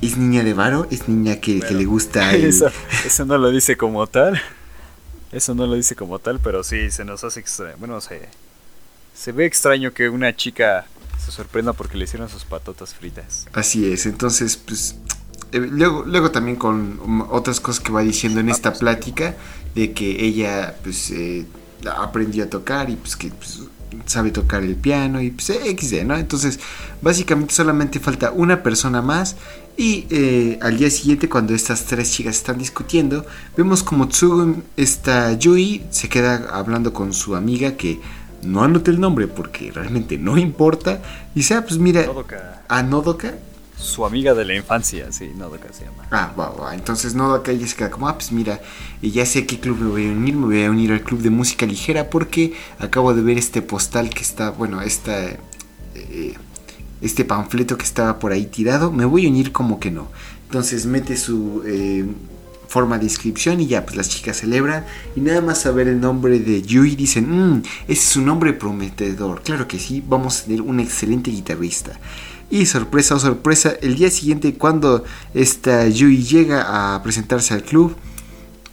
¿Es 0.00 0.16
niña 0.16 0.42
de 0.42 0.52
varo? 0.52 0.88
¿Es 0.90 1.08
niña 1.08 1.36
que, 1.36 1.60
le 1.60 1.84
gusta 1.84 2.32
el... 2.34 2.46
Eso, 2.46 2.66
eso 3.06 3.24
no 3.24 3.38
lo 3.38 3.52
dice 3.52 3.76
como 3.76 4.08
tal. 4.08 4.42
Eso 5.30 5.54
no 5.54 5.64
lo 5.64 5.74
dice 5.74 5.94
como 5.94 6.18
tal, 6.18 6.40
pero 6.40 6.64
sí 6.64 6.90
se 6.90 7.04
nos 7.04 7.22
hace 7.22 7.38
extraño. 7.38 7.76
Bueno, 7.78 8.00
se, 8.00 8.28
se 9.14 9.30
ve 9.30 9.46
extraño 9.46 9.92
que 9.92 10.08
una 10.08 10.34
chica 10.34 10.86
se 11.24 11.30
sorprenda 11.30 11.72
porque 11.72 11.96
le 11.96 12.04
hicieron 12.04 12.28
sus 12.28 12.44
patatas 12.44 12.94
fritas. 12.94 13.46
Así 13.52 13.90
es, 13.90 14.06
entonces, 14.06 14.56
pues, 14.56 14.96
eh, 15.52 15.68
luego, 15.70 16.04
luego 16.06 16.30
también 16.30 16.56
con 16.56 17.26
otras 17.30 17.60
cosas 17.60 17.82
que 17.82 17.92
va 17.92 18.02
diciendo 18.02 18.40
en 18.40 18.48
esta 18.48 18.72
plática, 18.72 19.36
de 19.74 19.92
que 19.92 20.24
ella, 20.24 20.76
pues, 20.82 21.10
eh, 21.10 21.46
aprendió 21.96 22.44
a 22.44 22.46
tocar 22.48 22.90
y, 22.90 22.96
pues, 22.96 23.16
que 23.16 23.28
pues, 23.28 23.62
sabe 24.06 24.30
tocar 24.30 24.62
el 24.62 24.76
piano 24.76 25.20
y, 25.20 25.30
pues, 25.30 25.50
eh, 25.50 25.76
XD, 25.76 26.04
¿no? 26.04 26.16
Entonces, 26.16 26.60
básicamente 27.00 27.54
solamente 27.54 28.00
falta 28.00 28.32
una 28.32 28.62
persona 28.62 29.02
más 29.02 29.36
y 29.76 30.06
eh, 30.10 30.58
al 30.60 30.76
día 30.76 30.90
siguiente, 30.90 31.28
cuando 31.28 31.54
estas 31.54 31.84
tres 31.84 32.12
chicas 32.12 32.36
están 32.36 32.58
discutiendo, 32.58 33.24
vemos 33.56 33.82
como 33.82 34.08
Tsugun, 34.08 34.64
esta 34.76 35.32
Yui, 35.32 35.84
se 35.90 36.08
queda 36.08 36.48
hablando 36.52 36.92
con 36.92 37.12
su 37.12 37.34
amiga 37.34 37.76
que... 37.76 38.00
No 38.42 38.64
anoté 38.64 38.90
el 38.90 38.98
nombre 38.98 39.28
porque 39.28 39.70
realmente 39.70 40.18
no 40.18 40.36
importa. 40.36 41.00
Dice, 41.32 41.54
ah, 41.54 41.64
pues 41.64 41.78
mira, 41.78 42.06
Nodoka, 42.06 42.62
a 42.66 42.82
Nodoka. 42.82 43.34
Su 43.82 44.06
amiga 44.06 44.34
de 44.34 44.44
la 44.44 44.54
infancia, 44.54 45.10
sí, 45.12 45.32
Nodoka 45.36 45.72
se 45.72 45.84
llama. 45.84 46.04
Ah, 46.10 46.32
va, 46.38 46.50
va. 46.50 46.74
Entonces 46.74 47.14
Nodoka 47.14 47.52
ella 47.52 47.66
se 47.66 47.76
queda 47.76 47.90
como, 47.90 48.08
ah, 48.08 48.14
pues 48.14 48.32
mira, 48.32 48.60
ya 49.02 49.26
sé 49.26 49.40
a 49.40 49.46
qué 49.46 49.58
club 49.58 49.78
me 49.78 49.90
voy 49.90 50.08
a 50.08 50.12
unir. 50.12 50.34
Me 50.34 50.46
voy 50.46 50.64
a 50.64 50.70
unir 50.70 50.92
al 50.92 51.02
club 51.02 51.20
de 51.20 51.30
música 51.30 51.66
ligera 51.66 52.08
porque 52.08 52.54
acabo 52.78 53.12
de 53.14 53.22
ver 53.22 53.38
este 53.38 53.62
postal 53.62 54.10
que 54.10 54.22
está, 54.22 54.50
bueno, 54.50 54.80
esta, 54.82 55.30
eh, 55.94 56.34
este 57.00 57.24
panfleto 57.24 57.76
que 57.76 57.84
estaba 57.84 58.18
por 58.18 58.32
ahí 58.32 58.46
tirado. 58.46 58.92
Me 58.92 59.04
voy 59.04 59.26
a 59.26 59.28
unir 59.28 59.52
como 59.52 59.80
que 59.80 59.90
no. 59.90 60.08
Entonces 60.46 60.86
mete 60.86 61.16
su 61.16 61.62
eh, 61.66 62.06
forma 62.68 62.98
de 62.98 63.04
inscripción 63.04 63.60
y 63.60 63.66
ya, 63.66 63.84
pues 63.84 63.96
las 63.96 64.08
chicas 64.08 64.38
celebran. 64.38 64.84
Y 65.14 65.20
nada 65.20 65.40
más 65.40 65.60
saber 65.60 65.88
el 65.88 66.00
nombre 66.00 66.38
de 66.38 66.62
Yui 66.62 66.96
dicen, 66.96 67.28
mmm, 67.28 67.62
ese 67.88 68.02
es 68.02 68.16
un 68.16 68.24
nombre 68.26 68.52
prometedor. 68.52 69.42
Claro 69.42 69.68
que 69.68 69.78
sí, 69.78 70.02
vamos 70.06 70.40
a 70.40 70.44
tener 70.44 70.62
un 70.62 70.80
excelente 70.80 71.30
guitarrista. 71.30 71.98
Y 72.52 72.66
sorpresa 72.66 73.14
o 73.14 73.18
sorpresa, 73.18 73.72
el 73.80 73.94
día 73.94 74.10
siguiente 74.10 74.52
cuando 74.52 75.04
esta 75.32 75.88
Yui 75.88 76.22
llega 76.22 76.94
a 76.94 77.02
presentarse 77.02 77.54
al 77.54 77.62
club, 77.62 77.96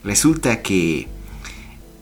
resulta 0.04 0.62
que 0.62 1.08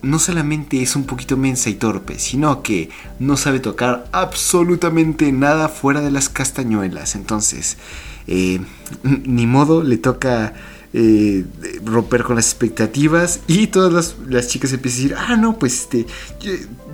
no 0.01 0.17
solamente 0.17 0.81
es 0.81 0.95
un 0.95 1.03
poquito 1.03 1.37
mensa 1.37 1.69
y 1.69 1.75
torpe, 1.75 2.17
sino 2.17 2.63
que 2.63 2.89
no 3.19 3.37
sabe 3.37 3.59
tocar 3.59 4.09
absolutamente 4.11 5.31
nada 5.31 5.69
fuera 5.69 6.01
de 6.01 6.09
las 6.09 6.29
castañuelas. 6.29 7.13
Entonces, 7.13 7.77
eh, 8.25 8.59
ni 9.03 9.45
modo, 9.45 9.83
le 9.83 9.97
toca 9.97 10.55
eh, 10.93 11.45
romper 11.85 12.23
con 12.23 12.37
las 12.37 12.47
expectativas 12.47 13.41
y 13.45 13.67
todas 13.67 13.93
las, 13.93 14.15
las, 14.27 14.47
chicas 14.47 14.73
empiezan 14.73 14.99
a 14.99 15.03
decir, 15.03 15.15
ah, 15.15 15.35
no, 15.35 15.59
pues 15.59 15.81
este, 15.81 16.07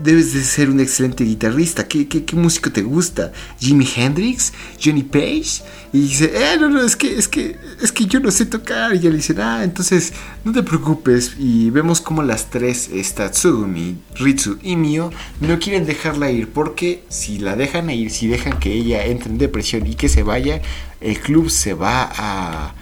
debes 0.04 0.34
de 0.34 0.44
ser 0.44 0.70
un 0.70 0.80
excelente 0.80 1.24
guitarrista, 1.24 1.88
¿qué, 1.88 2.08
qué, 2.08 2.26
qué 2.26 2.36
músico 2.36 2.72
te 2.72 2.82
gusta? 2.82 3.32
¿Jimi 3.60 3.88
Hendrix? 3.96 4.52
¿Johnny 4.84 5.04
Page? 5.04 5.64
Y 5.94 6.02
dice, 6.02 6.32
eh, 6.34 6.58
no, 6.60 6.70
no, 6.70 6.82
es 6.82 6.96
que, 6.96 7.18
es 7.18 7.28
que, 7.28 7.58
es 7.82 7.92
que 7.92 8.06
yo 8.06 8.20
no 8.20 8.32
sé 8.32 8.46
tocar. 8.46 8.94
Y 8.94 9.00
ya 9.00 9.10
le 9.10 9.18
dicen, 9.18 9.40
ah, 9.40 9.64
entonces 9.64 10.14
no 10.44 10.52
te 10.52 10.64
preocupes. 10.64 11.36
Y 11.40 11.70
vemos 11.70 12.02
como 12.02 12.22
las 12.24 12.50
tres, 12.50 12.90
esta 12.94 13.32
Tsugumi, 13.32 13.98
Ritsu 14.16 14.58
y 14.62 14.76
Mio, 14.76 15.12
no 15.40 15.60
quieren 15.60 15.86
dejarla 15.86 16.32
ir. 16.32 16.50
Porque 16.50 17.04
si 17.10 17.40
la 17.40 17.56
dejan 17.56 17.90
ir, 17.90 18.12
si 18.12 18.28
dejan 18.28 18.60
que 18.60 18.74
ella 18.74 19.06
entre 19.06 19.30
en 19.30 19.38
depresión 19.38 19.88
y 19.88 19.96
que 19.96 20.10
se 20.10 20.24
vaya, 20.24 20.62
el 21.00 21.20
club 21.20 21.50
se 21.50 21.74
va 21.74 22.12
a 22.16 22.76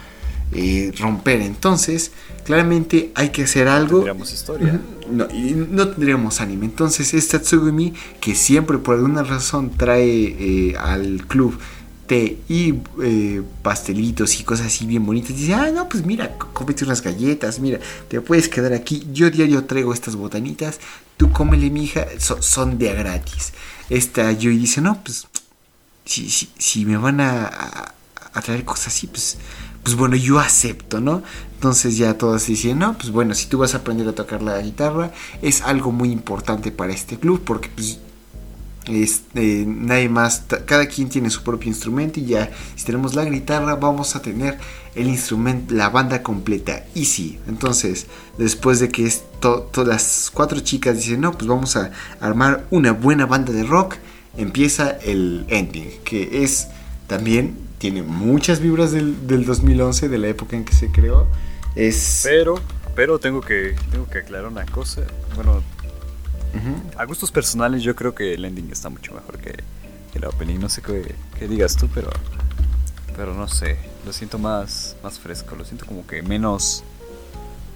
eh, 0.54 0.92
romper. 0.98 1.40
Entonces, 1.40 2.12
claramente 2.44 3.12
hay 3.14 3.30
que 3.30 3.44
hacer 3.44 3.68
algo. 3.68 3.98
Tendríamos 3.98 4.32
historia. 4.32 4.80
No, 5.10 5.28
y 5.30 5.52
no 5.52 5.88
tendríamos 5.88 6.40
anime. 6.40 6.66
Entonces, 6.66 7.14
esta 7.14 7.40
Tsugumi, 7.40 7.92
que 8.20 8.34
siempre 8.34 8.78
por 8.78 8.96
alguna 8.96 9.22
razón 9.22 9.70
trae 9.76 10.08
eh, 10.08 10.76
al 10.78 11.26
club 11.26 11.58
té 12.06 12.38
y 12.48 12.74
eh, 13.02 13.42
pastelitos 13.62 14.40
y 14.40 14.44
cosas 14.44 14.66
así 14.66 14.86
bien 14.86 15.04
bonitas, 15.04 15.36
dice: 15.36 15.54
Ah, 15.54 15.70
no, 15.72 15.88
pues 15.88 16.04
mira, 16.04 16.36
cómete 16.36 16.84
unas 16.84 17.02
galletas, 17.02 17.60
mira, 17.60 17.78
te 18.08 18.20
puedes 18.20 18.48
quedar 18.48 18.72
aquí. 18.72 19.06
Yo 19.12 19.30
diario 19.30 19.64
traigo 19.64 19.92
estas 19.92 20.16
botanitas, 20.16 20.80
tú 21.16 21.30
cómele, 21.32 21.70
mija, 21.70 22.06
so, 22.18 22.42
son 22.42 22.78
de 22.78 22.90
a 22.90 22.94
gratis. 22.94 23.52
Esta 23.88 24.32
Yui 24.32 24.58
dice: 24.58 24.80
No, 24.80 25.02
pues, 25.02 25.26
si, 26.04 26.28
si, 26.30 26.50
si 26.58 26.84
me 26.84 26.96
van 26.96 27.20
a, 27.20 27.46
a, 27.46 27.94
a 28.32 28.40
traer 28.42 28.64
cosas 28.64 28.88
así, 28.88 29.06
pues 29.06 29.38
pues 29.82 29.96
bueno, 29.96 30.16
yo 30.16 30.38
acepto, 30.38 31.00
¿no? 31.00 31.22
Entonces 31.54 31.96
ya 31.96 32.18
todos 32.18 32.46
dicen, 32.46 32.78
no, 32.78 32.94
pues 32.94 33.10
bueno, 33.10 33.34
si 33.34 33.46
tú 33.46 33.58
vas 33.58 33.74
a 33.74 33.78
aprender 33.78 34.08
a 34.08 34.14
tocar 34.14 34.42
la 34.42 34.60
guitarra, 34.60 35.12
es 35.42 35.62
algo 35.62 35.92
muy 35.92 36.10
importante 36.10 36.70
para 36.72 36.92
este 36.92 37.18
club, 37.18 37.42
porque 37.44 37.68
pues 37.74 37.98
es, 38.86 39.22
eh, 39.34 39.64
nadie 39.66 40.08
más, 40.08 40.44
cada 40.66 40.86
quien 40.86 41.08
tiene 41.08 41.30
su 41.30 41.42
propio 41.42 41.68
instrumento 41.68 42.18
y 42.18 42.26
ya, 42.26 42.50
si 42.74 42.84
tenemos 42.84 43.14
la 43.14 43.24
guitarra, 43.24 43.76
vamos 43.76 44.16
a 44.16 44.22
tener 44.22 44.58
el 44.94 45.08
instrumento, 45.08 45.74
la 45.74 45.88
banda 45.88 46.22
completa. 46.22 46.84
Y 46.94 47.04
sí, 47.04 47.38
entonces, 47.46 48.06
después 48.38 48.80
de 48.80 48.88
que 48.88 49.12
todas 49.40 49.86
las 49.86 50.30
cuatro 50.32 50.60
chicas 50.60 50.96
dicen, 50.96 51.20
no, 51.20 51.32
pues 51.32 51.46
vamos 51.46 51.76
a 51.76 51.92
armar 52.20 52.66
una 52.70 52.92
buena 52.92 53.26
banda 53.26 53.52
de 53.52 53.62
rock, 53.62 53.96
empieza 54.36 54.90
el 54.90 55.44
ending, 55.48 55.90
que 56.04 56.42
es 56.42 56.68
también 57.06 57.56
tiene 57.82 58.04
muchas 58.04 58.60
vibras 58.60 58.92
del, 58.92 59.26
del, 59.26 59.44
2011, 59.44 60.08
de 60.08 60.16
la 60.16 60.28
época 60.28 60.54
en 60.54 60.64
que 60.64 60.72
se 60.72 60.92
creó. 60.92 61.26
Es... 61.74 62.20
Pero, 62.22 62.54
pero 62.94 63.18
tengo 63.18 63.40
que, 63.40 63.74
tengo 63.90 64.08
que 64.08 64.18
aclarar 64.18 64.46
una 64.46 64.64
cosa. 64.66 65.02
Bueno, 65.34 65.54
uh 65.56 66.56
-huh. 66.56 66.96
a 66.96 67.04
gustos 67.06 67.32
personales 67.32 67.82
yo 67.82 67.96
creo 67.96 68.14
que 68.14 68.34
el 68.34 68.44
ending 68.44 68.70
está 68.70 68.88
mucho 68.88 69.12
mejor 69.12 69.38
que, 69.38 69.56
que 70.12 70.20
la 70.20 70.28
opening. 70.28 70.60
No 70.60 70.68
sé 70.68 70.80
qué, 70.80 71.16
qué, 71.36 71.48
digas 71.48 71.76
tú, 71.76 71.88
pero, 71.92 72.08
pero 73.16 73.34
no 73.34 73.48
sé. 73.48 73.76
Lo 74.06 74.12
siento 74.12 74.38
más, 74.38 74.94
más 75.02 75.18
fresco. 75.18 75.56
Lo 75.56 75.64
siento 75.64 75.84
como 75.84 76.06
que 76.06 76.22
menos, 76.22 76.84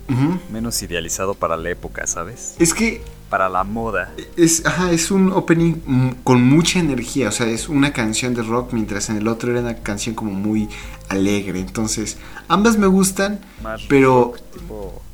uh 0.08 0.12
-huh. 0.12 0.38
menos 0.50 0.82
idealizado 0.82 1.34
para 1.34 1.56
la 1.56 1.70
época, 1.70 2.06
¿sabes? 2.06 2.54
Es 2.58 2.74
que 2.74 3.02
para 3.30 3.48
la 3.48 3.64
moda. 3.64 4.12
Es, 4.36 4.64
ajá, 4.64 4.92
es 4.92 5.10
un 5.10 5.32
opening 5.32 6.14
con 6.22 6.42
mucha 6.42 6.78
energía, 6.78 7.28
o 7.28 7.32
sea, 7.32 7.48
es 7.48 7.68
una 7.68 7.92
canción 7.92 8.34
de 8.34 8.42
rock, 8.42 8.72
mientras 8.72 9.10
en 9.10 9.16
el 9.16 9.26
otro 9.28 9.50
era 9.50 9.60
una 9.60 9.76
canción 9.76 10.14
como 10.14 10.30
muy 10.32 10.68
alegre. 11.08 11.60
Entonces, 11.60 12.18
ambas 12.48 12.78
me 12.78 12.86
gustan, 12.86 13.40
Más 13.62 13.82
pero 13.88 14.34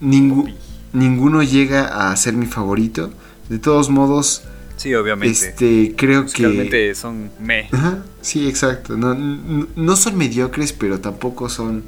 ningú 0.00 0.48
ninguno 0.92 1.42
llega 1.42 2.11
a 2.11 2.16
ser 2.16 2.35
mi 2.35 2.46
favorito. 2.46 3.12
De 3.48 3.59
todos 3.59 3.90
modos, 3.90 4.44
Sí, 4.76 4.94
obviamente. 4.94 5.48
este, 5.48 5.94
creo 5.96 6.26
que... 6.26 6.94
Son 6.94 7.31
me. 7.40 7.68
Ajá, 7.72 7.98
sí, 8.20 8.48
exacto. 8.48 8.96
No, 8.96 9.14
no, 9.14 9.68
no 9.74 9.96
son 9.96 10.16
mediocres, 10.16 10.72
pero 10.72 11.00
tampoco 11.00 11.48
son, 11.48 11.85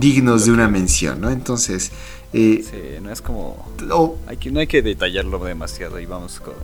dignos 0.00 0.46
de 0.46 0.52
una 0.52 0.66
que- 0.66 0.72
mención, 0.72 1.20
¿no? 1.20 1.30
Entonces, 1.30 1.90
eh, 2.32 2.64
Sí, 2.68 3.00
no 3.02 3.10
es 3.12 3.22
como. 3.22 3.66
oh, 3.90 4.16
Hay 4.26 4.36
que, 4.36 4.50
no 4.50 4.60
hay 4.60 4.66
que 4.66 4.82
detallarlo 4.82 5.38
demasiado 5.44 5.98
y 6.00 6.06
vamos 6.06 6.40
con 6.40 6.54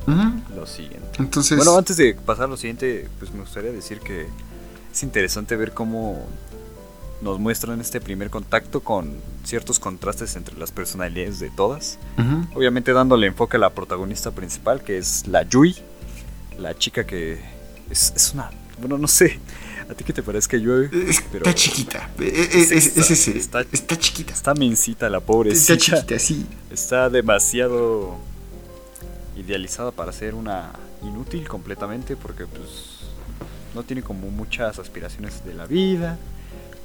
lo 0.56 0.66
siguiente. 0.66 1.08
entonces... 1.18 1.56
Bueno, 1.56 1.76
antes 1.76 1.96
de 1.96 2.14
pasar 2.14 2.44
a 2.46 2.48
lo 2.48 2.56
siguiente, 2.56 3.08
pues 3.18 3.32
me 3.32 3.40
gustaría 3.40 3.70
decir 3.72 4.00
que 4.00 4.26
es 4.92 5.02
interesante 5.02 5.54
ver 5.56 5.72
cómo 5.72 6.26
nos 7.22 7.38
muestran 7.38 7.80
este 7.80 8.00
primer 8.00 8.30
contacto 8.30 8.80
con 8.80 9.12
ciertos 9.44 9.78
contrastes 9.78 10.36
entre 10.36 10.56
las 10.58 10.72
personalidades 10.72 11.38
de 11.38 11.50
todas. 11.50 11.98
ujú, 12.18 12.58
Obviamente 12.58 12.92
dándole 12.92 13.26
enfoque 13.26 13.56
a 13.58 13.60
la 13.60 13.70
protagonista 13.70 14.30
principal, 14.30 14.82
que 14.82 14.98
es 14.98 15.26
la 15.28 15.42
Yui, 15.42 15.76
la 16.58 16.76
chica 16.76 17.04
que, 17.06 17.38
es, 17.90 18.12
es 18.16 18.32
una. 18.34 18.50
Bueno, 18.80 18.96
no 18.98 19.06
sé. 19.06 19.38
¿A 19.90 19.94
ti 19.94 20.04
qué 20.04 20.12
te 20.12 20.22
parece 20.22 20.48
que 20.48 20.58
llueve? 20.58 20.88
Está 21.10 21.52
chiquita. 21.52 22.08
Es, 22.20 22.70
es, 22.70 22.96
es 22.96 23.10
ese. 23.10 23.36
Está, 23.36 23.62
está, 23.72 23.98
chiquita. 23.98 24.32
Está 24.32 24.54
mincita 24.54 25.10
la 25.10 25.18
pobre. 25.18 25.50
Está 25.50 25.76
chiquita, 25.76 26.16
sí. 26.20 26.46
Está 26.70 27.10
demasiado 27.10 28.16
idealizada 29.36 29.90
para 29.90 30.12
ser 30.12 30.34
una 30.36 30.70
inútil 31.02 31.48
completamente 31.48 32.14
porque 32.14 32.46
pues 32.46 33.00
no 33.74 33.82
tiene 33.82 34.02
como 34.02 34.30
muchas 34.30 34.78
aspiraciones 34.78 35.44
de 35.44 35.54
la 35.54 35.66
vida, 35.66 36.18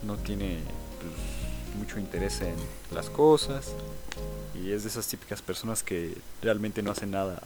no 0.04 0.16
tiene 0.18 0.60
pues, 1.00 1.78
mucho 1.78 2.00
interés 2.00 2.42
en 2.42 2.56
las 2.92 3.10
cosas 3.12 3.68
y 4.56 4.72
es 4.72 4.84
de 4.84 4.90
esas 4.90 5.06
típicas 5.08 5.42
personas 5.42 5.84
que 5.84 6.16
realmente 6.42 6.82
no 6.82 6.92
hacen 6.92 7.12
nada 7.12 7.42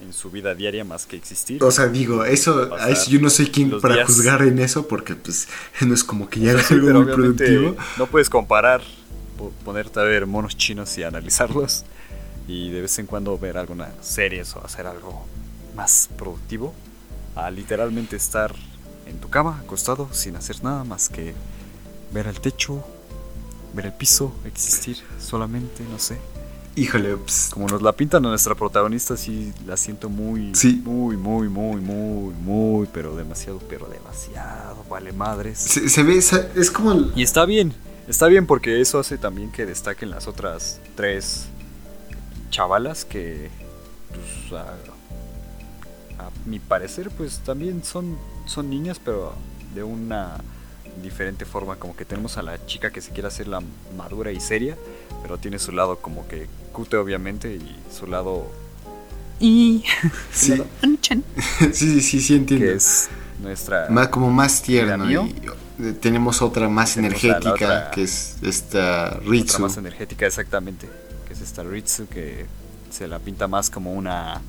en 0.00 0.12
su 0.12 0.30
vida 0.30 0.54
diaria 0.54 0.84
más 0.84 1.06
que 1.06 1.16
existir. 1.16 1.62
O 1.62 1.70
sea, 1.70 1.86
digo, 1.86 2.24
eso, 2.24 2.70
yo 3.08 3.20
no 3.20 3.30
soy 3.30 3.46
quien 3.46 3.80
para 3.80 4.04
juzgar 4.06 4.42
en 4.42 4.58
eso 4.58 4.86
porque 4.88 5.14
pues 5.14 5.48
no 5.80 5.94
es 5.94 6.04
como 6.04 6.28
que 6.28 6.40
ya 6.40 6.50
haga 6.58 6.66
algo 6.70 6.92
muy 6.92 7.12
productivo. 7.12 7.76
No 7.96 8.06
puedes 8.06 8.28
comparar, 8.28 8.82
ponerte 9.64 10.00
a 10.00 10.02
ver 10.04 10.26
monos 10.26 10.56
chinos 10.56 10.96
y 10.98 11.02
analizarlos 11.02 11.84
y 12.46 12.70
de 12.70 12.82
vez 12.82 12.98
en 12.98 13.06
cuando 13.06 13.38
ver 13.38 13.56
algunas 13.56 13.90
series 14.00 14.54
o 14.56 14.64
hacer 14.64 14.86
algo 14.86 15.26
más 15.74 16.10
productivo 16.16 16.74
a 17.34 17.50
literalmente 17.50 18.16
estar 18.16 18.54
en 19.06 19.18
tu 19.18 19.28
cama 19.28 19.60
acostado 19.62 20.08
sin 20.12 20.36
hacer 20.36 20.62
nada 20.62 20.84
más 20.84 21.08
que 21.08 21.34
ver 22.12 22.26
el 22.26 22.40
techo, 22.40 22.84
ver 23.74 23.86
el 23.86 23.92
piso, 23.92 24.34
existir 24.44 24.98
solamente, 25.18 25.84
no 25.90 25.98
sé. 25.98 26.18
Híjole, 26.76 27.16
pues, 27.16 27.50
como 27.52 27.68
nos 27.68 27.82
la 27.82 27.92
pintan 27.92 28.26
a 28.26 28.30
nuestra 28.30 28.56
protagonista, 28.56 29.16
sí 29.16 29.52
la 29.64 29.76
siento 29.76 30.08
muy, 30.08 30.52
muy, 30.82 31.16
muy, 31.16 31.48
muy, 31.48 31.80
muy, 31.80 32.34
muy, 32.34 32.88
pero 32.92 33.14
demasiado, 33.14 33.60
pero 33.68 33.86
demasiado, 33.86 34.84
vale 34.90 35.12
madres. 35.12 35.58
Se, 35.58 36.02
ve, 36.02 36.18
es 36.18 36.70
como... 36.72 37.12
Y 37.14 37.22
está 37.22 37.44
bien, 37.44 37.72
está 38.08 38.26
bien 38.26 38.46
porque 38.46 38.80
eso 38.80 38.98
hace 38.98 39.18
también 39.18 39.52
que 39.52 39.66
destaquen 39.66 40.10
las 40.10 40.26
otras 40.26 40.80
tres 40.96 41.46
chavalas 42.50 43.04
que, 43.04 43.50
pues, 44.08 44.60
a, 44.60 44.74
mi 46.44 46.58
parecer, 46.58 47.10
pues 47.10 47.38
también 47.40 47.84
son, 47.84 48.18
son 48.46 48.68
niñas, 48.68 49.00
pero 49.02 49.32
de 49.74 49.82
una 49.82 50.38
diferente 51.02 51.44
forma. 51.44 51.76
Como 51.76 51.96
que 51.96 52.04
tenemos 52.04 52.36
a 52.38 52.42
la 52.42 52.64
chica 52.66 52.90
que 52.90 53.00
se 53.00 53.12
quiere 53.12 53.28
hacer 53.28 53.48
la 53.48 53.62
madura 53.96 54.32
y 54.32 54.40
seria, 54.40 54.76
pero 55.22 55.38
tiene 55.38 55.58
su 55.58 55.72
lado 55.72 55.98
como 55.98 56.26
que 56.28 56.48
cute 56.72 56.96
obviamente 56.96 57.54
y 57.54 57.76
su 57.92 58.06
lado 58.06 58.50
y 59.40 59.84
sí. 60.32 60.62
sí, 61.72 62.00
sí, 62.00 62.20
sí, 62.20 62.36
entiendo. 62.36 62.66
Que 62.66 62.74
es 62.74 63.08
nuestra 63.42 63.88
más 63.90 64.08
como 64.08 64.30
más 64.30 64.62
tierno 64.62 65.10
y 65.10 65.16
eh, 65.16 65.92
tenemos 66.00 66.40
otra 66.40 66.68
más 66.68 66.96
energética 66.96 67.90
que 67.90 68.02
es 68.04 68.36
esta 68.42 69.18
Ritsu. 69.24 69.54
Otra 69.54 69.66
más 69.66 69.76
energética 69.76 70.26
exactamente, 70.26 70.88
que 71.26 71.32
es 71.32 71.40
esta 71.40 71.64
Ritsu 71.64 72.06
que 72.06 72.46
se 72.90 73.08
la 73.08 73.18
pinta 73.18 73.48
más 73.48 73.70
como 73.70 73.92
una 73.92 74.40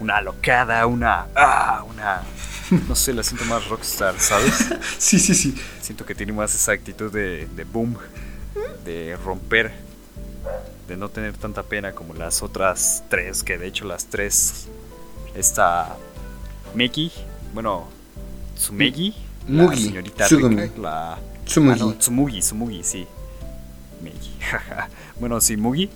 una 0.00 0.16
alocada, 0.16 0.86
una 0.86 1.26
ah, 1.36 1.84
una 1.88 2.22
no 2.88 2.94
sé, 2.94 3.12
la 3.12 3.22
siento 3.22 3.44
más 3.44 3.66
rockstar, 3.68 4.18
¿sabes? 4.18 4.68
sí, 4.98 5.18
sí, 5.18 5.34
sí. 5.34 5.54
Siento 5.80 6.04
que 6.04 6.14
tiene 6.14 6.32
más 6.32 6.54
esa 6.54 6.72
actitud 6.72 7.12
de, 7.12 7.46
de 7.46 7.64
boom, 7.64 7.96
de 8.84 9.16
romper 9.24 9.72
de 10.90 10.96
no 10.96 11.08
tener 11.08 11.36
tanta 11.36 11.62
pena 11.62 11.92
como 11.92 12.14
las 12.14 12.42
otras 12.42 13.04
tres, 13.08 13.44
que 13.44 13.58
de 13.58 13.68
hecho 13.68 13.84
las 13.84 14.06
tres, 14.06 14.66
esta 15.36 15.96
Meki, 16.74 17.12
bueno, 17.54 17.86
Tsumegi, 18.56 19.14
la 19.48 19.74
señorita 19.76 20.26
rica, 20.26 20.68
la... 20.80 21.18
Tsumugi. 21.44 21.80
Ah, 21.80 21.94
Tsumugi, 21.96 22.40
Tsumugi, 22.40 22.82
sí. 22.82 23.06
Meki, 24.02 24.32
bueno, 25.20 25.40
sí, 25.40 25.56
Mugi, 25.56 25.88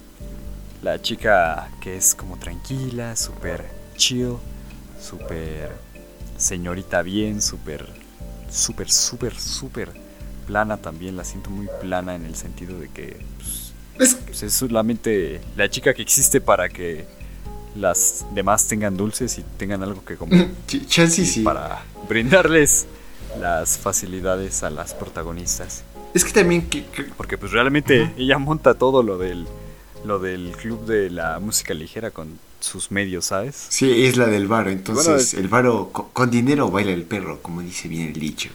la 0.83 1.03
chica 1.03 1.69
que 1.81 1.97
es 1.97 2.15
como 2.15 2.39
tranquila, 2.39 3.17
súper 3.17 3.65
chill, 3.97 4.37
súper 5.01 5.73
señorita 6.37 7.03
bien, 7.03 7.41
súper, 7.41 7.87
súper, 8.51 8.91
súper, 8.91 9.35
súper 9.39 9.91
plana 10.47 10.77
también, 10.77 11.17
la 11.17 11.25
siento 11.25 11.51
muy 11.51 11.69
plana 11.81 12.15
en 12.15 12.25
el 12.27 12.35
sentido 12.35 12.79
de 12.79 12.89
que 12.89 13.17
pues, 13.37 13.73
es... 13.99 14.15
Pues 14.17 14.43
es 14.43 14.53
solamente 14.53 15.41
la 15.57 15.69
chica 15.69 15.95
que 15.95 16.03
existe 16.03 16.41
para 16.41 16.69
que 16.69 17.07
las 17.77 18.27
demás 18.35 18.67
tengan 18.69 18.97
dulces 18.97 19.39
y 19.39 19.45
tengan 19.57 19.83
algo 19.83 20.05
que 20.05 20.17
comer. 20.17 20.51
Chelsea 20.67 21.25
sí. 21.25 21.43
Para 21.43 21.83
brindarles 22.09 22.87
las 23.41 23.79
facilidades 23.79 24.63
a 24.63 24.71
las 24.71 24.95
protagonistas. 24.95 25.83
Es 26.13 26.25
que 26.25 26.33
también 26.33 26.69
porque 27.17 27.37
pues 27.37 27.51
realmente 27.53 28.13
ella 28.17 28.39
monta 28.39 28.75
todo 28.75 29.03
lo 29.03 29.19
del 29.19 29.47
lo 30.05 30.19
del 30.19 30.53
club 30.53 30.85
de 30.87 31.11
la 31.11 31.41
música 31.41 31.75
ligera 31.75 32.11
con 32.11 32.39
sus 32.65 32.91
medios, 32.91 33.27
¿sabes? 33.27 33.67
Sí, 33.69 34.07
es 34.07 34.17
la 34.17 34.27
del 34.27 34.49
varo, 34.49 34.71
entonces 34.71 35.35
el 35.35 35.49
varo 35.49 35.91
con, 35.93 36.07
con, 36.13 36.31
dinero 36.31 36.71
baila 36.71 36.93
el 36.93 37.05
perro, 37.05 37.41
como 37.43 37.61
dice 37.61 37.89
bien 37.89 38.09
el 38.09 38.19
dicho. 38.19 38.51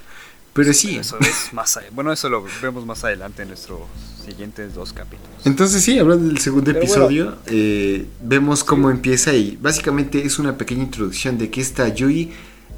Pero 0.54 0.74
sí. 0.74 0.98
Eso 0.98 1.18
es 1.20 1.54
más, 1.54 1.80
bueno, 1.92 2.12
eso 2.12 2.28
lo 2.28 2.44
vemos 2.62 2.86
más 2.86 3.04
adelante 3.04 3.44
en 3.44 3.50
nuestros 3.50 3.80
siguientes 4.26 4.74
dos 4.74 4.94
capítulos. 4.94 5.30
Entonces 5.46 5.82
sí, 5.82 5.98
hablando 6.00 6.28
del 6.28 6.40
segundo 6.40 6.72
episodio, 6.72 7.38
eh, 7.46 8.06
vemos 8.22 8.64
cómo 8.64 8.90
empieza 8.90 9.34
y 9.34 9.58
básicamente 9.62 10.26
es 10.26 10.40
una 10.40 10.58
pequeña 10.58 10.84
introducción 10.84 11.38
de 11.38 11.50
que 11.50 11.62
esta 11.62 11.88
Yui 11.88 12.32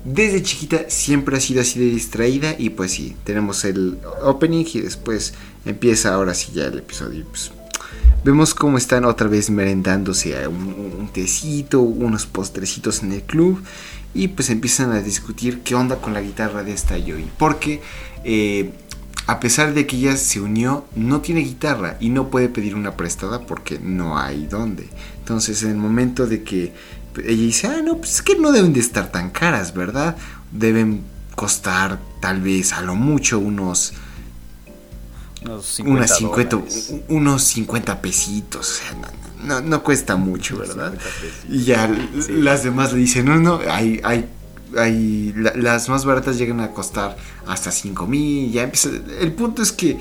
desde 0.03 0.41
chiquita 0.41 0.89
siempre 0.89 1.37
ha 1.37 1.39
sido 1.39 1.61
así 1.61 1.79
de 1.79 1.85
distraída 1.85 2.55
y 2.57 2.71
pues 2.71 2.91
sí, 2.91 3.15
tenemos 3.23 3.63
el 3.65 3.99
opening 4.21 4.65
y 4.73 4.81
después 4.81 5.33
empieza 5.65 6.13
ahora 6.13 6.33
sí 6.33 6.51
ya 6.53 6.65
el 6.65 6.79
episodio. 6.79 7.25
Pues, 7.25 7.51
vemos 8.23 8.53
cómo 8.53 8.77
están 8.77 9.05
otra 9.05 9.27
vez 9.27 9.49
merendándose 9.49 10.47
un, 10.47 10.95
un 10.99 11.09
tecito, 11.09 11.81
unos 11.81 12.25
postrecitos 12.25 13.03
en 13.03 13.13
el 13.13 13.23
club 13.23 13.61
y 14.13 14.29
pues 14.29 14.49
empiezan 14.49 14.91
a 14.91 15.01
discutir 15.01 15.61
qué 15.61 15.75
onda 15.75 15.97
con 15.97 16.13
la 16.13 16.21
guitarra 16.21 16.63
de 16.63 16.73
esta 16.73 16.97
Yoi. 16.97 17.29
Porque 17.37 17.81
eh, 18.23 18.73
a 19.27 19.39
pesar 19.39 19.73
de 19.73 19.87
que 19.87 19.95
ella 19.95 20.17
se 20.17 20.41
unió, 20.41 20.85
no 20.95 21.21
tiene 21.21 21.41
guitarra 21.41 21.97
y 21.99 22.09
no 22.09 22.29
puede 22.29 22.49
pedir 22.49 22.75
una 22.75 22.97
prestada 22.97 23.45
porque 23.45 23.79
no 23.79 24.17
hay 24.17 24.45
dónde. 24.47 24.89
Entonces 25.19 25.63
en 25.63 25.71
el 25.71 25.77
momento 25.77 26.27
de 26.27 26.43
que 26.43 26.73
ella 27.17 27.41
dice, 27.41 27.67
ah, 27.67 27.81
no, 27.83 27.97
pues 27.97 28.15
es 28.15 28.21
que 28.21 28.37
no 28.37 28.51
deben 28.51 28.73
de 28.73 28.79
estar 28.79 29.11
tan 29.11 29.29
caras, 29.29 29.73
¿verdad? 29.73 30.17
Deben 30.51 31.01
costar 31.35 31.99
tal 32.19 32.41
vez 32.41 32.73
a 32.73 32.81
lo 32.81 32.95
mucho 32.95 33.39
unos... 33.39 33.93
Unos 35.43 35.65
50, 35.65 36.07
50 36.07 36.59
unos 37.09 37.43
50 37.43 38.01
pesitos. 38.01 38.69
O 38.69 38.73
sea, 38.73 38.97
no, 39.43 39.61
no 39.61 39.83
cuesta 39.83 40.15
mucho, 40.15 40.57
¿verdad? 40.57 40.93
Y 41.49 41.63
ya 41.63 41.89
las 42.29 42.63
demás 42.63 42.93
le 42.93 42.99
dicen, 42.99 43.25
no, 43.25 43.39
no, 43.39 43.59
hay, 43.67 43.99
hay, 44.03 44.29
hay 44.77 45.33
las 45.33 45.89
más 45.89 46.05
baratas 46.05 46.37
llegan 46.37 46.59
a 46.59 46.71
costar 46.71 47.17
hasta 47.47 47.71
5 47.71 48.07
mil, 48.07 48.51
ya 48.51 48.63
empieza, 48.63 48.89
el 49.19 49.33
punto 49.33 49.61
es 49.61 49.71
que 49.71 49.97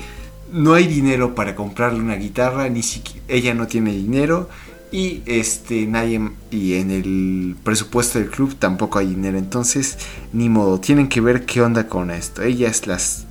no 0.51 0.73
hay 0.73 0.87
dinero 0.87 1.33
para 1.33 1.55
comprarle 1.55 1.99
una 1.99 2.15
guitarra, 2.15 2.69
ni 2.69 2.83
siquiera, 2.83 3.21
ella 3.27 3.53
no 3.53 3.67
tiene 3.67 3.93
dinero 3.93 4.49
y 4.91 5.21
este 5.25 5.87
nadie 5.87 6.31
y 6.51 6.73
en 6.73 6.91
el 6.91 7.55
presupuesto 7.63 8.19
del 8.19 8.29
club 8.29 8.55
tampoco 8.55 8.99
hay 8.99 9.07
dinero, 9.07 9.37
entonces 9.37 9.97
ni 10.33 10.49
modo, 10.49 10.79
tienen 10.79 11.07
que 11.07 11.21
ver 11.21 11.45
qué 11.45 11.61
onda 11.61 11.87
con 11.87 12.11
esto. 12.11 12.41
Ellas 12.43 12.87
las 12.87 13.25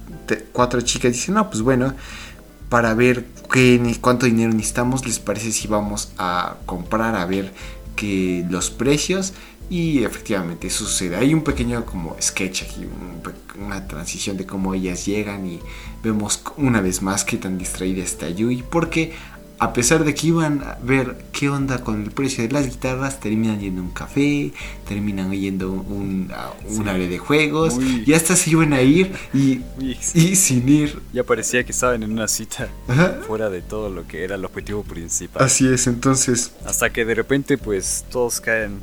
cuatro 0.52 0.80
chicas 0.80 1.12
dicen, 1.12 1.34
"No, 1.34 1.50
pues 1.50 1.62
bueno, 1.62 1.94
para 2.68 2.94
ver 2.94 3.26
qué, 3.52 3.96
cuánto 4.00 4.26
dinero 4.26 4.52
necesitamos, 4.52 5.04
les 5.06 5.18
parece 5.18 5.52
si 5.52 5.68
vamos 5.68 6.12
a 6.18 6.56
comprar 6.66 7.16
a 7.16 7.26
ver 7.26 7.52
que 7.96 8.46
los 8.48 8.70
precios 8.70 9.34
y 9.68 10.02
efectivamente 10.02 10.68
sucede. 10.68 11.16
Hay 11.16 11.32
un 11.32 11.42
pequeño 11.42 11.84
como 11.84 12.16
sketch 12.20 12.62
aquí, 12.62 12.86
una 13.58 13.86
transición 13.86 14.36
de 14.36 14.46
cómo 14.46 14.74
ellas 14.74 15.06
llegan 15.06 15.46
y 15.46 15.60
vemos 16.02 16.42
una 16.56 16.80
vez 16.80 17.02
más 17.02 17.24
qué 17.24 17.36
tan 17.36 17.58
distraída 17.58 18.02
está 18.02 18.28
Yui 18.28 18.64
porque 18.68 19.12
a 19.60 19.74
pesar 19.74 20.04
de 20.04 20.14
que 20.14 20.28
iban 20.28 20.62
a 20.62 20.78
ver 20.82 21.18
qué 21.32 21.50
onda 21.50 21.84
con 21.84 22.02
el 22.02 22.10
precio 22.10 22.42
de 22.42 22.50
las 22.50 22.66
guitarras, 22.66 23.20
terminan 23.20 23.60
yendo 23.60 23.82
a 23.82 23.84
un 23.84 23.90
café, 23.90 24.52
terminan 24.88 25.30
yendo 25.32 25.70
un, 25.70 26.32
a 26.34 26.52
un 26.66 26.88
área 26.88 27.06
de 27.06 27.18
juegos, 27.18 27.78
y 27.78 28.14
hasta 28.14 28.36
se 28.36 28.50
iban 28.50 28.72
a 28.72 28.80
ir 28.80 29.12
y, 29.34 29.60
y, 29.78 29.94
sin 30.34 30.66
ir. 30.66 31.02
Ya 31.12 31.24
parecía 31.24 31.62
que 31.62 31.72
estaban 31.72 32.02
en 32.02 32.10
una 32.10 32.26
cita 32.26 32.70
fuera 33.26 33.50
de 33.50 33.60
todo 33.60 33.90
lo 33.90 34.08
que 34.08 34.24
era 34.24 34.36
el 34.36 34.44
objetivo 34.46 34.82
principal. 34.82 35.44
Así 35.44 35.68
es, 35.70 35.86
entonces. 35.86 36.52
Hasta 36.64 36.88
que 36.90 37.04
de 37.04 37.14
repente, 37.14 37.58
pues 37.58 38.06
todos 38.10 38.40
caen. 38.40 38.80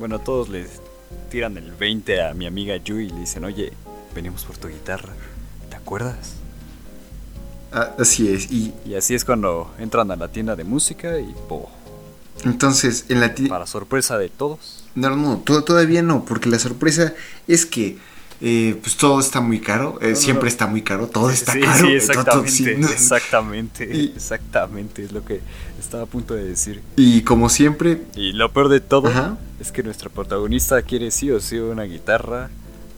Bueno, 0.00 0.18
todos 0.18 0.48
les 0.48 0.80
tiran 1.30 1.56
el 1.56 1.70
20 1.70 2.20
a 2.22 2.34
mi 2.34 2.46
amiga 2.46 2.76
Yui 2.78 3.06
y 3.06 3.10
le 3.10 3.20
dicen: 3.20 3.44
Oye, 3.44 3.72
venimos 4.12 4.42
por 4.44 4.56
tu 4.56 4.66
guitarra, 4.66 5.12
¿te 5.68 5.76
acuerdas? 5.76 6.39
Ah, 7.72 7.94
así 7.98 8.28
es. 8.28 8.50
Y, 8.50 8.74
así 8.96 9.14
es 9.14 9.24
cuando 9.24 9.72
entran 9.78 10.10
a 10.10 10.16
la 10.16 10.28
tienda 10.28 10.56
de 10.56 10.64
música 10.64 11.18
y 11.18 11.34
po, 11.48 11.70
Entonces, 12.44 13.06
en 13.08 13.20
la 13.20 13.34
Para 13.48 13.66
sorpresa 13.66 14.18
de 14.18 14.28
todos. 14.28 14.84
No, 14.94 15.14
no, 15.14 15.38
todavía 15.38 16.02
no, 16.02 16.24
porque 16.24 16.48
la 16.48 16.58
sorpresa 16.58 17.14
es 17.46 17.64
que 17.64 17.98
eh, 18.40 18.78
pues 18.82 18.96
todo 18.96 19.20
está 19.20 19.40
muy 19.40 19.60
caro, 19.60 19.98
eh, 20.00 20.16
siempre 20.16 20.48
está 20.48 20.66
muy 20.66 20.82
caro, 20.82 21.06
todo 21.06 21.30
está 21.30 21.52
caro. 21.60 21.86
Sí, 21.86 21.92
exactamente, 21.92 22.72
exactamente, 22.72 24.04
exactamente, 24.04 25.04
es 25.04 25.12
lo 25.12 25.24
que 25.24 25.40
estaba 25.78 26.04
a 26.04 26.06
punto 26.06 26.34
de 26.34 26.44
decir. 26.44 26.82
Y 26.96 27.22
como 27.22 27.50
siempre... 27.50 28.02
Y 28.16 28.32
lo 28.32 28.50
peor 28.50 28.70
de 28.70 28.80
todo 28.80 29.12
es 29.60 29.70
que 29.70 29.82
nuestro 29.82 30.10
protagonista 30.10 30.80
quiere 30.82 31.10
sí 31.10 31.30
o 31.30 31.38
sí 31.38 31.58
una 31.58 31.82
guitarra 31.82 32.50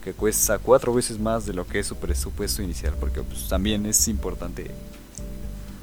que 0.03 0.13
cuesta 0.13 0.59
cuatro 0.59 0.93
veces 0.93 1.19
más 1.19 1.45
de 1.45 1.53
lo 1.53 1.65
que 1.65 1.79
es 1.79 1.87
su 1.87 1.95
presupuesto 1.95 2.61
inicial, 2.61 2.93
porque 2.99 3.21
pues, 3.21 3.47
también 3.47 3.85
es 3.85 4.07
importante 4.07 4.69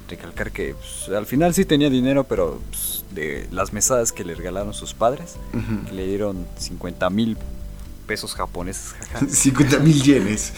recalcar 0.08 0.52
que 0.52 0.74
pues, 0.74 1.16
al 1.16 1.26
final 1.26 1.54
sí 1.54 1.64
tenía 1.64 1.88
dinero, 1.88 2.24
pero 2.24 2.60
pues, 2.68 3.04
de 3.14 3.48
las 3.50 3.72
mesadas 3.72 4.12
que 4.12 4.24
le 4.24 4.34
regalaron 4.34 4.74
sus 4.74 4.92
padres, 4.92 5.36
le 5.92 6.06
dieron 6.06 6.46
50 6.58 7.08
mil 7.10 7.38
pesos 8.06 8.34
japoneses. 8.34 8.94
50 9.28 9.78
mil 9.80 10.02
yenes. 10.02 10.52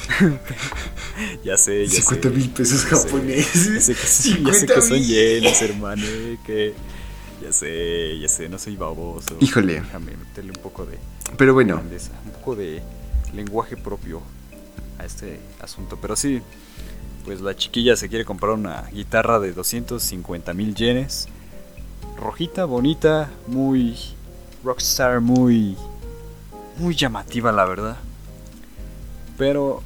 ya 1.44 1.56
sé, 1.56 1.86
ya 1.86 2.00
50 2.00 2.30
mil 2.30 2.50
pesos 2.50 2.84
japoneses. 2.84 3.86
Ya 3.86 3.94
sé, 4.54 4.66
que, 4.66 4.82
son 4.82 4.98
yenes, 4.98 5.62
hermano. 5.62 6.02
Que 6.44 6.74
ya 7.42 7.52
sé, 7.52 8.18
ya 8.18 8.28
sé, 8.28 8.48
no 8.48 8.58
soy 8.58 8.76
baboso. 8.76 9.36
Híjole. 9.38 9.74
Déjame 9.74 10.16
meterle 10.16 10.50
un 10.50 10.62
poco 10.62 10.84
de. 10.84 10.98
Pero 11.36 11.54
bueno. 11.54 11.80
un 12.24 12.32
poco 12.32 12.56
de 12.56 12.82
lenguaje 13.34 13.76
propio 13.76 14.20
a 14.98 15.04
este 15.04 15.40
asunto. 15.60 15.98
Pero 16.00 16.16
sí, 16.16 16.42
pues 17.24 17.40
la 17.40 17.54
chiquilla 17.56 17.96
se 17.96 18.08
quiere 18.08 18.24
comprar 18.24 18.52
una 18.52 18.82
guitarra 18.92 19.38
de 19.38 19.52
250 19.52 20.54
mil 20.54 20.74
yenes. 20.74 21.28
Rojita, 22.16 22.64
bonita, 22.64 23.30
muy 23.46 23.96
rockstar, 24.64 25.20
muy, 25.20 25.76
muy 26.76 26.94
llamativa 26.94 27.52
la 27.52 27.64
verdad. 27.64 27.96
Pero 29.38 29.82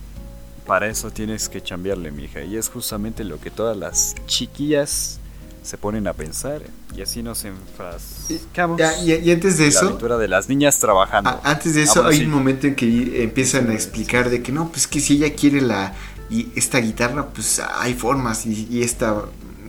para 0.67 0.89
eso 0.89 1.11
tienes 1.11 1.49
que 1.49 1.63
chambearle, 1.63 2.11
mija. 2.11 2.43
Y 2.43 2.57
es 2.57 2.69
justamente 2.69 3.25
lo 3.25 3.41
que 3.41 3.51
todas 3.51 3.77
las 3.77 4.15
chiquillas 4.27 5.21
se 5.67 5.77
ponen 5.79 6.07
a 6.07 6.13
pensar 6.13 6.63
y 6.97 7.03
así 7.03 7.23
nos 7.23 7.45
enfrascamos. 7.45 8.81
Y, 9.05 9.13
y, 9.13 9.31
antes 9.33 9.59
de 9.59 9.67
eso, 9.67 9.83
la 9.83 9.89
aventura 9.89 10.17
de 10.17 10.29
las 10.29 10.49
niñas 10.49 10.79
trabajando. 10.79 11.41
antes 11.43 11.75
de 11.75 11.83
eso, 11.83 12.07
hay 12.07 12.25
un 12.25 12.31
momento 12.31 12.67
en 12.67 12.77
que 12.77 13.23
empiezan 13.23 13.69
a 13.71 13.75
explicar 13.75 14.31
de 14.31 14.43
que 14.43 14.53
no, 14.53 14.69
pues 14.69 14.87
que 14.87 15.01
si 15.01 15.15
ella 15.15 15.35
quiere 15.35 15.61
la 15.61 15.93
y 16.31 16.49
esta 16.57 16.79
guitarra, 16.79 17.29
pues 17.29 17.61
hay 17.61 17.95
formas 17.95 18.47
y, 18.47 18.83
esta 18.83 19.23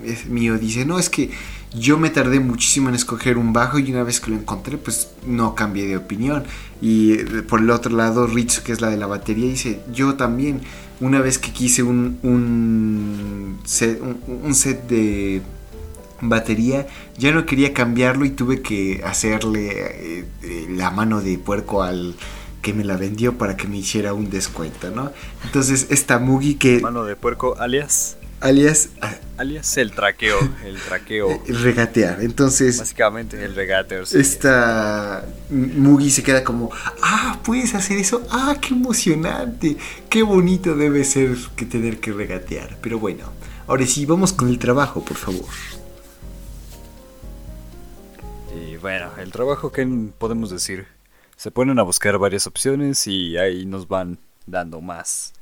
es 0.03 0.27
mío 0.27 0.57
dice, 0.57 0.85
no, 0.85 0.99
es 0.99 1.09
que 1.09 1.31
yo 1.77 1.97
me 1.97 2.09
tardé 2.09 2.39
muchísimo 2.39 2.89
en 2.89 2.95
escoger 2.95 3.37
un 3.37 3.53
bajo 3.53 3.77
y 3.77 3.91
una 3.91 4.03
vez 4.03 4.19
que 4.19 4.31
lo 4.31 4.37
encontré, 4.37 4.77
pues 4.77 5.09
no 5.25 5.53
cambié 5.53 5.85
de 5.85 5.97
opinión. 5.97 6.43
Y 6.81 7.13
eh, 7.13 7.25
por 7.47 7.59
el 7.59 7.69
otro 7.69 7.95
lado, 7.95 8.25
Ritsu, 8.25 8.63
que 8.63 8.71
es 8.71 8.81
la 8.81 8.89
de 8.89 8.97
la 8.97 9.07
batería, 9.07 9.47
dice, 9.49 9.81
yo 9.91 10.15
también, 10.15 10.61
una 11.01 11.19
vez 11.19 11.37
que 11.37 11.51
quise 11.51 11.83
un, 11.83 12.19
un, 12.23 13.59
set, 13.65 14.01
un 14.01 14.55
set 14.55 14.87
de 14.87 15.41
batería, 16.21 16.87
ya 17.17 17.31
no 17.31 17.45
quería 17.45 17.73
cambiarlo 17.73 18.25
y 18.25 18.31
tuve 18.31 18.61
que 18.61 19.01
hacerle 19.05 19.69
eh, 19.69 20.25
eh, 20.43 20.67
la 20.69 20.91
mano 20.91 21.21
de 21.21 21.37
puerco 21.37 21.83
al 21.83 22.15
que 22.61 22.73
me 22.73 22.83
la 22.83 22.97
vendió 22.97 23.37
para 23.37 23.55
que 23.55 23.67
me 23.67 23.77
hiciera 23.77 24.13
un 24.13 24.29
descuento, 24.29 24.89
¿no? 24.91 25.11
Entonces 25.45 25.87
esta 25.89 26.19
Mugi 26.19 26.55
que... 26.55 26.79
Mano 26.81 27.05
de 27.05 27.15
puerco 27.15 27.57
alias... 27.59 28.17
Alias... 28.39 28.89
Ah, 29.01 29.15
alias 29.37 29.77
el 29.77 29.91
traqueo, 29.91 30.37
el 30.65 30.77
traqueo. 30.77 31.41
El 31.47 31.61
regatear, 31.61 32.21
entonces... 32.21 32.77
Básicamente 32.77 33.43
el 33.43 33.55
regateo. 33.55 34.03
Esta 34.03 35.25
Mugi 35.49 36.11
se 36.11 36.23
queda 36.23 36.43
como, 36.43 36.69
ah, 37.01 37.39
puedes 37.43 37.73
hacer 37.73 37.97
eso, 37.97 38.27
ah, 38.29 38.57
qué 38.61 38.73
emocionante, 38.73 39.77
qué 40.09 40.21
bonito 40.21 40.75
debe 40.75 41.03
ser 41.03 41.37
que 41.55 41.65
tener 41.65 41.99
que 41.99 42.11
regatear. 42.11 42.77
Pero 42.81 42.99
bueno, 42.99 43.31
ahora 43.65 43.87
sí, 43.87 44.05
vamos 44.05 44.33
con 44.33 44.49
el 44.49 44.59
trabajo, 44.59 45.03
por 45.05 45.17
favor. 45.17 45.45
Bueno, 48.81 49.11
el 49.17 49.31
trabajo, 49.31 49.71
¿qué 49.71 49.87
podemos 50.17 50.51
decir? 50.51 50.87
Se 51.35 51.51
ponen 51.51 51.79
a 51.79 51.83
buscar 51.83 52.17
varias 52.17 52.45
opciones 52.45 53.07
y 53.07 53.37
ahí 53.37 53.65
nos 53.65 53.87
van 53.87 54.19
dando 54.45 54.81
más 54.81 55.33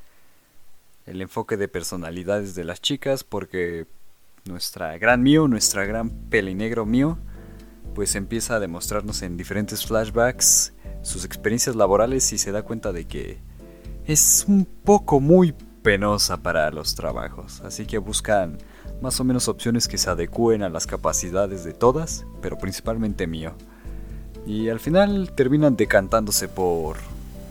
el 1.05 1.21
enfoque 1.21 1.57
de 1.57 1.67
personalidades 1.67 2.55
de 2.55 2.63
las 2.63 2.81
chicas 2.81 3.23
porque 3.23 3.87
nuestra 4.45 4.97
gran 4.97 5.21
mío, 5.21 5.47
nuestra 5.47 5.85
gran 5.85 6.09
pelinegro 6.09 6.85
mío, 6.85 7.17
pues 7.93 8.15
empieza 8.15 8.55
a 8.55 8.59
demostrarnos 8.59 9.21
en 9.21 9.37
diferentes 9.37 9.85
flashbacks 9.85 10.73
sus 11.01 11.25
experiencias 11.25 11.75
laborales 11.75 12.31
y 12.31 12.37
se 12.37 12.51
da 12.51 12.63
cuenta 12.63 12.91
de 12.91 13.05
que 13.05 13.39
es 14.05 14.45
un 14.47 14.65
poco 14.65 15.19
muy 15.19 15.53
penosa 15.81 16.37
para 16.37 16.71
los 16.71 16.95
trabajos, 16.95 17.61
así 17.61 17.85
que 17.85 17.97
buscan 17.97 18.57
más 19.01 19.19
o 19.19 19.23
menos 19.23 19.47
opciones 19.47 19.87
que 19.87 19.97
se 19.97 20.09
adecúen 20.09 20.63
a 20.63 20.69
las 20.69 20.87
capacidades 20.87 21.63
de 21.63 21.73
todas, 21.73 22.25
pero 22.41 22.57
principalmente 22.57 23.27
mío. 23.27 23.53
Y 24.45 24.69
al 24.69 24.79
final 24.79 25.31
terminan 25.35 25.75
decantándose 25.75 26.47
por 26.47 26.97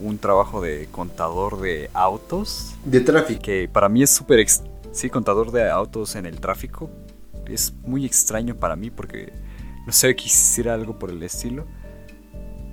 un 0.01 0.19
trabajo 0.19 0.61
de 0.61 0.89
contador 0.91 1.61
de 1.61 1.91
autos. 1.95 2.75
De 2.85 3.01
tráfico. 3.01 3.43
Que 3.43 3.69
para 3.73 3.89
mí 3.89 4.03
es 4.03 4.11
súper... 4.11 4.47
Sí, 4.93 5.11
contador 5.11 5.51
de 5.51 5.69
autos 5.71 6.15
en 6.15 6.27
el 6.27 6.41
tráfico. 6.41 6.89
Es 7.47 7.73
muy 7.85 8.05
extraño 8.05 8.55
para 8.55 8.77
mí 8.77 8.91
porque 8.91 9.33
no 9.87 9.93
sé, 9.93 10.15
quisiera 10.17 10.75
algo 10.75 10.99
por 10.99 11.11
el 11.11 11.23
estilo. 11.23 11.67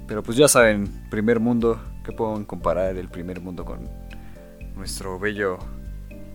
Pero 0.08 0.24
pues 0.24 0.38
ya 0.38 0.48
saben, 0.48 1.08
primer 1.10 1.40
mundo, 1.40 1.80
¿qué 2.04 2.12
puedo 2.12 2.46
comparar 2.48 2.96
el 2.98 3.10
primer 3.10 3.42
mundo 3.42 3.66
con 3.66 3.90
nuestro 4.76 5.20
bello 5.20 5.58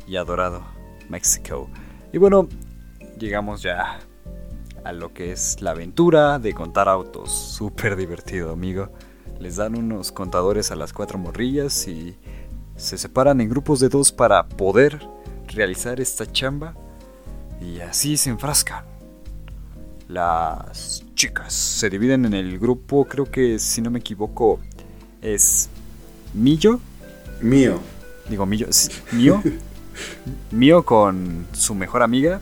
y 0.07 0.17
adorado 0.17 0.65
México? 1.09 1.69
Y 2.13 2.19
bueno, 2.19 2.49
llegamos 3.19 3.63
ya 3.63 3.99
a 4.85 4.93
lo 4.93 5.13
que 5.13 5.33
es 5.33 5.61
la 5.61 5.73
aventura 5.73 6.39
de 6.39 6.55
contar 6.55 6.89
autos. 6.89 7.33
Súper 7.57 7.97
divertido, 7.97 8.53
amigo. 8.53 8.91
Les 9.41 9.57
dan 9.57 9.77
unos 9.77 10.13
contadores 10.13 10.71
a 10.71 10.77
las 10.77 10.93
cuatro 10.93 11.19
morrillas 11.19 11.89
y 11.89 12.17
se 12.77 12.97
separan 12.97 13.41
en 13.41 13.49
grupos 13.49 13.81
de 13.81 13.89
dos 13.89 14.13
para 14.13 14.49
poder 14.49 15.07
realizar 15.49 16.01
esta 16.01 16.31
chamba. 16.31 16.75
Y 17.61 17.81
así 17.81 18.17
se 18.17 18.31
enfrascan. 18.31 18.85
Las 20.09 21.05
chicas 21.15 21.53
se 21.53 21.91
dividen 21.91 22.27
en 22.27 22.35
el 22.35 22.59
grupo, 22.59 23.07
creo 23.07 23.25
que 23.25 23.59
si 23.59 23.83
no 23.83 23.91
me 23.91 23.99
equivoco, 23.99 24.61
es 25.21 25.69
Millo. 26.33 26.79
Mío. 27.41 27.81
Digo, 28.29 28.47
Millo. 28.47 28.69
Mío. 29.13 29.43
mío 30.51 30.85
con 30.85 31.47
su 31.53 31.75
mejor 31.75 32.03
amiga, 32.03 32.41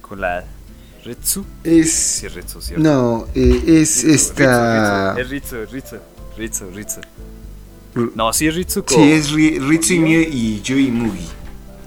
con 0.00 0.20
la 0.20 0.44
Ritsu. 1.04 1.44
Es. 1.64 1.92
Sí, 1.92 2.28
Ritsu, 2.28 2.60
No, 2.76 3.26
eh, 3.34 3.62
es 3.66 4.04
esta. 4.04 5.18
Es 5.18 5.28
Ritsu, 5.28 5.56
Ritsu, 5.70 5.96
Ritsu, 6.36 6.70
Ritsu. 6.70 7.00
No, 8.14 8.32
sí 8.32 8.46
es 8.46 8.54
Ritsu. 8.54 8.84
Con... 8.84 8.96
Sí, 8.96 9.12
es 9.12 9.30
Ritsu 9.30 9.94
y 9.94 9.98
Mio 10.00 10.20
y 10.20 10.60
Yui 10.62 10.90
Mugi. 10.90 11.28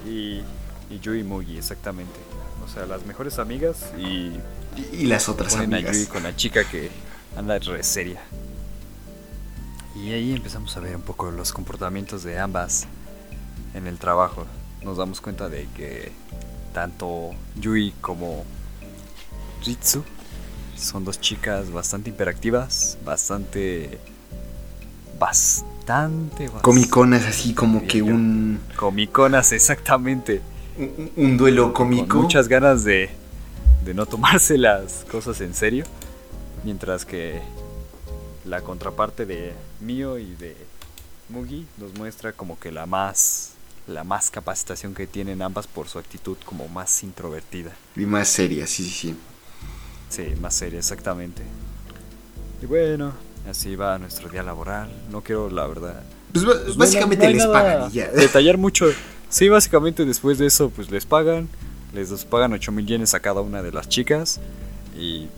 Y, 0.06 0.42
y 0.90 0.98
Yui 1.00 1.22
Mugi, 1.22 1.56
exactamente. 1.56 2.18
O 2.64 2.68
sea, 2.68 2.86
las 2.86 3.06
mejores 3.06 3.38
amigas 3.38 3.92
y. 3.98 4.32
Y, 4.92 5.06
las 5.06 5.28
otras 5.28 5.54
amigas. 5.56 5.90
A 5.90 5.92
Yui 5.92 6.06
con 6.06 6.22
la 6.22 6.34
chica 6.34 6.64
que 6.64 6.90
anda 7.36 7.58
re 7.58 7.82
seria. 7.82 8.22
Y 9.94 10.12
ahí 10.12 10.34
empezamos 10.34 10.76
a 10.76 10.80
ver 10.80 10.96
un 10.96 11.02
poco 11.02 11.30
los 11.30 11.52
comportamientos 11.52 12.24
de 12.24 12.38
ambas 12.38 12.86
en 13.74 13.86
el 13.86 13.98
trabajo 13.98 14.46
nos 14.84 14.96
damos 14.98 15.20
cuenta 15.20 15.48
de 15.48 15.68
que 15.76 16.12
tanto 16.72 17.30
Yui 17.60 17.92
como 18.00 18.44
Ritsu 19.64 20.02
son 20.76 21.04
dos 21.04 21.20
chicas 21.20 21.70
bastante 21.70 22.10
hiperactivas, 22.10 22.98
bastante 23.04 23.98
bastante, 25.18 26.50
comiconas 26.62 27.24
así 27.26 27.54
como 27.54 27.86
que 27.86 28.02
un 28.02 28.60
comiconas 28.76 29.52
exactamente. 29.52 30.42
un, 31.16 31.36
duelo 31.36 31.72
cómico. 31.72 32.08
con 32.08 32.22
muchas 32.22 32.48
ganas 32.48 32.82
de 32.82 33.10
de 33.84 33.94
no 33.94 34.06
tomarse 34.06 34.58
las 34.58 35.04
cosas 35.10 35.40
en 35.40 35.54
serio 35.54 35.84
mientras 36.64 37.04
que 37.04 37.40
la 38.44 38.62
contraparte 38.62 39.26
de 39.26 39.52
Mio 39.80 40.18
y 40.18 40.34
de 40.34 40.56
Mugi 41.28 41.66
nos 41.78 41.94
muestra 41.94 42.32
como 42.32 42.58
que 42.58 42.72
la 42.72 42.86
más 42.86 43.51
la 43.86 44.04
más 44.04 44.30
capacitación 44.30 44.94
que 44.94 45.06
tienen 45.06 45.42
ambas 45.42 45.66
por 45.66 45.88
su 45.88 45.98
actitud 45.98 46.36
como 46.44 46.68
más 46.68 47.02
introvertida. 47.02 47.72
Y 47.96 48.06
más 48.06 48.28
seria, 48.28 48.66
sí, 48.66 48.84
sí, 48.84 48.90
sí. 48.90 49.16
Sí, 50.08 50.34
más 50.40 50.54
seria, 50.54 50.78
exactamente. 50.78 51.42
Y 52.62 52.66
bueno, 52.66 53.12
así 53.48 53.76
va 53.76 53.98
nuestro 53.98 54.28
día 54.28 54.42
laboral. 54.42 54.90
No 55.10 55.22
quiero, 55.22 55.50
la 55.50 55.66
verdad. 55.66 56.02
Pues, 56.32 56.76
básicamente 56.76 57.28
les 57.28 57.46
pagan 57.46 57.90
y 57.90 57.94
ya. 57.94 58.08
Detallar 58.12 58.58
mucho. 58.58 58.86
Sí, 59.28 59.48
básicamente 59.48 60.04
después 60.04 60.38
de 60.38 60.46
eso, 60.46 60.70
pues 60.70 60.90
les 60.90 61.06
pagan. 61.06 61.48
Les 61.92 62.10
pagan 62.24 62.52
8 62.52 62.72
mil 62.72 62.86
yenes 62.86 63.14
a 63.14 63.20
cada 63.20 63.40
una 63.40 63.62
de 63.62 63.72
las 63.72 63.88
chicas. 63.88 64.40
Y 64.96 65.28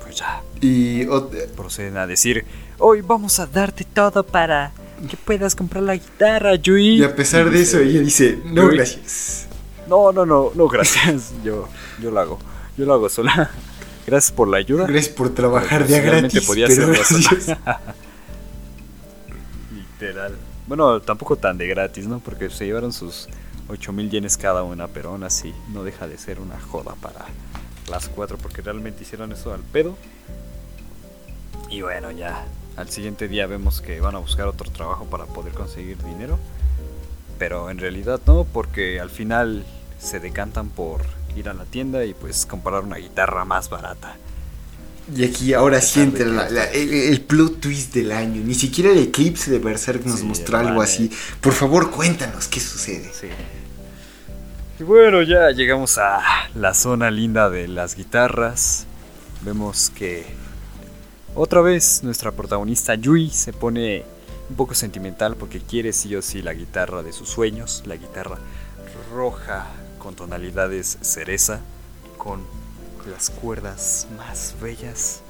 pues 0.00 0.04
pues 0.04 0.16
ya 0.16 0.42
Y 0.60 1.06
proceden 1.56 1.96
a 1.96 2.06
decir, 2.06 2.44
hoy 2.78 3.00
vamos 3.00 3.40
a 3.40 3.46
darte 3.46 3.84
todo 3.84 4.24
para 4.24 4.72
que 5.08 5.16
puedas 5.16 5.54
comprar 5.54 5.82
la 5.82 5.94
guitarra, 5.94 6.54
Yui. 6.56 6.98
y 6.98 7.04
a 7.04 7.14
pesar 7.14 7.50
de 7.50 7.62
eso, 7.62 7.78
ella 7.78 8.00
dice, 8.00 8.38
no, 8.44 8.66
Yui. 8.68 8.76
gracias. 8.76 9.46
No, 9.88 10.12
no, 10.12 10.24
no, 10.24 10.50
no, 10.54 10.68
gracias. 10.68 11.32
Yo, 11.44 11.68
yo 12.00 12.10
lo 12.10 12.20
hago. 12.20 12.38
Yo 12.76 12.86
lo 12.86 12.94
hago 12.94 13.08
sola. 13.08 13.50
Gracias 14.06 14.32
por 14.32 14.48
la 14.48 14.58
ayuda. 14.58 14.86
Gracias 14.86 15.14
por 15.14 15.30
trabajar 15.34 15.86
de 15.86 15.98
gratis. 16.00 16.44
podía 16.46 16.66
pero. 16.66 16.92
Literal. 19.72 20.36
Bueno, 20.66 21.00
tampoco 21.00 21.36
tan 21.36 21.56
de 21.56 21.66
gratis, 21.66 22.06
¿no? 22.06 22.18
Porque 22.18 22.50
se 22.50 22.66
llevaron 22.66 22.92
sus 22.92 23.28
8000 23.68 24.10
yenes 24.10 24.36
cada 24.36 24.62
una, 24.62 24.88
pero 24.88 25.10
aún 25.10 25.24
así 25.24 25.54
no 25.72 25.84
deja 25.84 26.06
de 26.06 26.18
ser 26.18 26.38
una 26.38 26.60
joda 26.60 26.94
para 27.00 27.24
las 27.88 28.08
cuatro, 28.10 28.36
porque 28.36 28.60
realmente 28.60 29.04
hicieron 29.04 29.32
eso 29.32 29.54
al 29.54 29.60
pedo. 29.60 29.96
Y 31.70 31.80
bueno, 31.80 32.10
ya 32.10 32.44
al 32.76 32.88
siguiente 32.90 33.28
día 33.28 33.46
vemos 33.46 33.80
que 33.80 34.00
van 34.00 34.14
a 34.14 34.18
buscar 34.18 34.46
otro 34.48 34.70
trabajo 34.70 35.04
para 35.06 35.26
poder 35.26 35.52
conseguir 35.52 35.96
dinero. 36.02 36.38
Pero 37.38 37.70
en 37.70 37.78
realidad 37.78 38.20
no, 38.26 38.44
porque 38.44 39.00
al 39.00 39.10
final 39.10 39.64
se 39.98 40.20
decantan 40.20 40.68
por 40.68 41.02
ir 41.36 41.48
a 41.48 41.54
la 41.54 41.64
tienda 41.64 42.04
y 42.04 42.14
pues 42.14 42.46
comprar 42.46 42.82
una 42.84 42.96
guitarra 42.96 43.44
más 43.44 43.68
barata. 43.68 44.16
Y 45.14 45.24
aquí 45.24 45.52
ahora 45.52 45.80
sí 45.82 46.00
entra 46.00 46.24
la- 46.26 46.48
la- 46.48 46.64
el, 46.70 46.90
el 46.92 47.20
plot 47.20 47.60
twist 47.60 47.92
del 47.92 48.12
año. 48.12 48.40
Ni 48.42 48.54
siquiera 48.54 48.90
el 48.90 48.98
eclipse 48.98 49.50
de 49.50 49.58
Berserk 49.58 50.04
nos 50.06 50.20
Sí, 50.20 50.26
mostró 50.26 50.58
algo 50.58 50.80
así. 50.80 51.10
Por 51.40 51.52
favor, 51.52 51.90
cuéntanos 51.90 52.48
qué 52.48 52.58
sucede. 52.60 53.10
Sí. 53.12 53.26
Y 54.80 54.82
bueno, 54.82 55.22
ya 55.22 55.50
llegamos 55.50 55.98
a 55.98 56.20
la 56.54 56.72
zona 56.74 57.10
linda 57.10 57.50
de 57.50 57.68
las 57.68 57.96
guitarras. 57.96 58.86
Vemos 59.42 59.90
que 59.94 60.24
otra 61.34 61.60
vez 61.60 62.02
nuestra 62.02 62.32
protagonista 62.32 62.94
Yui 62.94 63.30
se 63.30 63.52
pone 63.52 64.04
un 64.50 64.56
poco 64.56 64.74
sentimental 64.74 65.36
porque 65.36 65.60
quiere 65.60 65.92
sí 65.92 66.14
o 66.16 66.22
sí 66.22 66.42
la 66.42 66.52
guitarra 66.54 67.02
de 67.02 67.12
sus 67.12 67.28
sueños, 67.28 67.82
la 67.86 67.96
guitarra 67.96 68.38
roja 69.12 69.66
con 69.98 70.14
tonalidades 70.14 70.98
cereza, 71.00 71.60
con 72.18 72.42
las 73.10 73.30
cuerdas 73.30 74.06
más 74.16 74.54
bellas 74.60 75.20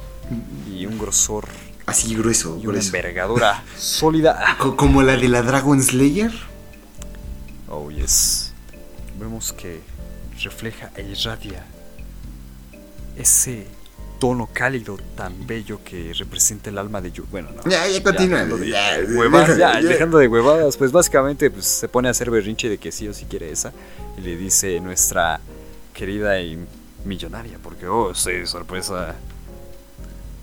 y 0.71 0.87
un 0.87 0.99
grosor 0.99 1.47
Así 1.87 2.14
grueso, 2.14 2.57
y 2.57 2.61
una 2.67 2.73
grueso. 2.79 2.87
envergadura 2.88 3.62
sólida. 3.79 4.57
Co- 4.59 4.75
Como 4.77 5.03
la 5.03 5.17
de 5.17 5.29
la 5.29 5.43
Dragon 5.43 5.81
Slayer. 5.83 6.33
Oh, 7.69 7.90
yes. 7.90 8.53
Vemos 9.21 9.53
que 9.53 9.81
refleja 10.43 10.90
e 10.97 11.03
irradia 11.03 11.64
ese 13.17 13.67
tono 14.18 14.48
cálido 14.53 14.96
tan 15.16 15.46
bello 15.46 15.81
que 15.85 16.12
representa 16.14 16.70
el 16.70 16.79
alma 16.79 17.00
de 17.00 17.12
Yu. 17.12 17.27
Bueno, 17.31 17.50
no. 17.55 17.70
Ya, 17.70 17.87
ya 17.88 18.03
continúa. 18.03 18.38
dejando 18.40 18.59
de 18.59 18.68
Ya, 18.68 18.98
huevadas, 19.09 19.59
ya, 19.59 19.81
dejando 19.81 20.18
de 20.18 20.29
huevadas, 20.29 20.77
pues 20.77 20.92
básicamente 20.92 21.50
pues, 21.50 21.66
se 21.66 21.88
pone 21.88 22.09
a 22.09 22.11
hacer 22.12 22.31
berrinche 22.31 22.68
de 22.68 22.79
que 22.79 22.92
sí 22.92 23.09
o 23.09 23.14
sí 23.14 23.27
quiere 23.29 23.50
esa. 23.50 23.72
Y 24.18 24.22
le 24.22 24.37
dice 24.37 24.81
nuestra 24.81 25.40
querida 25.92 26.40
y 26.40 26.59
millonaria, 27.05 27.59
porque, 27.62 27.87
oh, 27.87 28.14
sí, 28.14 28.46
sorpresa. 28.46 29.14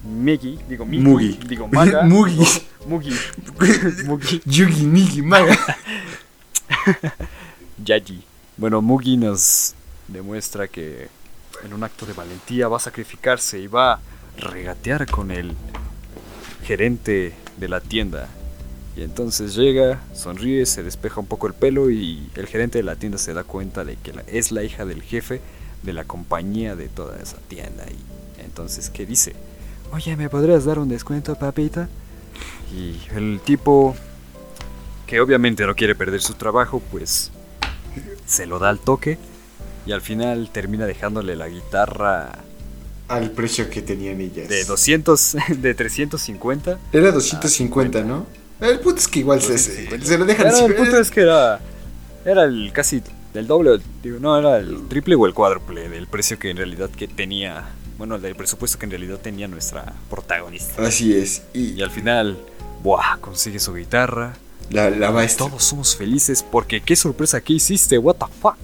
Migi, 0.03 0.57
digo 0.67 0.85
Migi, 0.85 1.03
Mugi. 1.03 1.39
digo 1.47 1.67
Maga. 1.67 2.01
Mugi. 2.05 2.39
oh, 2.39 2.87
Mugi. 2.87 3.15
Mugi. 4.05 4.41
Yugi, 4.45 4.85
Migi, 4.85 5.21
Maga. 5.21 5.57
Yaji. 7.83 8.23
Bueno, 8.57 8.81
Mugi 8.81 9.17
nos 9.17 9.75
demuestra 10.07 10.67
que 10.67 11.07
en 11.63 11.73
un 11.73 11.83
acto 11.83 12.05
de 12.05 12.13
valentía 12.13 12.67
va 12.67 12.77
a 12.77 12.79
sacrificarse 12.79 13.59
y 13.59 13.67
va 13.67 13.93
a 13.93 13.99
regatear 14.37 15.09
con 15.09 15.31
el 15.31 15.55
gerente 16.63 17.33
de 17.57 17.67
la 17.67 17.81
tienda. 17.81 18.27
Y 18.95 19.03
entonces 19.03 19.55
llega, 19.55 20.01
sonríe, 20.13 20.65
se 20.65 20.83
despeja 20.83 21.19
un 21.19 21.27
poco 21.27 21.47
el 21.47 21.53
pelo 21.53 21.89
y 21.89 22.29
el 22.35 22.47
gerente 22.47 22.79
de 22.79 22.83
la 22.83 22.95
tienda 22.95 23.17
se 23.17 23.33
da 23.33 23.43
cuenta 23.43 23.85
de 23.85 23.95
que 23.95 24.13
es 24.27 24.51
la 24.51 24.63
hija 24.63 24.85
del 24.85 25.01
jefe 25.01 25.41
de 25.83 25.93
la 25.93 26.03
compañía 26.03 26.75
de 26.75 26.89
toda 26.89 27.17
esa 27.19 27.37
tienda. 27.47 27.85
Y 27.89 28.41
entonces, 28.43 28.89
¿qué 28.89 29.05
dice? 29.05 29.33
Oye, 29.91 30.15
¿me 30.17 30.29
podrías 30.29 30.65
dar 30.65 30.79
un 30.79 30.89
descuento, 30.89 31.35
papita? 31.35 31.87
Y 32.73 32.99
el 33.15 33.39
tipo, 33.43 33.95
que 35.07 35.21
obviamente 35.21 35.65
no 35.65 35.75
quiere 35.75 35.95
perder 35.95 36.21
su 36.21 36.33
trabajo, 36.33 36.81
pues 36.91 37.31
se 38.25 38.45
lo 38.45 38.59
da 38.59 38.69
al 38.69 38.79
toque 38.79 39.17
y 39.85 39.91
al 39.91 40.01
final 40.01 40.49
termina 40.51 40.85
dejándole 40.85 41.35
la 41.35 41.47
guitarra 41.49 42.31
Al 43.07 43.31
precio 43.31 43.69
que 43.69 43.81
tenían 43.81 44.21
ellas. 44.21 44.47
de 44.47 44.63
200, 44.65 45.37
de 45.57 45.73
350. 45.73 46.79
Era 46.93 47.11
250, 47.11 48.03
¿no? 48.03 48.25
El 48.59 48.79
punto 48.79 48.99
es 48.99 49.07
que 49.07 49.19
igual 49.19 49.41
se, 49.41 49.53
250. 49.53 50.05
se 50.05 50.17
lo 50.17 50.25
dejan 50.25 50.47
el 50.47 50.75
punto 50.75 50.97
es 50.99 51.09
que 51.09 51.21
era, 51.21 51.59
era 52.25 52.43
el 52.43 52.71
casi 52.73 53.01
el 53.33 53.47
doble, 53.47 53.79
digo, 54.03 54.19
no, 54.19 54.37
era 54.37 54.57
el 54.57 54.87
triple 54.87 55.15
o 55.15 55.25
el 55.25 55.33
cuádruple 55.33 55.89
del 55.89 56.05
precio 56.07 56.37
que 56.37 56.49
en 56.51 56.57
realidad 56.57 56.89
que 56.89 57.07
tenía, 57.07 57.69
bueno, 57.97 58.19
del 58.19 58.35
presupuesto 58.35 58.77
que 58.77 58.85
en 58.85 58.91
realidad 58.91 59.19
tenía 59.19 59.47
nuestra 59.47 59.93
protagonista. 60.09 60.85
Así 60.85 61.17
es. 61.17 61.43
Y 61.53 61.73
Y 61.73 61.81
al 61.81 61.89
final, 61.91 62.37
¡buah! 62.83 63.17
Consigue 63.19 63.57
su 63.59 63.73
guitarra. 63.73 64.35
la, 64.69 64.89
la 64.89 65.09
va 65.11 65.21
a 65.21 65.23
estar. 65.23 65.47
Todos 65.47 65.63
somos 65.63 65.95
felices 65.95 66.43
porque 66.43 66.81
qué 66.81 66.95
sorpresa 66.95 67.41
que 67.41 67.53
hiciste, 67.53 67.97
what 67.97 68.15
the 68.17 68.25
fuck. 68.41 68.57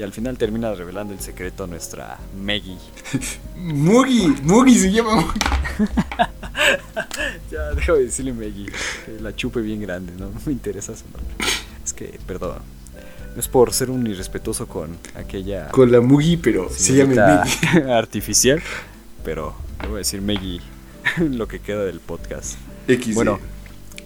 Y 0.00 0.02
al 0.02 0.14
final 0.14 0.38
termina 0.38 0.72
revelando 0.72 1.12
el 1.12 1.20
secreto 1.20 1.64
a 1.64 1.66
nuestra 1.66 2.18
Maggie. 2.42 2.78
Mugi, 3.58 4.28
Mugi 4.44 4.78
se 4.78 4.92
llama 4.92 5.16
Mugi. 5.16 5.34
Ya, 7.50 7.74
dejo 7.74 7.96
de 7.96 8.04
decirle 8.04 8.32
Maggie. 8.32 8.72
Que 9.04 9.20
la 9.20 9.36
chupe 9.36 9.60
bien 9.60 9.82
grande, 9.82 10.14
¿no? 10.18 10.30
No 10.30 10.40
me 10.46 10.52
interesa 10.52 10.96
su 10.96 11.04
nombre. 11.04 11.34
Es 11.84 11.92
que, 11.92 12.18
perdón. 12.26 12.60
No 13.34 13.40
es 13.40 13.48
por 13.48 13.74
ser 13.74 13.90
un 13.90 14.06
irrespetuoso 14.06 14.66
con 14.66 14.96
aquella 15.16 15.68
Con 15.68 15.92
la 15.92 16.00
Mugi, 16.00 16.38
pero 16.38 16.70
se 16.70 16.94
llama 16.94 17.44
Mugi. 17.44 17.90
artificial. 17.90 18.62
Pero 19.22 19.54
le 19.82 19.88
voy 19.88 19.96
a 19.96 19.98
decir 19.98 20.22
Maggie 20.22 20.62
lo 21.18 21.46
que 21.46 21.58
queda 21.58 21.84
del 21.84 22.00
podcast. 22.00 22.54
X. 22.88 23.14
Bueno, 23.14 23.38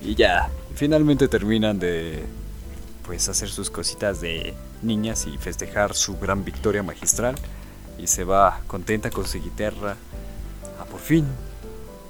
y 0.02 0.16
ya, 0.16 0.50
finalmente 0.74 1.28
terminan 1.28 1.78
de 1.78 2.24
pues 3.06 3.28
hacer 3.28 3.48
sus 3.48 3.70
cositas 3.70 4.20
de 4.20 4.54
niñas 4.82 5.26
y 5.26 5.36
festejar 5.38 5.94
su 5.94 6.18
gran 6.18 6.44
victoria 6.44 6.82
magistral 6.82 7.34
y 7.98 8.06
se 8.06 8.24
va 8.24 8.60
contenta 8.66 9.10
con 9.10 9.26
su 9.26 9.42
guitarra 9.42 9.96
a 10.80 10.84
por 10.84 11.00
fin 11.00 11.26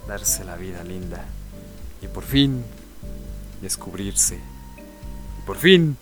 darse 0.06 0.44
la 0.44 0.56
vida 0.56 0.82
linda 0.84 1.24
y 2.02 2.06
por 2.06 2.24
fin 2.24 2.64
descubrirse 3.60 4.36
y 4.36 5.46
por 5.46 5.56
fin 5.56 5.96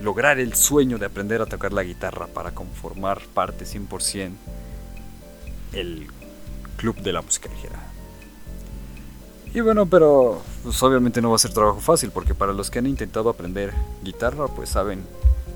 lograr 0.00 0.38
el 0.38 0.54
sueño 0.54 0.98
de 0.98 1.06
aprender 1.06 1.42
a 1.42 1.46
tocar 1.46 1.72
la 1.72 1.82
guitarra 1.82 2.26
para 2.28 2.52
conformar 2.52 3.20
parte 3.34 3.64
100% 3.64 4.32
el 5.72 6.06
club 6.76 6.96
de 7.02 7.12
la 7.12 7.22
música 7.22 7.48
ligera. 7.48 7.87
Y 9.54 9.60
bueno, 9.60 9.86
pero 9.86 10.42
pues 10.62 10.82
obviamente 10.82 11.20
no 11.22 11.30
va 11.30 11.36
a 11.36 11.38
ser 11.38 11.52
trabajo 11.52 11.80
fácil 11.80 12.10
porque 12.10 12.34
para 12.34 12.52
los 12.52 12.70
que 12.70 12.78
han 12.78 12.86
intentado 12.86 13.28
aprender 13.30 13.72
guitarra, 14.04 14.46
pues 14.48 14.68
saben 14.70 15.00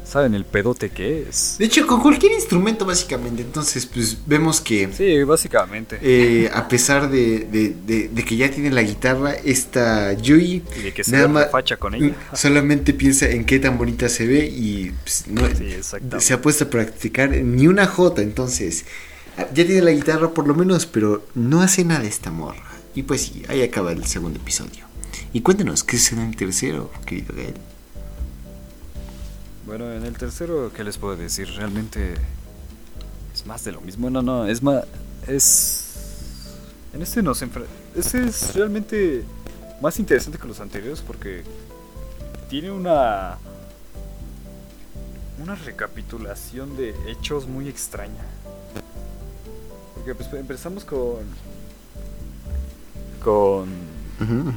saben 0.05 0.35
el 0.35 0.45
pedote 0.45 0.91
que 0.91 1.27
es. 1.29 1.57
De 1.59 1.65
hecho, 1.67 1.87
con 1.87 2.01
cualquier 2.01 2.33
instrumento, 2.33 2.85
básicamente. 2.85 3.43
Entonces, 3.43 3.87
pues 3.87 4.19
vemos 4.27 4.61
que. 4.61 4.93
Sí, 4.93 5.23
básicamente. 5.23 5.99
eh, 6.03 6.51
a 6.53 6.67
pesar 6.67 7.09
de, 7.09 7.41
de- 7.51 7.77
de- 7.87 8.09
de 8.09 8.25
que 8.25 8.37
ya 8.37 8.51
tiene 8.51 8.71
la 8.73 8.83
guitarra, 8.83 9.33
esta 9.33 10.13
Yui 10.15 10.65
y 10.77 10.81
de 10.83 10.93
que 10.93 11.05
se 11.05 11.13
nada 11.13 11.49
facha 11.51 11.77
con 11.77 11.95
ella. 11.95 12.15
solamente 12.35 12.93
piensa 12.95 13.29
en 13.29 13.45
qué 13.45 13.61
tan 13.61 13.79
bonita 13.79 14.09
se 14.09 14.27
ve 14.27 14.45
y 14.47 14.91
pues, 15.05 15.25
no, 15.29 15.43
Sí, 15.55 15.77
se 16.19 16.35
ha 16.35 16.43
puesto 16.43 16.65
a 16.65 16.69
practicar 16.69 17.31
ni 17.31 17.69
una 17.69 17.87
jota. 17.87 18.23
Entonces, 18.23 18.85
ya 19.39 19.65
tiene 19.65 19.83
la 19.83 19.93
guitarra 19.93 20.31
por 20.31 20.49
lo 20.49 20.55
menos, 20.55 20.85
pero 20.85 21.25
no 21.37 21.63
hace 21.63 21.85
nada 21.85 22.05
esta 22.05 22.31
morra. 22.33 22.72
Y 22.95 23.03
pues 23.05 23.23
sí, 23.23 23.43
ahí 23.49 23.63
acaba 23.63 23.93
el 23.93 24.05
segundo 24.07 24.39
episodio. 24.39 24.85
Y 25.33 25.41
cuéntanos, 25.41 25.83
¿qué 25.85 25.97
sucede 25.99 26.21
en 26.23 26.29
el 26.29 26.37
tercero, 26.37 26.91
querido 27.07 27.35
Gael? 27.35 27.55
Bueno, 29.67 29.91
en 29.93 30.05
el 30.05 30.17
tercero, 30.19 30.71
¿qué 30.75 30.85
les 30.85 30.99
puedo 30.99 31.17
decir? 31.17 31.49
Realmente 31.57 32.15
es 33.35 33.47
más 33.47 33.65
de 33.65 33.73
lo 33.73 33.81
mismo. 33.81 34.11
No, 34.11 34.21
no, 34.21 34.47
es 34.47 34.63
más. 34.63 34.85
Es. 35.27 35.85
En 36.93 37.01
este 37.01 37.23
nos 37.23 37.43
enfre- 37.43 37.65
Este 37.97 38.25
es 38.27 38.55
realmente 38.55 39.25
más 39.81 39.99
interesante 39.99 40.37
que 40.39 40.47
los 40.47 40.61
anteriores 40.61 41.01
porque 41.01 41.45
tiene 42.51 42.71
una. 42.71 43.39
Una 45.43 45.55
recapitulación 45.55 46.77
de 46.77 46.95
hechos 47.11 47.49
muy 47.49 47.69
extraña. 47.69 48.25
Porque 49.95 50.15
pues 50.15 50.31
empezamos 50.35 50.85
con. 50.85 51.21
Con 53.25 53.93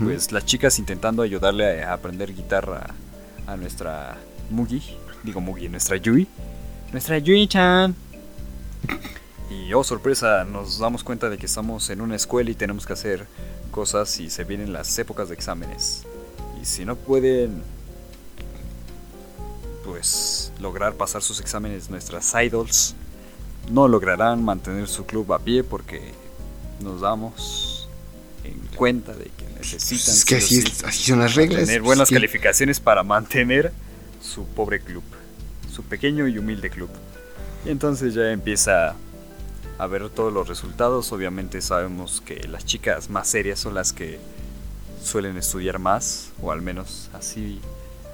pues 0.04 0.32
las 0.32 0.46
chicas 0.46 0.78
intentando 0.80 1.24
ayudarle 1.24 1.84
a 1.84 1.94
aprender 1.94 2.34
guitarra 2.34 2.88
a 3.48 3.56
nuestra 3.56 4.18
Mugi, 4.50 4.82
digo 5.24 5.42
Mugi, 5.42 5.70
nuestra 5.70 5.98
Yui, 5.98 6.28
nuestra 6.92 7.18
Yui-chan. 7.18 7.96
Y 9.50 9.74
oh 9.74 9.84
sorpresa, 9.84 10.44
nos 10.44 10.80
damos 10.80 11.04
cuenta 11.04 11.30
de 11.30 11.38
que 11.38 11.46
estamos 11.46 11.90
en 11.90 12.02
una 12.02 12.16
escuela 12.16 12.50
y 12.50 12.56
tenemos 12.56 12.86
que 12.86 12.94
hacer 12.94 13.26
cosas 13.72 14.20
y 14.20 14.30
se 14.30 14.44
vienen 14.44 14.74
las 14.74 14.98
épocas 15.00 15.30
de 15.30 15.36
exámenes. 15.36 16.04
Y 16.62 16.66
si 16.66 16.86
no 16.86 16.96
pueden 16.96 17.64
pues 19.84 20.52
lograr 20.60 20.94
pasar 20.94 21.22
sus 21.22 21.40
exámenes 21.40 21.92
nuestras 21.92 22.34
idols 22.34 22.96
no 23.70 23.88
lograrán 23.88 24.44
mantener 24.44 24.88
su 24.88 25.06
club 25.06 25.32
a 25.32 25.40
pie 25.40 25.64
porque 25.64 26.12
nos 26.82 27.02
damos 27.02 27.75
en 28.46 28.60
cuenta 28.76 29.14
de 29.14 29.26
que 29.26 29.46
necesitan 29.58 30.14
Es 30.14 30.26
que 30.26 30.36
así, 30.36 30.60
es- 30.60 30.84
así 30.84 31.04
son 31.12 31.20
las 31.20 31.36
reglas. 31.36 31.66
tener 31.66 31.82
buenas 31.82 32.10
calificaciones 32.10 32.80
para 32.80 33.04
mantener 33.04 33.72
su 34.22 34.46
pobre 34.46 34.80
club, 34.82 35.04
su 35.74 35.84
pequeño 35.84 36.28
y 36.28 36.38
humilde 36.38 36.70
club. 36.70 36.90
Y 37.66 37.70
entonces 37.70 38.14
ya 38.14 38.32
empieza 38.32 38.96
a 39.78 39.88
ver 39.88 40.10
todos 40.10 40.32
los 40.32 40.48
resultados. 40.48 41.12
Obviamente 41.12 41.62
sabemos 41.62 42.22
que 42.26 42.48
las 42.48 42.66
chicas 42.66 43.10
más 43.10 43.28
serias 43.28 43.60
son 43.60 43.74
las 43.74 43.92
que 43.94 44.20
suelen 45.04 45.38
estudiar 45.38 45.80
más, 45.80 46.30
o 46.42 46.52
al 46.52 46.62
menos 46.62 47.10
así 47.14 47.60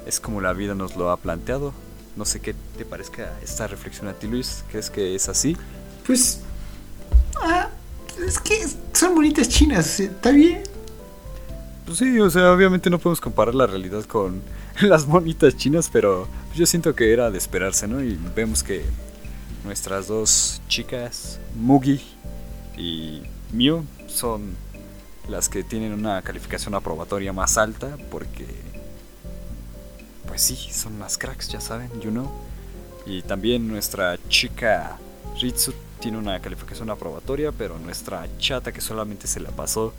es 0.05 0.19
como 0.19 0.41
la 0.41 0.53
vida 0.53 0.73
nos 0.75 0.95
lo 0.95 1.11
ha 1.11 1.17
planteado. 1.17 1.73
No 2.17 2.25
sé 2.25 2.39
qué 2.41 2.53
te 2.77 2.83
parezca 2.83 3.31
esta 3.43 3.67
reflexión 3.67 4.07
a 4.09 4.13
ti, 4.13 4.27
Luis. 4.27 4.63
¿Crees 4.69 4.89
que 4.89 5.15
es 5.15 5.29
así? 5.29 5.55
Pues. 6.05 6.39
ah, 7.41 7.69
es 8.25 8.39
que 8.39 8.67
son 8.93 9.15
bonitas 9.15 9.49
chinas, 9.49 9.99
está 9.99 10.31
bien. 10.31 10.63
Pues 11.85 11.97
sí, 11.97 12.19
o 12.19 12.29
sea, 12.29 12.51
obviamente 12.51 12.89
no 12.89 12.99
podemos 12.99 13.19
comparar 13.19 13.55
la 13.55 13.67
realidad 13.67 14.03
con 14.05 14.41
las 14.81 15.05
bonitas 15.05 15.55
chinas, 15.57 15.89
pero 15.91 16.27
yo 16.55 16.65
siento 16.65 16.95
que 16.95 17.11
era 17.11 17.31
de 17.31 17.37
esperarse, 17.37 17.87
¿no? 17.87 18.03
Y 18.03 18.17
vemos 18.35 18.63
que 18.63 18.83
nuestras 19.63 20.07
dos 20.07 20.61
chicas, 20.67 21.39
Mugi 21.55 22.01
y 22.77 23.23
Miu, 23.51 23.85
son 24.07 24.55
las 25.27 25.49
que 25.49 25.63
tienen 25.63 25.93
una 25.93 26.21
calificación 26.21 26.75
aprobatoria 26.75 27.33
más 27.33 27.57
alta 27.57 27.97
porque, 28.09 28.45
pues 30.27 30.41
sí, 30.41 30.55
son 30.55 30.97
más 30.97 31.17
cracks, 31.17 31.49
ya 31.49 31.61
saben, 31.61 31.89
you 32.01 32.11
know. 32.11 32.31
Y 33.05 33.21
también 33.23 33.67
nuestra 33.67 34.17
chica 34.29 34.97
Ritsu 35.39 35.73
tiene 36.01 36.17
una 36.17 36.39
calificación 36.41 36.89
aprobatoria, 36.89 37.51
pero 37.51 37.77
nuestra 37.79 38.27
chata 38.39 38.71
que 38.71 38.81
solamente 38.81 39.27
se 39.27 39.39
la 39.39 39.51
pasó 39.51 39.93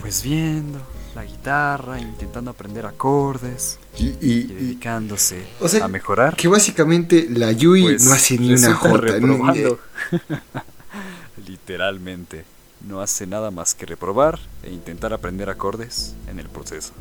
pues 0.00 0.22
viendo 0.22 0.80
la 1.14 1.24
guitarra, 1.24 2.00
intentando 2.00 2.50
aprender 2.52 2.86
acordes 2.86 3.78
Y, 3.98 4.06
y- 4.06 4.16
y 4.20 4.30
y- 4.30 4.42
dedicándose 4.44 5.44
O 5.60 5.68
sea, 5.68 5.84
a 5.84 5.88
mejorar. 5.88 6.36
que 6.36 6.48
básicamente 6.48 7.26
la 7.28 7.52
Yui 7.52 7.82
pues, 7.82 8.04
no 8.04 8.12
hace 8.12 8.38
ni 8.38 8.52
una 8.54 8.74
jota. 8.74 8.94
ni- 8.94 9.10
reprobando. 9.10 9.78
Literalmente, 11.46 12.44
no 12.86 13.00
hace 13.00 13.26
nada 13.26 13.50
más 13.50 13.74
que 13.74 13.86
reprobar 13.86 14.38
e 14.62 14.70
intentar 14.70 15.12
aprender 15.12 15.50
acordes 15.50 16.14
en 16.28 16.38
el 16.38 16.48
proceso. 16.48 16.92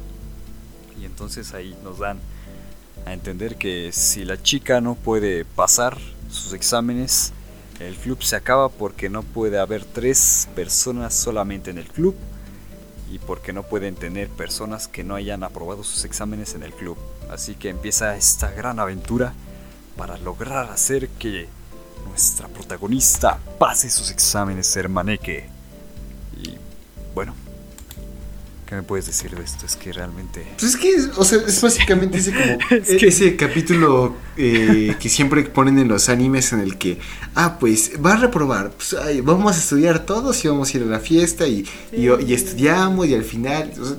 Y 1.00 1.06
entonces 1.06 1.54
ahí 1.54 1.76
nos 1.84 2.00
dan 2.00 2.20
a 3.06 3.14
entender 3.14 3.56
que 3.58 3.92
si 3.94 4.26
la 4.26 4.42
chica 4.42 4.82
no 4.82 4.96
puede 4.96 5.46
pasar 5.46 5.98
sus 6.30 6.54
exámenes, 6.54 7.32
el 7.80 7.96
club 7.96 8.22
se 8.22 8.36
acaba 8.36 8.70
porque 8.70 9.10
no 9.10 9.24
puede 9.24 9.58
haber 9.58 9.86
tres 9.86 10.48
personas 10.56 11.14
solamente 11.14 11.72
en 11.72 11.78
el 11.78 11.88
club 11.88 12.16
y 13.12 13.20
porque 13.20 13.54
no 13.54 13.64
pueden 13.64 13.96
tener 13.96 14.28
personas 14.30 14.88
que 14.88 15.04
no 15.04 15.16
hayan 15.16 15.44
aprobado 15.44 15.84
sus 15.84 16.06
exámenes 16.06 16.54
en 16.56 16.64
el 16.64 16.74
club. 16.74 16.98
Así 17.30 17.56
que 17.56 17.70
empieza 17.70 18.16
esta 18.16 18.52
gran 18.52 18.80
aventura 18.80 19.34
para 19.98 20.18
lograr 20.18 20.70
hacer 20.70 21.10
que 21.10 21.48
nuestra 22.08 22.48
protagonista 22.48 23.40
pase 23.58 23.90
sus 23.90 24.12
exámenes, 24.12 24.76
hermaneque. 24.76 25.48
Y 26.38 26.58
bueno, 27.16 27.34
¿qué 28.70 28.76
me 28.76 28.84
puedes 28.84 29.08
decir 29.08 29.36
de 29.36 29.44
esto? 29.44 29.66
Es 29.66 29.76
que 29.76 29.92
realmente... 29.92 30.46
Pues 30.60 30.76
es 30.76 30.78
que, 30.78 30.94
o 31.18 31.24
sea, 31.26 31.40
es 31.40 31.60
básicamente 31.60 32.20
ese 32.20 32.32
como 32.32 32.60
Es 32.70 32.88
que- 33.00 33.08
ese 33.08 33.36
capítulo 33.36 34.16
eh, 34.38 34.96
que 35.00 35.10
siempre 35.10 35.42
ponen 35.44 35.80
en 35.80 35.88
los 35.88 36.08
animes 36.08 36.54
en 36.54 36.60
el 36.60 36.78
que, 36.78 37.00
ah, 37.34 37.58
pues 37.60 37.94
va 38.06 38.14
a 38.14 38.18
reprobar, 38.18 38.70
pues 38.72 38.94
ay, 38.94 39.22
vamos 39.22 39.56
a 39.56 39.60
estudiar 39.60 40.06
todos 40.06 40.46
y 40.46 40.48
vamos 40.50 40.72
a 40.72 40.78
ir 40.78 40.84
a 40.84 40.86
la 40.86 41.00
fiesta 41.00 41.48
y, 41.48 41.66
y, 41.92 42.08
y 42.08 42.34
estudiamos 42.34 43.08
y 43.08 43.16
al 43.16 43.24
final, 43.24 43.74
o 43.82 43.86
sea, 43.86 43.98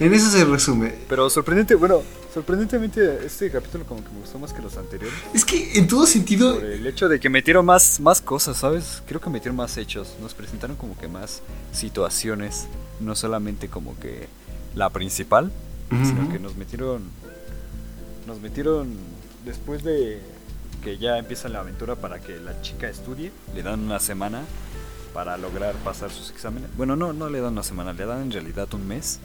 en 0.00 0.12
eso 0.12 0.30
se 0.30 0.44
resume. 0.44 0.92
Pero 1.08 1.30
sorprendente, 1.30 1.74
bueno, 1.74 2.02
sorprendentemente 2.32 3.24
este 3.24 3.50
capítulo 3.50 3.84
como 3.84 4.02
que 4.04 4.10
me 4.10 4.20
gustó 4.20 4.38
más 4.38 4.52
que 4.52 4.62
los 4.62 4.76
anteriores. 4.76 5.14
Es 5.34 5.44
que 5.44 5.78
en 5.78 5.86
todo 5.88 6.06
sentido, 6.06 6.54
Por 6.54 6.64
el 6.64 6.86
hecho 6.86 7.08
de 7.08 7.20
que 7.20 7.28
metieron 7.28 7.64
más, 7.64 8.00
más 8.00 8.20
cosas, 8.20 8.56
¿sabes? 8.58 9.02
Creo 9.06 9.20
que 9.20 9.30
metieron 9.30 9.56
más 9.56 9.76
hechos. 9.76 10.14
Nos 10.20 10.34
presentaron 10.34 10.76
como 10.76 10.96
que 10.96 11.08
más 11.08 11.42
situaciones. 11.72 12.66
No 13.00 13.14
solamente 13.14 13.68
como 13.68 13.98
que 13.98 14.28
la 14.74 14.90
principal, 14.90 15.50
sino 16.04 16.28
que 16.30 16.38
nos 16.38 16.56
metieron. 16.56 17.02
Nos 18.26 18.40
metieron 18.40 18.94
después 19.44 19.82
de 19.82 20.20
que 20.84 20.98
ya 20.98 21.18
empieza 21.18 21.48
la 21.48 21.60
aventura 21.60 21.96
para 21.96 22.20
que 22.20 22.38
la 22.38 22.60
chica 22.62 22.88
estudie. 22.88 23.32
Le 23.54 23.62
dan 23.62 23.80
una 23.80 23.98
semana 23.98 24.42
para 25.12 25.36
lograr 25.36 25.74
pasar 25.76 26.10
sus 26.10 26.30
exámenes. 26.30 26.70
Bueno, 26.76 26.96
no, 26.96 27.12
no 27.12 27.28
le 27.28 27.40
dan 27.40 27.52
una 27.52 27.62
semana, 27.62 27.92
le 27.92 28.06
dan 28.06 28.22
en 28.22 28.30
realidad 28.30 28.68
un 28.74 28.86
mes. 28.86 29.18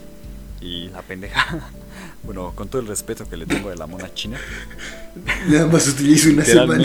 Y 0.60 0.88
la 0.88 1.02
pendeja, 1.02 1.70
bueno, 2.22 2.52
con 2.54 2.68
todo 2.68 2.80
el 2.82 2.88
respeto 2.88 3.28
que 3.28 3.36
le 3.36 3.46
tengo 3.46 3.70
de 3.70 3.76
la 3.76 3.86
mona 3.86 4.12
china, 4.14 4.38
nada 5.48 5.66
más 5.66 5.86
utilizo 5.88 6.30
una 6.30 6.44
semana. 6.44 6.84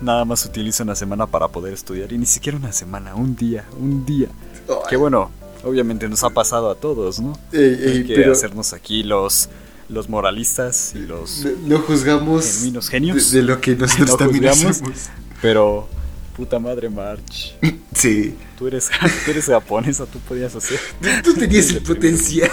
nada 0.00 0.24
más 0.24 0.44
utiliza 0.46 0.82
una 0.82 0.94
semana 0.94 1.26
para 1.26 1.48
poder 1.48 1.72
estudiar 1.72 2.12
y 2.12 2.18
ni 2.18 2.26
siquiera 2.26 2.58
una 2.58 2.72
semana, 2.72 3.14
un 3.14 3.36
día, 3.36 3.64
un 3.78 4.04
día. 4.06 4.28
Que 4.88 4.96
bueno, 4.96 5.30
obviamente 5.64 6.08
nos 6.08 6.24
ha 6.24 6.30
pasado 6.30 6.70
a 6.70 6.74
todos, 6.74 7.20
¿no? 7.20 7.38
ey, 7.52 7.60
ey, 7.60 7.88
Hay 7.98 8.04
que 8.04 8.14
pero 8.14 8.32
hacernos 8.32 8.72
aquí 8.72 9.02
los 9.02 9.48
los 9.90 10.08
moralistas 10.08 10.94
y 10.94 11.00
los 11.00 11.44
no, 11.44 11.76
no 11.76 11.78
juzgamos 11.80 12.46
genuinos 12.46 12.86
de, 12.86 12.90
genios, 12.90 13.30
de 13.32 13.42
lo 13.42 13.60
que 13.60 13.76
nosotros 13.76 14.08
No 14.12 14.16
también 14.16 14.44
juzgamos. 14.48 14.76
hacemos. 14.80 15.10
pero 15.42 15.86
puta 16.36 16.58
madre 16.58 16.88
March, 16.88 17.54
Sí, 17.94 18.34
tú 18.58 18.66
eres 18.66 18.90
tú 19.24 19.30
eres 19.30 19.46
japonesa, 19.46 20.04
tú 20.06 20.18
podías 20.20 20.54
hacer. 20.54 20.78
tú 21.22 21.32
tenías 21.34 21.70
el 21.70 21.80
potencial. 21.82 22.50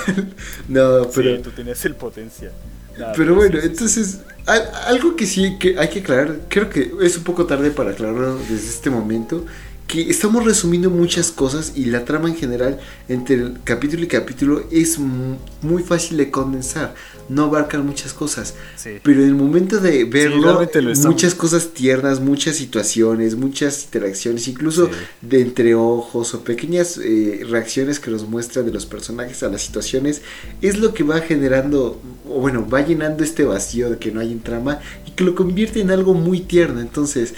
No, 0.68 1.10
pero... 1.14 1.38
Sí, 1.38 1.42
tú 1.44 1.50
tenías 1.52 1.84
el 1.86 1.96
potencial. 1.96 2.52
Nada, 2.98 3.14
Pero 3.16 3.36
bueno, 3.36 3.56
sí, 3.56 3.62
sí, 3.62 3.68
sí. 3.68 3.72
entonces, 3.72 4.20
al- 4.46 4.70
algo 4.88 5.16
que 5.16 5.26
sí 5.26 5.58
que 5.60 5.80
hay 5.80 5.90
que 5.90 6.00
aclarar, 6.00 6.42
creo 6.50 6.70
que 6.70 6.92
es 7.02 7.18
un 7.18 7.24
poco 7.24 7.46
tarde 7.46 7.72
para 7.72 7.92
aclararlo 7.92 8.36
desde 8.38 8.68
este 8.68 8.90
momento, 8.90 9.46
que 9.92 10.10
estamos 10.10 10.46
resumiendo 10.46 10.90
muchas 10.90 11.32
cosas 11.32 11.74
y 11.76 11.86
la 11.86 12.06
trama 12.06 12.30
en 12.30 12.36
general 12.38 12.80
entre 13.10 13.36
el 13.36 13.58
capítulo 13.66 14.04
y 14.04 14.08
capítulo 14.08 14.64
es 14.72 14.98
mu- 14.98 15.36
muy 15.62 15.84
fácil 15.84 16.16
de 16.16 16.32
condensar, 16.32 16.96
no 17.28 17.44
abarcan 17.44 17.86
muchas 17.86 18.14
cosas, 18.14 18.54
Sí. 18.78 18.92
pero 19.04 19.22
en 19.22 19.28
el 19.28 19.36
momento 19.36 19.80
de 19.80 20.06
verlo, 20.06 20.66
muchas 21.04 21.36
cosas 21.36 21.70
tiernas, 21.74 22.22
muchas 22.22 22.56
situaciones, 22.56 23.36
muchas 23.36 23.84
interacciones, 23.84 24.48
incluso 24.48 24.86
Sí. 24.86 24.92
de 25.28 25.42
entre 25.42 25.76
ojos 25.76 26.34
o 26.36 26.44
pequeñas 26.46 26.98
eh, 26.98 27.42
reacciones 27.50 28.00
que 28.00 28.12
nos 28.12 28.26
muestran 28.30 28.66
de 28.66 28.72
los 28.72 28.86
personajes 28.86 29.44
a 29.44 29.50
las 29.50 29.62
situaciones, 29.62 30.22
es 30.62 30.80
lo 30.80 30.94
que 30.94 31.04
va 31.04 31.20
generando, 31.20 32.02
o 32.30 32.40
bueno, 32.40 32.66
va 32.66 32.80
llenando 32.80 33.26
este 33.26 33.44
vacío 33.44 33.90
de 33.90 33.98
que 33.98 34.12
no 34.14 34.22
hay 34.22 34.32
en 34.32 34.40
trama 34.40 34.80
y 35.06 35.12
que 35.12 35.26
lo 35.26 35.36
convierte 35.36 35.82
en 35.82 35.92
algo 35.92 36.14
muy 36.14 36.40
tierno. 36.40 36.80
Entonces, 36.80 37.34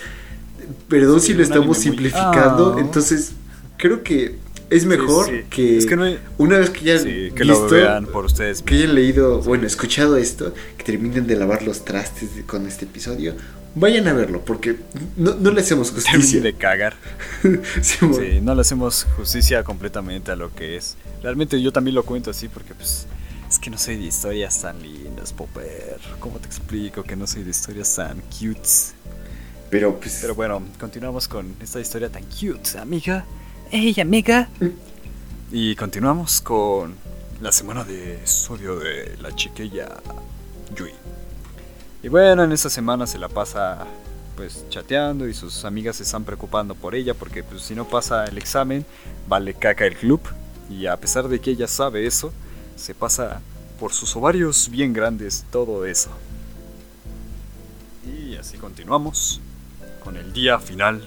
perdón 0.88 1.20
Sí, 1.22 1.28
si 1.28 1.34
lo 1.34 1.43
estamos 1.43 1.61
anime 1.64 1.68
muy- 1.68 1.82
simplificando, 2.09 2.76
Ah. 2.78 2.82
entonces 2.82 3.32
creo 3.78 4.03
que 4.03 4.36
es 4.70 4.86
mejor 4.86 5.26
Sí, 5.28 5.32
sí. 5.38 5.43
que, 5.49 5.78
Es 5.78 5.86
que 5.86 5.95
no 5.95 6.03
hay- 6.03 6.20
una 6.38 6.57
vez 6.57 6.70
que 6.72 6.84
ya 6.86 6.97
Sí, 6.99 7.32
que 7.36 7.45
lo 7.45 7.68
vean 7.70 8.05
por 8.07 8.26
ustedes 8.26 8.61
que 8.61 8.76
hayan 8.76 8.95
leído, 8.95 9.41
bueno, 9.41 9.68
escuchado 9.68 10.18
esto, 10.18 10.53
que 10.78 10.84
terminen 10.84 11.28
de 11.28 11.36
lavar 11.36 11.64
los 11.64 11.86
trastes 11.86 12.36
de- 12.36 12.43
con 12.43 12.66
este 12.66 12.86
episodio, 12.86 13.36
vayan 13.76 14.07
a 14.07 14.14
verlo, 14.14 14.43
porque 14.45 14.76
no, 15.18 15.36
no 15.36 15.51
le 15.51 15.61
hacemos 15.61 15.89
Terminen 15.91 16.16
justicia. 16.16 16.41
de 16.41 16.53
cagar. 16.53 16.95
Sí, 17.82 18.39
no 18.41 18.55
le 18.55 18.61
hacemos 18.61 19.05
justicia 19.18 19.64
completamente 19.64 20.32
a 20.32 20.36
lo 20.36 20.53
que 20.53 20.78
es. 20.78 20.95
Realmente 21.22 21.61
yo 21.61 21.72
también 21.72 21.95
lo 21.95 22.03
cuento 22.03 22.32
así 22.32 22.47
porque 22.47 22.74
pues 22.74 23.05
es 23.49 23.59
que 23.59 23.70
no 23.70 23.78
soy 23.78 23.97
de 23.97 24.05
historias 24.05 24.61
tan 24.61 24.82
lindas, 24.82 25.34
Popper. 25.34 25.99
¿Cómo 26.20 26.39
te 26.39 26.47
explico 26.47 27.03
que 27.03 27.16
no 27.16 27.28
soy 27.28 27.43
de 27.43 27.51
historias 27.51 27.95
tan 27.95 28.22
cutes? 28.39 28.93
Pero 29.74 29.99
pues, 29.99 30.19
Pero 30.21 30.36
bueno, 30.36 30.61
continuamos 30.80 31.28
con 31.28 31.55
esta 31.59 31.80
historia 31.80 32.07
tan 32.07 32.21
cute, 32.26 32.78
amiga. 32.78 33.26
Hey, 33.71 33.95
amiga. 33.99 34.47
Y 35.51 35.76
continuamos 35.76 36.41
con 36.41 36.93
la 37.41 37.51
semana 37.51 37.84
de 37.84 38.24
estudio 38.24 38.78
de 38.78 39.17
la 39.19 39.36
chiquilla 39.36 39.89
Yui. 40.76 40.91
Y 42.03 42.07
bueno, 42.07 42.43
en 42.43 42.51
esta 42.51 42.69
semana 42.69 43.07
se 43.07 43.17
la 43.17 43.30
pasa 43.30 43.88
pues 44.36 44.63
chateando 44.69 45.28
y 45.28 45.34
sus 45.34 45.65
amigas 45.65 45.95
se 45.95 46.03
están 46.03 46.24
preocupando 46.24 46.76
por 46.76 46.93
ella 46.93 47.15
porque 47.15 47.41
pues 47.41 47.63
si 47.63 47.74
no 47.74 47.88
pasa 47.88 48.26
el 48.26 48.38
examen 48.38 48.86
vale 49.28 49.55
caca 49.55 49.88
el 49.88 49.95
club 49.95 50.21
y 50.69 50.86
a 50.86 50.97
pesar 50.97 51.28
de 51.28 51.41
que 51.41 51.49
ella 51.49 51.67
sabe 51.67 52.05
eso 52.05 52.32
se 52.76 52.93
pasa 52.93 53.41
por 53.80 53.91
sus 53.91 54.15
ovarios 54.15 54.69
bien 54.69 54.93
grandes 54.93 55.45
todo 55.51 55.86
eso 55.86 56.09
y 58.05 58.36
así 58.36 58.57
continuamos 58.57 59.39
con 60.04 60.18
el 60.18 60.34
día 60.34 60.60
final 60.60 61.01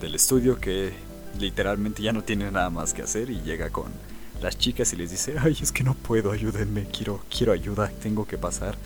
del 0.00 0.14
estudio 0.14 0.58
que 0.58 0.92
literalmente 1.38 2.02
ya 2.02 2.12
no 2.12 2.22
tiene 2.22 2.50
nada 2.50 2.70
más 2.70 2.94
que 2.94 3.02
hacer 3.02 3.30
y 3.30 3.40
llega 3.42 3.70
con 3.70 3.92
las 4.40 4.58
chicas 4.58 4.92
y 4.92 4.96
les 4.96 5.10
dice, 5.10 5.36
ay, 5.38 5.56
es 5.60 5.70
que 5.70 5.84
no 5.84 5.94
puedo, 5.94 6.32
ayúdenme, 6.32 6.86
quiero, 6.86 7.20
quiero 7.30 7.52
ayuda, 7.52 7.92
tengo 8.02 8.26
que 8.26 8.38
pasar. 8.38 8.76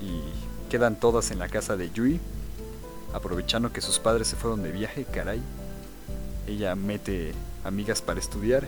Y 0.00 0.70
quedan 0.70 0.98
todas 0.98 1.30
en 1.30 1.38
la 1.38 1.48
casa 1.48 1.76
de 1.76 1.90
Yui, 1.90 2.20
aprovechando 3.12 3.72
que 3.72 3.80
sus 3.80 3.98
padres 3.98 4.28
se 4.28 4.36
fueron 4.36 4.62
de 4.62 4.72
viaje, 4.72 5.04
caray. 5.04 5.42
Ella 6.46 6.74
mete 6.76 7.32
amigas 7.64 8.00
para 8.00 8.20
estudiar 8.20 8.66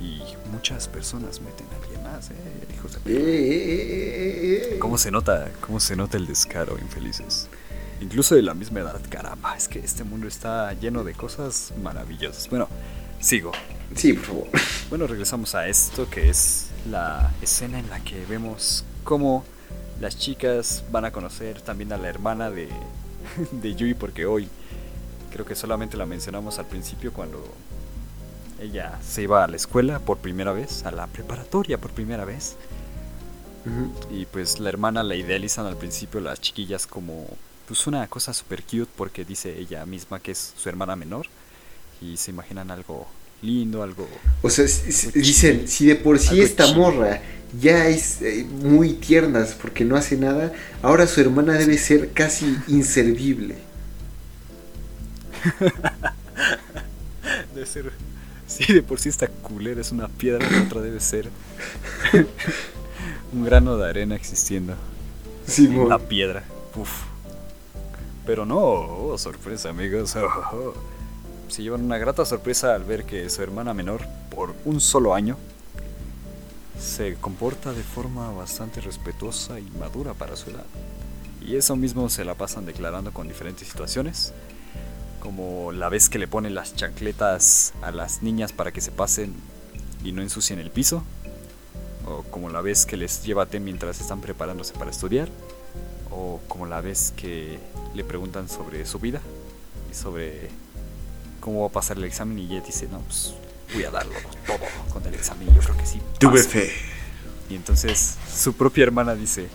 y 0.00 0.22
muchas 0.52 0.86
personas 0.86 1.40
meten 1.40 1.66
a 1.72 1.82
alguien 1.82 2.02
más, 2.04 2.30
eh, 2.30 2.34
hijos 2.74 3.02
de... 3.02 3.12
Eh, 3.12 3.16
eh, 3.16 4.74
eh, 4.74 4.78
¿Cómo 4.78 4.98
se 4.98 5.10
nota, 5.10 5.50
cómo 5.60 5.80
se 5.80 5.96
nota 5.96 6.16
el 6.18 6.26
descaro, 6.26 6.78
infelices? 6.78 7.48
Incluso 8.00 8.34
de 8.34 8.42
la 8.42 8.54
misma 8.54 8.80
edad, 8.80 9.00
caramba, 9.08 9.56
es 9.56 9.68
que 9.68 9.80
este 9.80 10.04
mundo 10.04 10.28
está 10.28 10.72
lleno 10.74 11.04
de 11.04 11.14
cosas 11.14 11.72
maravillosas. 11.82 12.48
Bueno, 12.48 12.68
sigo. 13.20 13.52
Sí, 13.94 14.12
por 14.12 14.24
favor. 14.24 14.48
Bueno, 14.88 15.06
regresamos 15.06 15.54
a 15.54 15.66
esto 15.66 16.08
que 16.08 16.28
es 16.28 16.68
la 16.90 17.32
escena 17.42 17.78
en 17.78 17.88
la 17.90 18.00
que 18.00 18.24
vemos 18.26 18.84
cómo 19.04 19.44
las 20.00 20.16
chicas 20.16 20.84
van 20.92 21.04
a 21.04 21.10
conocer 21.10 21.60
también 21.60 21.92
a 21.92 21.96
la 21.96 22.08
hermana 22.08 22.50
de, 22.50 22.68
de 23.52 23.74
Yui, 23.74 23.94
porque 23.94 24.26
hoy 24.26 24.48
creo 25.32 25.44
que 25.44 25.54
solamente 25.54 25.96
la 25.96 26.06
mencionamos 26.06 26.58
al 26.58 26.66
principio 26.66 27.12
cuando 27.12 27.42
ella 28.60 28.98
se 29.02 29.22
iba 29.22 29.44
a 29.44 29.48
la 29.48 29.56
escuela 29.56 29.98
por 29.98 30.18
primera 30.18 30.52
vez, 30.52 30.84
a 30.84 30.90
la 30.90 31.06
preparatoria 31.06 31.78
por 31.78 31.90
primera 31.90 32.24
vez. 32.24 32.56
Y 34.10 34.24
pues 34.26 34.60
la 34.60 34.70
hermana 34.70 35.02
la 35.02 35.14
idealizan 35.14 35.66
al 35.66 35.76
principio 35.76 36.20
las 36.20 36.40
chiquillas 36.40 36.86
como 36.86 37.26
pues 37.68 37.86
una 37.86 38.06
cosa 38.08 38.32
super 38.34 38.62
cute 38.62 38.88
porque 38.96 39.24
dice 39.24 39.56
ella 39.58 39.84
misma 39.86 40.20
que 40.20 40.32
es 40.32 40.54
su 40.56 40.68
hermana 40.68 40.96
menor 40.96 41.26
y 42.00 42.16
se 42.16 42.30
imaginan 42.32 42.70
algo 42.70 43.06
lindo, 43.42 43.82
algo 43.82 44.08
O 44.42 44.50
sea, 44.50 44.66
si- 44.66 44.90
si- 44.92 45.10
dicen, 45.12 45.68
si 45.68 45.86
de 45.86 45.94
por 45.96 46.18
sí 46.18 46.40
esta 46.40 46.72
morra 46.74 47.20
ya 47.60 47.88
es 47.88 48.20
eh, 48.22 48.44
muy 48.50 48.94
tierna 48.94 49.46
porque 49.60 49.84
no 49.84 49.96
hace 49.96 50.16
nada, 50.16 50.52
ahora 50.82 51.06
su 51.06 51.20
hermana 51.20 51.54
debe 51.54 51.78
ser 51.78 52.12
casi 52.12 52.56
inservible. 52.68 53.56
debe 57.54 57.66
ser 57.66 57.92
sí 58.46 58.72
de 58.72 58.82
por 58.82 58.98
sí 58.98 59.08
esta 59.08 59.28
culera 59.28 59.80
es 59.80 59.92
una 59.92 60.08
piedra, 60.08 60.48
la 60.50 60.62
otra 60.62 60.80
debe 60.80 61.00
ser 61.00 61.28
un 63.32 63.44
grano 63.44 63.76
de 63.76 63.88
arena 63.88 64.16
existiendo. 64.16 64.74
Simón. 65.46 65.88
La 65.88 65.98
piedra. 65.98 66.44
Uf. 66.74 66.90
Pero 68.28 68.44
no, 68.44 68.58
oh, 68.58 69.16
sorpresa, 69.16 69.70
amigos. 69.70 70.14
Oh, 70.14 70.26
oh, 70.26 70.56
oh. 70.56 70.74
Se 71.48 71.62
llevan 71.62 71.82
una 71.82 71.96
grata 71.96 72.26
sorpresa 72.26 72.74
al 72.74 72.84
ver 72.84 73.04
que 73.04 73.30
su 73.30 73.42
hermana 73.42 73.72
menor, 73.72 74.02
por 74.28 74.54
un 74.66 74.82
solo 74.82 75.14
año, 75.14 75.38
se 76.78 77.14
comporta 77.14 77.72
de 77.72 77.82
forma 77.82 78.30
bastante 78.32 78.82
respetuosa 78.82 79.58
y 79.58 79.70
madura 79.80 80.12
para 80.12 80.36
su 80.36 80.50
edad. 80.50 80.66
Y 81.40 81.56
eso 81.56 81.74
mismo 81.74 82.10
se 82.10 82.26
la 82.26 82.34
pasan 82.34 82.66
declarando 82.66 83.14
con 83.14 83.28
diferentes 83.28 83.66
situaciones, 83.66 84.34
como 85.20 85.72
la 85.72 85.88
vez 85.88 86.10
que 86.10 86.18
le 86.18 86.28
ponen 86.28 86.54
las 86.54 86.76
chancletas 86.76 87.72
a 87.80 87.92
las 87.92 88.22
niñas 88.22 88.52
para 88.52 88.72
que 88.72 88.82
se 88.82 88.90
pasen 88.90 89.32
y 90.04 90.12
no 90.12 90.20
ensucien 90.20 90.58
el 90.58 90.70
piso, 90.70 91.02
o 92.06 92.24
como 92.24 92.50
la 92.50 92.60
vez 92.60 92.84
que 92.84 92.98
les 92.98 93.24
lleva 93.24 93.46
té 93.46 93.58
mientras 93.58 94.02
están 94.02 94.20
preparándose 94.20 94.74
para 94.74 94.90
estudiar, 94.90 95.30
o 96.10 96.40
como 96.46 96.66
la 96.66 96.82
vez 96.82 97.14
que 97.16 97.58
le 97.98 98.04
preguntan 98.04 98.48
sobre 98.48 98.86
su 98.86 98.98
vida 99.00 99.20
y 99.90 99.94
sobre 99.94 100.48
cómo 101.40 101.62
va 101.62 101.66
a 101.66 101.72
pasar 101.72 101.96
el 101.98 102.04
examen 102.04 102.38
y 102.38 102.44
ella 102.46 102.62
dice, 102.64 102.88
no, 102.90 103.00
pues 103.00 103.34
voy 103.74 103.82
a 103.84 103.90
darlo 103.90 104.14
todo 104.46 104.58
con 104.92 105.04
el 105.06 105.14
examen, 105.14 105.48
yo 105.54 105.60
creo 105.60 105.76
que 105.76 105.84
sí. 105.84 106.00
Tuve 106.18 106.38
paso". 106.38 106.48
fe. 106.50 106.70
Y 107.50 107.54
entonces 107.56 108.16
su 108.32 108.52
propia 108.54 108.84
hermana 108.84 109.14
dice, 109.14 109.48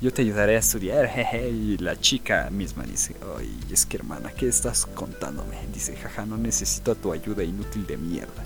yo 0.00 0.10
te 0.12 0.22
ayudaré 0.22 0.56
a 0.56 0.60
estudiar, 0.60 1.06
jeje. 1.14 1.50
Y 1.50 1.76
la 1.78 2.00
chica 2.00 2.48
misma 2.50 2.84
dice, 2.84 3.14
ay, 3.38 3.60
es 3.70 3.84
que 3.84 3.98
hermana, 3.98 4.32
¿qué 4.32 4.48
estás 4.48 4.86
contándome? 4.86 5.56
Dice, 5.74 5.94
jaja, 5.96 6.24
no 6.24 6.38
necesito 6.38 6.94
tu 6.94 7.12
ayuda 7.12 7.44
inútil 7.44 7.86
de 7.86 7.98
mierda. 7.98 8.42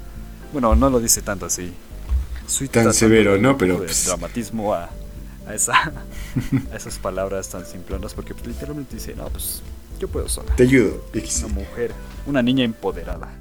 Bueno, 0.52 0.74
no 0.74 0.90
lo 0.90 0.98
dice 0.98 1.22
tanto 1.22 1.46
así. 1.46 1.72
Soy 2.48 2.68
Tan 2.68 2.92
severo, 2.92 3.34
de- 3.34 3.38
¿no? 3.38 3.56
Pero, 3.56 3.78
pues- 3.78 4.06
dramatismo 4.06 4.74
a, 4.74 4.90
a 5.46 5.54
esa, 5.54 5.74
a 6.72 6.76
esas 6.76 6.98
palabras 6.98 7.48
tan 7.48 7.66
simplonas 7.66 8.14
porque 8.14 8.34
pues, 8.34 8.46
literalmente 8.46 8.94
dice, 8.94 9.14
no, 9.14 9.28
pues 9.28 9.62
yo 9.98 10.08
puedo 10.08 10.28
sola 10.28 10.54
Te 10.56 10.64
ayudo. 10.64 11.04
X. 11.12 11.44
una 11.44 11.54
mujer, 11.54 11.92
una 12.26 12.42
niña 12.42 12.64
empoderada. 12.64 13.32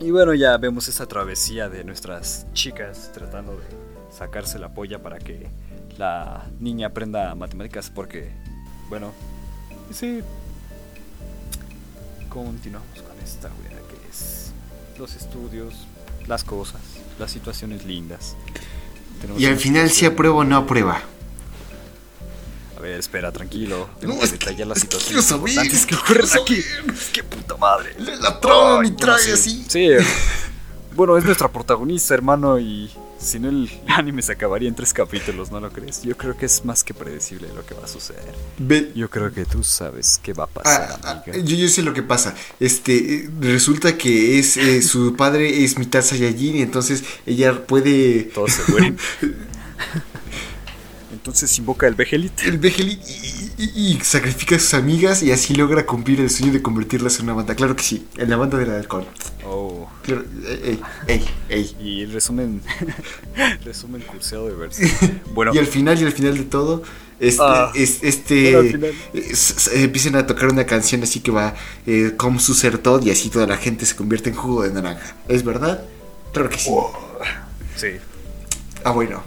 Y 0.00 0.10
bueno, 0.10 0.34
ya 0.34 0.56
vemos 0.58 0.88
esa 0.88 1.06
travesía 1.06 1.68
de 1.68 1.84
nuestras 1.84 2.46
chicas 2.52 3.10
tratando 3.14 3.52
de 3.52 3.64
sacarse 4.14 4.58
la 4.58 4.74
polla 4.74 5.02
para 5.02 5.18
que 5.18 5.48
la 5.96 6.46
niña 6.58 6.88
aprenda 6.88 7.34
matemáticas 7.34 7.90
porque, 7.90 8.30
bueno, 8.88 9.12
sí. 9.92 10.20
Continuamos 12.28 13.00
con 13.02 13.18
esta 13.22 13.48
wea 13.48 13.78
que 13.88 14.10
es 14.10 14.52
los 14.98 15.14
estudios, 15.14 15.86
las 16.26 16.42
cosas, 16.42 16.80
las 17.18 17.30
situaciones 17.30 17.84
lindas. 17.84 18.36
Tenemos 19.24 19.42
Y 19.42 19.46
al 19.46 19.56
final 19.56 19.88
si 19.88 19.94
situación- 19.94 20.12
aprueba 20.12 20.36
o 20.36 20.44
no 20.44 20.56
aprueba. 20.58 21.00
A 22.76 22.80
ver, 22.80 22.98
espera, 23.00 23.32
tranquilo. 23.32 23.88
Tengo 23.98 24.12
No, 24.14 24.18
que 24.20 24.26
es 24.26 24.32
que- 24.32 24.38
detallar 24.38 24.68
es 24.76 24.84
que 24.84 25.22
saber, 25.22 25.48
importantes 25.48 25.80
es 25.80 25.86
que 25.86 25.94
ocurren 25.94 26.26
quiero 26.26 26.42
aquí. 26.42 26.62
saber. 26.62 26.94
¡Qué 27.12 27.24
puta 27.24 27.56
madre! 27.56 27.94
La 27.98 28.38
trama 28.40 28.80
Ay, 28.82 28.88
y 28.88 28.90
trae 28.92 29.16
bueno, 29.20 29.34
así. 29.34 29.64
Sí. 29.68 29.88
Bueno, 30.94 31.16
es 31.16 31.24
nuestra 31.24 31.48
protagonista, 31.50 32.12
hermano, 32.14 32.58
y 32.58 32.90
si 33.24 33.38
no 33.40 33.48
el 33.48 33.70
anime 33.88 34.22
se 34.22 34.32
acabaría 34.32 34.68
en 34.68 34.74
tres 34.74 34.92
capítulos, 34.92 35.50
¿no 35.50 35.58
lo 35.60 35.70
crees? 35.70 36.02
Yo 36.02 36.16
creo 36.16 36.36
que 36.36 36.46
es 36.46 36.64
más 36.64 36.84
que 36.84 36.94
predecible 36.94 37.48
lo 37.54 37.64
que 37.66 37.74
va 37.74 37.84
a 37.84 37.88
suceder. 37.88 38.34
Ve- 38.58 38.92
Yo 38.94 39.08
creo 39.10 39.32
que 39.32 39.44
tú 39.44 39.62
sabes 39.64 40.20
qué 40.22 40.32
va 40.32 40.44
a 40.44 40.46
pasar, 40.48 40.98
Ah, 41.02 41.22
ah, 41.26 41.30
yo, 41.32 41.56
yo 41.56 41.68
sé 41.68 41.82
lo 41.82 41.92
que 41.94 42.02
pasa. 42.02 42.34
Este, 42.60 43.14
eh, 43.24 43.30
resulta 43.40 43.96
que 43.98 44.38
es 44.38 44.56
eh, 44.56 44.82
su 44.82 45.16
padre 45.16 45.64
es 45.64 45.78
mitad 45.78 46.02
Saiyajin 46.02 46.56
y 46.56 46.62
entonces 46.62 47.02
ella 47.26 47.66
puede 47.66 48.24
Todos 48.34 48.52
se 48.52 48.62
mueren. 48.70 48.96
Entonces 51.12 51.56
invoca 51.58 51.86
el 51.86 51.94
Vegelit. 51.94 52.42
el 52.42 52.58
Vegelit 52.58 53.00
y, 53.58 53.62
y- 53.64 53.92
y 53.96 54.00
sacrifica 54.02 54.56
a 54.56 54.58
sus 54.58 54.74
amigas 54.74 55.22
y 55.22 55.32
así 55.32 55.54
logra 55.54 55.86
cumplir 55.86 56.20
el 56.20 56.28
sueño 56.28 56.52
de 56.52 56.60
convertirlas 56.60 57.18
en 57.18 57.24
una 57.26 57.34
banda. 57.34 57.54
Claro 57.54 57.74
que 57.76 57.82
sí, 57.82 58.06
en 58.18 58.28
la 58.30 58.36
banda 58.36 58.58
del 58.58 58.70
alcohol. 58.70 59.06
Claro, 60.02 60.24
ey, 60.66 60.80
ey, 61.08 61.24
ey. 61.48 61.76
Y 61.80 62.02
el 62.02 62.12
resumen. 62.12 62.60
resumen 63.64 64.02
curseado 64.02 64.46
de 64.48 64.54
verse. 64.54 64.90
Bueno, 65.34 65.52
Y 65.54 65.58
al 65.58 65.66
final 65.66 66.00
y 66.00 66.04
al 66.04 66.12
final 66.12 66.36
de 66.36 66.44
todo, 66.44 66.82
este, 67.20 67.42
Ah. 67.42 67.70
es- 67.74 68.02
este 68.02 68.58
es- 69.14 69.50
es- 69.50 69.70
empiezan 69.74 70.16
a 70.16 70.26
tocar 70.26 70.48
una 70.48 70.64
canción 70.66 71.02
así 71.02 71.20
que 71.20 71.30
va 71.30 71.54
eh, 71.86 72.12
como 72.16 72.38
su 72.40 72.54
ser 72.54 72.78
todo 72.78 73.00
y 73.04 73.10
así 73.10 73.30
toda 73.30 73.46
la 73.46 73.56
gente 73.56 73.84
se 73.86 73.96
convierte 73.96 74.30
en 74.30 74.36
jugo 74.36 74.62
de 74.62 74.70
naranja. 74.72 75.16
¿Es 75.28 75.42
verdad? 75.44 75.82
Claro 76.32 76.48
que 76.50 76.58
sí. 76.58 76.70
sí. 77.76 77.88
Ah, 78.84 78.90
bueno. 78.92 79.22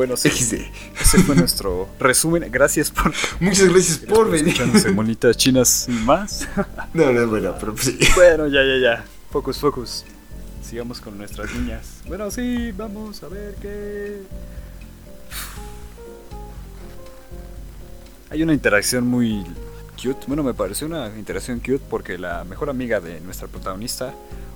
Bueno, 0.00 0.16
sí. 0.16 0.30
XD. 0.30 0.54
Ese 0.98 1.18
fue 1.24 1.36
nuestro 1.36 1.86
resumen. 1.98 2.50
Gracias 2.50 2.90
por, 2.90 3.12
Muchas 3.38 3.68
gracias 3.68 3.98
por 3.98 4.30
venir. 4.30 4.56
Monitas 4.94 5.36
Chinas 5.36 5.86
más. 5.90 6.48
No, 6.94 7.12
no, 7.12 7.26
bueno, 7.26 7.54
pero 7.60 7.74
pues 7.74 7.84
sí. 7.84 7.98
Bueno, 8.14 8.46
ya, 8.46 8.64
ya, 8.64 8.78
ya. 8.78 9.04
Focus, 9.30 9.58
focus. 9.58 10.06
Sigamos 10.62 11.02
con 11.02 11.18
nuestras 11.18 11.54
niñas. 11.54 12.00
Bueno, 12.06 12.30
sí, 12.30 12.72
vamos 12.72 13.22
a 13.22 13.28
ver 13.28 13.56
qué. 13.60 14.22
Hay 18.30 18.42
una 18.42 18.54
interacción 18.54 19.06
muy 19.06 19.44
cute. 20.02 20.24
Bueno, 20.26 20.42
me 20.42 20.54
pareció 20.54 20.86
una 20.86 21.08
interacción 21.14 21.58
cute 21.58 21.82
porque 21.90 22.16
la 22.16 22.44
mejor 22.44 22.70
amiga 22.70 23.00
de 23.00 23.20
nuestra 23.20 23.48
protagonista, 23.48 24.14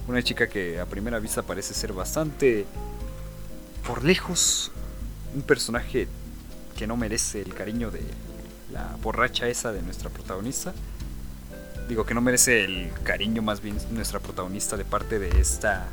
una 0.08 0.22
chica 0.22 0.48
que 0.48 0.80
a 0.80 0.86
primera 0.86 1.18
vista 1.18 1.42
parece 1.42 1.74
ser 1.74 1.92
bastante, 1.92 2.64
por 3.86 4.04
lejos, 4.04 4.72
un 5.34 5.42
personaje 5.42 6.08
que 6.76 6.86
no 6.86 6.96
merece 6.96 7.42
el 7.42 7.54
cariño 7.54 7.90
de 7.90 8.02
la 8.72 8.96
borracha 9.02 9.48
esa 9.48 9.72
de 9.72 9.82
nuestra 9.82 10.10
protagonista. 10.10 10.72
Digo 11.88 12.04
que 12.06 12.14
no 12.14 12.20
merece 12.20 12.64
el 12.64 12.90
cariño 13.02 13.42
más 13.42 13.60
bien 13.60 13.76
nuestra 13.92 14.18
protagonista 14.20 14.76
de 14.76 14.84
parte 14.84 15.18
de 15.18 15.40
esta 15.40 15.86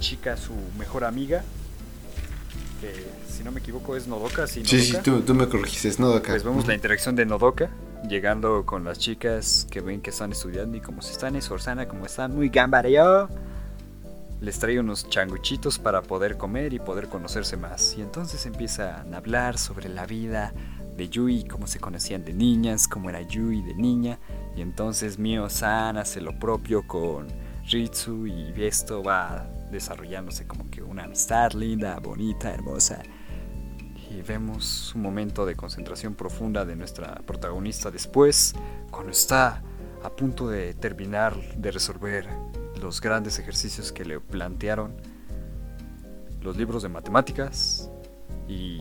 chica, 0.00 0.36
su 0.36 0.52
mejor 0.78 1.04
amiga. 1.04 1.42
Que 2.80 3.06
si 3.28 3.42
no 3.44 3.50
me 3.52 3.60
equivoco 3.60 3.96
es 3.96 4.06
Nodoka, 4.06 4.46
sí, 4.46 4.62
Sí, 4.64 4.80
sí, 4.80 4.92
Nodoka. 4.92 5.02
tú, 5.04 5.20
tú 5.22 5.34
me 5.34 5.48
corregiste, 5.48 5.90
¿no? 6.00 6.12
Acá. 6.12 6.32
Pues 6.32 6.44
vemos 6.44 6.66
la 6.66 6.74
interacción 6.74 7.16
de 7.16 7.24
Nodoka 7.26 7.70
llegando 8.08 8.64
con 8.64 8.84
las 8.84 8.98
chicas 8.98 9.66
que 9.70 9.80
ven 9.80 10.00
que 10.00 10.10
están 10.10 10.30
estudiando 10.32 10.76
y 10.76 10.80
como 10.80 11.02
se 11.02 11.12
están 11.12 11.34
esforzando, 11.36 11.86
como 11.88 12.06
están 12.06 12.34
muy 12.34 12.48
gambareo, 12.48 13.28
les 14.40 14.58
trae 14.58 14.78
unos 14.78 15.08
changuchitos 15.08 15.78
para 15.78 16.02
poder 16.02 16.36
comer 16.36 16.72
y 16.72 16.78
poder 16.78 17.08
conocerse 17.08 17.56
más. 17.56 17.96
Y 17.96 18.02
entonces 18.02 18.46
empiezan 18.46 19.12
a 19.12 19.16
hablar 19.16 19.58
sobre 19.58 19.88
la 19.88 20.06
vida 20.06 20.52
de 20.96 21.08
Yui, 21.08 21.44
cómo 21.44 21.66
se 21.66 21.80
conocían 21.80 22.24
de 22.24 22.34
niñas, 22.34 22.86
cómo 22.88 23.10
era 23.10 23.22
Yui 23.22 23.62
de 23.62 23.74
niña. 23.74 24.18
Y 24.56 24.62
entonces 24.62 25.18
Mio-san 25.18 25.96
hace 25.96 26.20
lo 26.20 26.38
propio 26.38 26.86
con 26.86 27.28
Ritsu 27.66 28.26
y 28.26 28.52
esto 28.58 29.02
va 29.02 29.46
desarrollándose 29.70 30.46
como 30.46 30.70
que 30.70 30.82
una 30.82 31.04
amistad 31.04 31.52
linda, 31.52 31.98
bonita, 31.98 32.52
hermosa. 32.52 33.02
Y 34.10 34.22
vemos 34.22 34.94
un 34.94 35.02
momento 35.02 35.44
de 35.44 35.54
concentración 35.54 36.14
profunda 36.14 36.64
de 36.64 36.76
nuestra 36.76 37.16
protagonista 37.26 37.90
después, 37.90 38.54
cuando 38.90 39.12
está 39.12 39.62
a 40.02 40.10
punto 40.10 40.48
de 40.48 40.74
terminar 40.74 41.36
de 41.56 41.70
resolver 41.70 42.26
los 42.80 43.00
grandes 43.00 43.38
ejercicios 43.38 43.92
que 43.92 44.04
le 44.04 44.20
plantearon 44.20 44.94
los 46.42 46.56
libros 46.56 46.82
de 46.82 46.88
matemáticas 46.88 47.90
y 48.46 48.80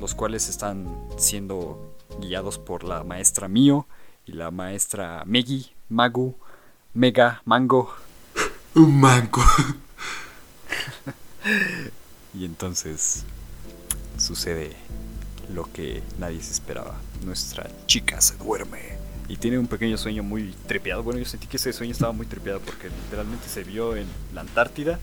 los 0.00 0.14
cuales 0.14 0.48
están 0.48 0.86
siendo 1.16 1.96
guiados 2.20 2.58
por 2.58 2.84
la 2.84 3.04
maestra 3.04 3.48
Mio 3.48 3.86
y 4.26 4.32
la 4.32 4.50
maestra 4.50 5.22
Megi, 5.26 5.72
Magu, 5.88 6.36
Mega, 6.94 7.42
Mango. 7.44 7.94
Un 8.74 9.00
mango. 9.00 9.42
y 12.34 12.44
entonces 12.44 13.24
sucede 14.18 14.74
lo 15.52 15.70
que 15.72 16.02
nadie 16.18 16.42
se 16.42 16.52
esperaba. 16.52 16.94
Nuestra 17.24 17.68
chica 17.86 18.20
se 18.20 18.36
duerme 18.36 19.03
y 19.28 19.36
tiene 19.36 19.58
un 19.58 19.66
pequeño 19.66 19.96
sueño 19.96 20.22
muy 20.22 20.54
trepeado. 20.66 21.02
Bueno, 21.02 21.18
yo 21.18 21.24
sentí 21.24 21.46
que 21.46 21.56
ese 21.56 21.72
sueño 21.72 21.92
estaba 21.92 22.12
muy 22.12 22.26
trepeado 22.26 22.60
porque 22.60 22.88
literalmente 22.88 23.48
se 23.48 23.64
vio 23.64 23.96
en 23.96 24.06
la 24.34 24.42
Antártida 24.42 24.98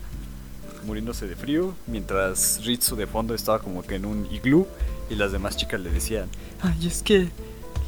muriéndose 0.86 1.26
de 1.26 1.36
frío, 1.36 1.74
mientras 1.86 2.60
Ritsu 2.64 2.96
de 2.96 3.06
fondo 3.06 3.34
estaba 3.34 3.60
como 3.60 3.82
que 3.82 3.96
en 3.96 4.04
un 4.04 4.26
iglú 4.32 4.66
y 5.10 5.14
las 5.14 5.32
demás 5.32 5.56
chicas 5.56 5.80
le 5.80 5.90
decían, 5.90 6.28
ay, 6.60 6.86
es 6.86 7.02
que 7.02 7.28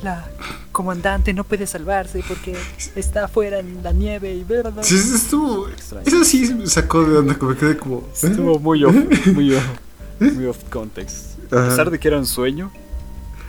la 0.02 0.28
comandante 0.72 1.32
no 1.32 1.44
puede 1.44 1.66
salvarse 1.66 2.22
porque 2.26 2.54
está 2.94 3.24
afuera 3.24 3.58
en 3.58 3.82
la 3.82 3.92
nieve 3.92 4.34
y 4.34 4.44
verdad. 4.44 4.82
Sí, 4.82 4.96
eso 4.96 5.14
estuvo. 5.14 5.68
Eso 5.68 6.24
sí 6.24 6.54
me 6.54 6.66
sacó 6.66 7.04
de 7.04 7.16
onda, 7.16 7.38
como 7.38 7.56
quedé 7.56 7.76
como. 7.76 7.98
¿eh? 7.98 8.26
Estuvo 8.28 8.58
muy 8.58 8.84
off, 8.84 8.94
muy 9.32 9.54
off, 9.54 9.64
muy 10.20 10.46
off 10.46 10.62
context. 10.70 11.38
A 11.52 11.68
pesar 11.68 11.90
de 11.90 11.98
que 11.98 12.08
era 12.08 12.18
un 12.18 12.26
sueño, 12.26 12.70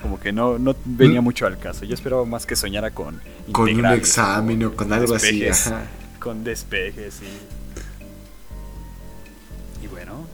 como 0.05 0.19
que 0.19 0.31
no, 0.31 0.59
no 0.59 0.75
venía 0.85 1.19
mucho 1.19 1.47
al 1.47 1.57
caso. 1.57 1.83
Yo 1.83 1.95
esperaba 1.95 2.23
más 2.25 2.45
que 2.45 2.55
soñara 2.55 2.91
con. 2.91 3.19
Con 3.51 3.73
un 3.73 3.87
examen 3.87 4.63
o 4.63 4.75
con 4.75 4.93
algo 4.93 5.15
así. 5.15 5.43
Con 6.19 6.43
despejes 6.43 7.21
y. 7.23 7.25
Y 9.83 9.87
bueno. 9.87 10.27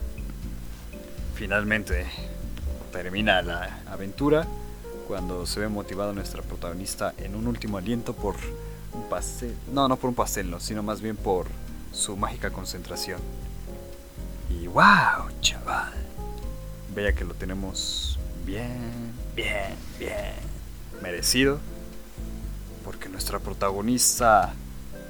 Finalmente 1.34 2.04
termina 2.92 3.40
la 3.40 3.80
aventura 3.90 4.46
cuando 5.08 5.46
se 5.46 5.60
ve 5.60 5.68
motivado 5.68 6.12
nuestra 6.12 6.42
protagonista 6.42 7.14
en 7.16 7.34
un 7.34 7.46
último 7.46 7.78
aliento 7.78 8.12
por 8.12 8.34
un 8.92 9.08
pastel. 9.08 9.54
No, 9.72 9.88
no 9.88 9.96
por 9.96 10.10
un 10.10 10.14
pastel, 10.14 10.50
no, 10.50 10.60
sino 10.60 10.82
más 10.82 11.00
bien 11.00 11.16
por 11.16 11.46
su 11.92 12.14
mágica 12.14 12.50
concentración. 12.50 13.22
Y 14.50 14.66
wow, 14.66 15.30
chaval. 15.40 15.94
Vea 16.94 17.14
que 17.14 17.24
lo 17.24 17.32
tenemos 17.32 18.18
bien, 18.44 19.11
bien, 19.34 19.74
bien 19.98 20.32
merecido. 21.02 21.58
Porque 22.84 23.08
nuestra 23.08 23.38
protagonista, 23.38 24.54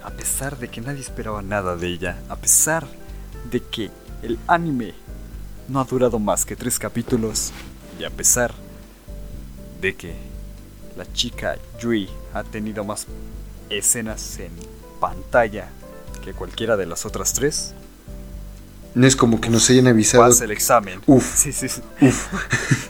a 0.02 0.10
pesar 0.10 0.58
de 0.58 0.68
que 0.68 0.80
nadie 0.80 1.00
esperaba 1.00 1.42
nada 1.42 1.76
de 1.76 1.88
ella, 1.88 2.18
a 2.28 2.36
pesar 2.36 2.86
de 3.50 3.60
que 3.60 3.90
el 4.22 4.38
anime 4.46 4.94
no 5.68 5.80
ha 5.80 5.84
durado 5.84 6.18
más 6.18 6.44
que 6.44 6.56
tres 6.56 6.78
capítulos, 6.78 7.52
y 7.98 8.04
a 8.04 8.10
pesar 8.10 8.52
de 9.80 9.94
que 9.94 10.14
la 10.96 11.10
chica 11.12 11.56
Yui 11.80 12.08
ha 12.34 12.44
tenido 12.44 12.84
más 12.84 13.06
escenas 13.70 14.38
en 14.38 14.52
pantalla 15.00 15.68
que 16.22 16.34
cualquiera 16.34 16.76
de 16.76 16.86
las 16.86 17.06
otras 17.06 17.32
tres, 17.32 17.74
no 18.94 19.06
es 19.06 19.16
como 19.16 19.40
que 19.40 19.48
nos 19.48 19.68
hayan 19.70 19.86
avisado. 19.86 20.24
Pasa 20.24 20.44
el 20.44 20.50
examen. 20.50 21.00
Uf. 21.06 21.34
Sí, 21.36 21.52
sí, 21.52 21.68
sí. 21.68 21.80
Uf. 22.00 22.32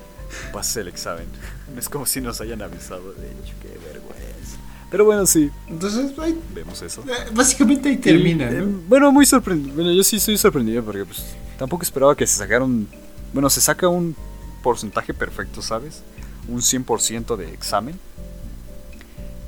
Pasa 0.52 0.80
el 0.80 0.88
examen. 0.88 1.26
Es 1.76 1.88
como 1.88 2.04
si 2.04 2.20
nos 2.20 2.40
hayan 2.42 2.60
avisado. 2.60 3.12
De 3.14 3.26
hecho, 3.28 3.54
qué 3.62 3.68
vergüenza. 3.86 4.58
Pero 4.90 5.06
bueno, 5.06 5.24
sí. 5.24 5.50
Entonces, 5.68 6.18
ahí, 6.18 6.38
Vemos 6.54 6.82
eso. 6.82 7.02
eh, 7.08 7.30
básicamente 7.32 7.88
ahí 7.88 7.96
termina, 7.96 8.50
Y, 8.50 8.56
eh, 8.56 8.60
¿no? 8.60 8.80
bueno, 8.88 9.10
muy 9.10 9.24
sorprendido. 9.24 9.74
Bueno, 9.74 9.90
yo 9.92 10.04
sí 10.04 10.16
estoy 10.16 10.36
sorprendido 10.36 10.84
porque 10.84 11.06
pues 11.06 11.24
tampoco 11.58 11.82
esperaba 11.82 12.14
que 12.14 12.26
se 12.26 12.36
sacaran. 12.36 12.86
Bueno, 13.32 13.48
se 13.48 13.62
saca 13.62 13.88
un 13.88 14.14
porcentaje 14.62 15.14
perfecto, 15.14 15.62
¿sabes? 15.62 16.02
Un 16.46 16.60
100% 16.60 17.36
de 17.36 17.54
examen. 17.54 17.98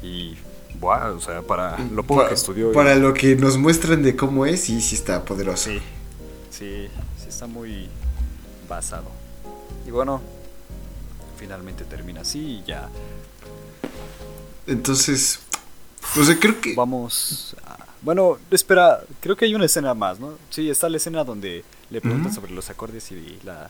Y. 0.02 0.36
Buah, 0.80 1.12
o 1.12 1.20
sea, 1.20 1.42
para 1.42 1.78
lo 1.92 2.02
poco 2.04 2.26
que 2.26 2.34
estudió. 2.34 2.72
Para 2.72 2.96
lo 2.96 3.12
que 3.14 3.36
nos 3.36 3.56
muestran 3.58 4.02
de 4.02 4.16
cómo 4.16 4.44
es, 4.46 4.62
sí, 4.62 4.80
sí 4.80 4.94
está 4.96 5.24
poderoso. 5.24 5.70
Sí, 5.70 5.78
sí, 6.50 6.88
sí 7.22 7.28
está 7.28 7.46
muy 7.46 7.86
basado. 8.68 9.04
Y 9.86 9.90
bueno, 9.90 10.20
finalmente 11.44 11.84
termina 11.84 12.22
así 12.22 12.38
y 12.38 12.64
ya 12.66 12.88
Entonces, 14.66 15.40
o 16.18 16.24
sea, 16.24 16.38
creo 16.40 16.58
que. 16.58 16.74
vamos 16.74 17.54
a... 17.66 17.76
Bueno, 18.00 18.38
espera, 18.50 19.00
creo 19.20 19.36
que 19.36 19.44
hay 19.44 19.54
una 19.54 19.66
escena 19.66 19.92
más, 19.92 20.18
¿no? 20.20 20.38
Sí, 20.48 20.70
está 20.70 20.88
la 20.88 20.96
escena 20.96 21.22
donde 21.22 21.62
le 21.90 22.00
preguntan 22.00 22.32
sobre 22.32 22.52
los 22.52 22.70
acordes 22.70 23.10
y 23.12 23.38
la, 23.44 23.68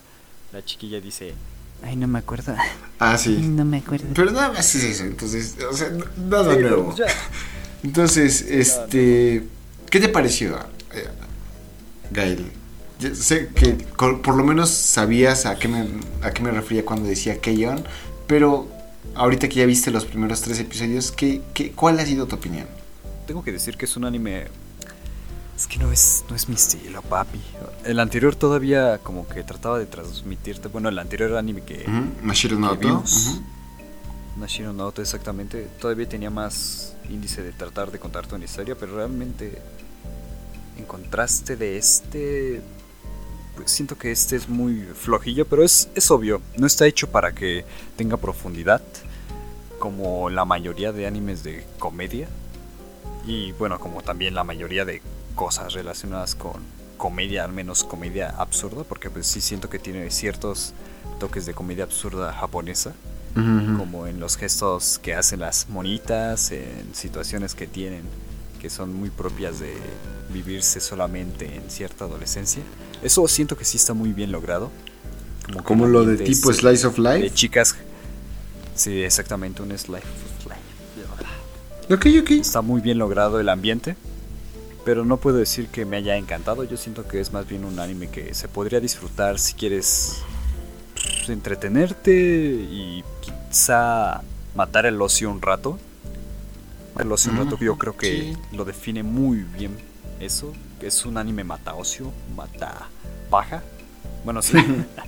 la 0.52 0.64
chiquilla 0.64 1.00
dice... 1.00 1.34
Ay, 1.82 1.96
no 1.96 2.06
me 2.06 2.20
acuerdo. 2.20 2.54
Ah, 3.00 3.18
sí. 3.18 3.36
No 3.42 3.64
me 3.64 3.78
acuerdo. 3.78 4.06
Pero 4.14 4.30
nada 4.30 4.52
más 4.52 4.72
es 4.76 4.84
eso, 4.84 5.02
entonces, 5.04 5.56
o 5.68 5.76
sea, 5.76 5.90
nada 5.90 6.44
"Sí, 6.52 6.56
pero 6.56 6.68
nuevo. 6.76 6.84
pues 6.86 6.98
ya". 6.98 7.06
Entonces, 7.82 8.40
este, 8.42 9.44
¿qué 9.90 9.98
te 10.00 10.08
pareció, 10.08 10.56
eh, 10.92 11.08
Gael? 12.12 12.38
Yo 12.38 12.44
sé 13.12 13.48
que 13.54 13.72
por 13.96 14.34
lo 14.34 14.44
menos 14.44 14.70
sabías 14.70 15.46
a 15.46 15.56
qué 15.56 15.68
me, 15.68 15.86
a 16.22 16.30
qué 16.32 16.42
me 16.42 16.50
refería 16.50 16.84
cuando 16.84 17.08
decía 17.08 17.40
Keyon, 17.40 17.84
pero 18.26 18.68
ahorita 19.14 19.48
que 19.48 19.56
ya 19.56 19.66
viste 19.66 19.90
los 19.90 20.04
primeros 20.04 20.40
tres 20.40 20.60
episodios, 20.60 21.12
¿qué, 21.12 21.42
qué, 21.52 21.72
¿cuál 21.72 21.98
ha 21.98 22.06
sido 22.06 22.26
tu 22.26 22.36
opinión? 22.36 22.66
Tengo 23.26 23.42
que 23.42 23.52
decir 23.52 23.76
que 23.76 23.84
es 23.84 23.96
un 23.96 24.04
anime... 24.04 24.46
Es 25.56 25.68
que 25.68 25.78
no 25.78 25.92
es, 25.92 26.24
no 26.28 26.34
es 26.34 26.48
mi 26.48 26.56
estilo, 26.56 27.00
papi. 27.02 27.40
El 27.84 28.00
anterior 28.00 28.34
todavía 28.34 28.98
como 28.98 29.28
que 29.28 29.42
trataba 29.42 29.78
de 29.78 29.86
transmitirte... 29.86 30.68
Bueno, 30.68 30.88
el 30.88 30.98
anterior 30.98 31.36
anime 31.36 31.62
que... 31.62 31.86
Mashiro 32.22 32.56
vimos. 32.76 33.40
Nashiro 34.36 34.72
no 34.72 34.86
Oto 34.86 35.00
exactamente, 35.00 35.68
todavía 35.80 36.08
tenía 36.08 36.30
más 36.30 36.94
índice 37.08 37.42
de 37.42 37.52
tratar 37.52 37.92
de 37.92 37.98
contarte 37.98 38.34
una 38.34 38.44
historia, 38.44 38.74
pero 38.74 38.96
realmente 38.96 39.62
en 40.76 40.84
contraste 40.86 41.56
de 41.56 41.78
este, 41.78 42.60
siento 43.64 43.96
que 43.96 44.10
este 44.10 44.36
es 44.36 44.48
muy 44.48 44.80
flojillo, 44.94 45.46
pero 45.46 45.62
es, 45.64 45.88
es 45.94 46.10
obvio, 46.10 46.40
no 46.56 46.66
está 46.66 46.86
hecho 46.86 47.10
para 47.10 47.32
que 47.32 47.64
tenga 47.96 48.16
profundidad, 48.16 48.82
como 49.78 50.30
la 50.30 50.44
mayoría 50.44 50.92
de 50.92 51.06
animes 51.06 51.42
de 51.44 51.64
comedia, 51.78 52.28
y 53.26 53.52
bueno, 53.52 53.78
como 53.78 54.02
también 54.02 54.34
la 54.34 54.44
mayoría 54.44 54.84
de 54.84 55.02
cosas 55.34 55.72
relacionadas 55.72 56.34
con 56.34 56.62
comedia, 56.96 57.44
al 57.44 57.52
menos 57.52 57.84
comedia 57.84 58.30
absurda, 58.30 58.84
porque 58.84 59.10
pues 59.10 59.26
sí 59.26 59.40
siento 59.40 59.68
que 59.68 59.78
tiene 59.78 60.10
ciertos 60.10 60.74
toques 61.18 61.46
de 61.46 61.54
comedia 61.54 61.84
absurda 61.84 62.32
japonesa 62.32 62.94
como 63.34 64.06
en 64.06 64.20
los 64.20 64.36
gestos 64.36 65.00
que 65.02 65.14
hacen 65.14 65.40
las 65.40 65.68
monitas, 65.68 66.52
en 66.52 66.94
situaciones 66.94 67.56
que 67.56 67.66
tienen 67.66 68.02
que 68.64 68.70
son 68.70 68.94
muy 68.94 69.10
propias 69.10 69.60
de 69.60 69.74
vivirse 70.30 70.80
solamente 70.80 71.54
en 71.54 71.70
cierta 71.70 72.06
adolescencia. 72.06 72.62
Eso 73.02 73.28
siento 73.28 73.58
que 73.58 73.64
sí 73.66 73.76
está 73.76 73.92
muy 73.92 74.14
bien 74.14 74.32
logrado. 74.32 74.70
Como, 75.44 75.64
Como 75.64 75.86
lo 75.86 76.06
de 76.06 76.16
tipo 76.16 76.50
es 76.50 76.56
Slice 76.56 76.86
of 76.86 76.96
de 76.96 77.18
Life. 77.20 77.34
chicas. 77.34 77.76
Sí, 78.74 79.02
exactamente, 79.02 79.60
un 79.60 79.68
slice 79.76 79.98
of 79.98 80.46
life. 80.46 81.94
Ok, 81.94 82.06
ok. 82.22 82.30
Está 82.40 82.62
muy 82.62 82.80
bien 82.80 82.96
logrado 82.96 83.38
el 83.38 83.50
ambiente, 83.50 83.96
pero 84.86 85.04
no 85.04 85.18
puedo 85.18 85.36
decir 85.36 85.68
que 85.68 85.84
me 85.84 85.98
haya 85.98 86.16
encantado. 86.16 86.64
Yo 86.64 86.78
siento 86.78 87.06
que 87.06 87.20
es 87.20 87.34
más 87.34 87.46
bien 87.46 87.66
un 87.66 87.78
anime 87.78 88.08
que 88.08 88.32
se 88.32 88.48
podría 88.48 88.80
disfrutar 88.80 89.38
si 89.38 89.52
quieres 89.52 90.22
pues, 90.94 91.28
entretenerte 91.28 92.14
y 92.14 93.04
quizá 93.20 94.22
matar 94.54 94.86
el 94.86 95.02
ocio 95.02 95.30
un 95.30 95.42
rato. 95.42 95.78
El 96.98 97.10
ocio 97.10 97.32
un 97.32 97.38
rato, 97.38 97.58
yo 97.58 97.76
creo 97.76 97.96
que 97.96 98.36
lo 98.52 98.64
define 98.64 99.02
muy 99.02 99.38
bien 99.38 99.76
eso. 100.20 100.52
que 100.80 100.86
Es 100.86 101.04
un 101.04 101.16
anime 101.18 101.44
mata 101.44 101.74
ocio, 101.74 102.12
mata 102.36 102.88
paja. 103.30 103.62
Bueno, 104.24 104.40
sí, 104.42 104.56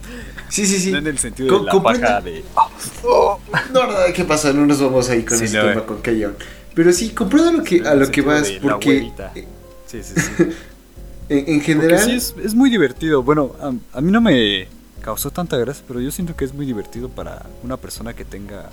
Sí, 0.51 0.66
sí, 0.66 0.78
sí. 0.78 0.93
no 0.93 0.99
en 0.99 1.07
el 1.07 1.18
sentido 1.18 1.49
Co- 1.49 1.59
de 1.61 1.64
la 1.66 1.72
comprendo. 1.72 2.07
paja 2.07 2.20
de... 2.20 2.45
ah, 2.57 2.68
Oh, 3.05 3.39
no, 3.72 3.87
no, 3.87 3.93
¿qué 4.14 4.24
pasa? 4.24 4.53
No 4.53 4.66
nos 4.66 4.80
vamos 4.80 5.09
ahí 5.09 5.22
con 5.24 5.39
Sí, 5.39 5.45
ese 5.45 5.57
no, 5.59 5.68
tema 5.68 5.80
eh. 5.80 5.84
con 5.87 6.03
Keyon. 6.03 6.37
Pero 6.74 6.93
sí, 6.93 7.11
comprendo 7.11 7.53
lo 7.53 7.64
que, 7.64 7.80
a 7.87 7.95
lo 7.95 8.11
que 8.11 8.20
vas, 8.20 8.51
porque 8.62 9.12
eh, 9.34 9.47
Sí, 9.87 10.03
sí, 10.03 10.14
sí. 10.20 10.43
en, 11.28 11.55
en 11.55 11.61
general... 11.62 12.01
sí, 12.05 12.12
es, 12.12 12.34
es 12.43 12.55
muy 12.55 12.68
divertido. 12.68 13.22
Bueno, 13.22 13.53
a, 13.61 13.72
a 13.97 14.01
mí 14.01 14.11
no 14.12 14.20
me 14.20 14.68
causó 15.01 15.30
tanta 15.30 15.57
gracia, 15.57 15.84
pero 15.89 16.01
yo 16.01 16.11
siento 16.11 16.37
que 16.37 16.45
es 16.45 16.53
muy 16.53 16.66
divertido 16.66 17.09
para 17.09 17.47
una 17.62 17.76
persona 17.78 18.12
que 18.14 18.24
tenga... 18.24 18.70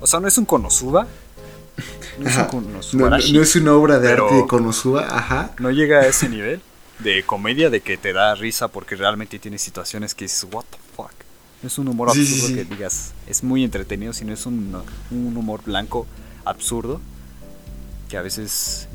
O 0.00 0.06
sea, 0.06 0.20
no 0.20 0.28
es 0.28 0.36
un 0.38 0.44
Konosuba. 0.44 1.06
No 2.18 2.28
es. 2.28 2.94
No, 2.94 3.08
no- 3.10 3.16
es 3.16 3.56
una 3.56 3.72
obra 3.74 3.98
de 3.98 4.08
pero- 4.08 4.24
arte 4.26 4.36
de 4.36 4.46
Konosuba, 4.46 5.06
ajá. 5.10 5.52
no 5.58 5.70
llega 5.70 6.00
a 6.00 6.06
ese 6.06 6.28
nivel 6.28 6.60
de 6.98 7.22
comedia 7.24 7.70
de 7.70 7.80
que 7.80 7.96
te 7.96 8.12
da 8.12 8.34
risa 8.34 8.68
porque 8.68 8.94
realmente 8.96 9.38
tiene 9.38 9.58
situaciones 9.58 10.14
que 10.14 10.26
dices, 10.26 10.46
what 10.52 10.64
the 10.70 10.76
fuck. 10.96 11.10
No 11.62 11.68
es 11.68 11.78
un 11.78 11.88
humor 11.88 12.10
Sí, 12.12 12.24
sí, 12.26 12.32
absurdo 12.34 12.48
sí. 12.48 12.54
que 12.54 12.64
digas, 12.76 13.12
es 13.26 13.42
muy 13.42 13.64
entretenido, 13.64 14.12
sino 14.12 14.32
es 14.32 14.46
un, 14.46 14.76
un 15.10 15.36
humor 15.36 15.62
blanco 15.64 16.06
absurdo 16.44 17.00
que 18.08 18.16
a 18.18 18.22
veces, 18.22 18.88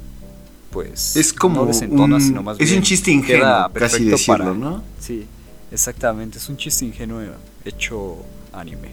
pues, 0.72 1.16
Es 1.16 1.34
como 1.34 1.62
no 1.62 1.66
desentona, 1.66 2.16
un- 2.18 2.22
sino 2.22 2.44
más 2.44 2.60
es 2.60 2.68
bien 2.70 2.80
un 2.80 2.84
chiste 2.84 3.10
ingenuo, 3.12 3.72
casi 3.74 4.06
decirlo, 4.06 4.38
para- 4.44 4.54
¿no? 4.54 4.84
Sí, 5.00 5.26
exactamente, 5.72 6.38
es 6.38 6.48
un 6.50 6.58
chiste 6.58 6.86
ingenuo 6.86 7.22
hecho 7.66 8.18
anime. 8.54 8.90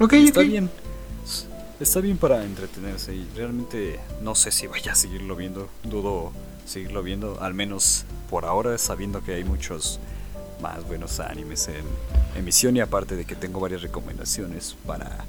Ok, 0.00 0.14
Está 0.14 0.40
bien. 0.40 0.70
Está 1.80 2.00
bien 2.00 2.18
para 2.18 2.44
entretenerse 2.44 3.14
y 3.14 3.26
realmente 3.34 3.98
no 4.22 4.34
sé 4.34 4.50
si 4.50 4.66
vaya 4.66 4.92
a 4.92 4.94
seguirlo 4.94 5.34
viendo. 5.34 5.68
Dudo 5.82 6.30
seguirlo 6.66 7.02
viendo, 7.02 7.38
al 7.40 7.54
menos 7.54 8.04
por 8.28 8.44
ahora, 8.44 8.76
sabiendo 8.76 9.24
que 9.24 9.34
hay 9.34 9.44
muchos 9.44 9.98
más 10.60 10.86
buenos 10.86 11.20
animes 11.20 11.68
en 11.68 11.84
emisión 12.38 12.76
y 12.76 12.80
aparte 12.80 13.16
de 13.16 13.24
que 13.24 13.34
tengo 13.34 13.60
varias 13.60 13.80
recomendaciones 13.80 14.76
para 14.86 15.24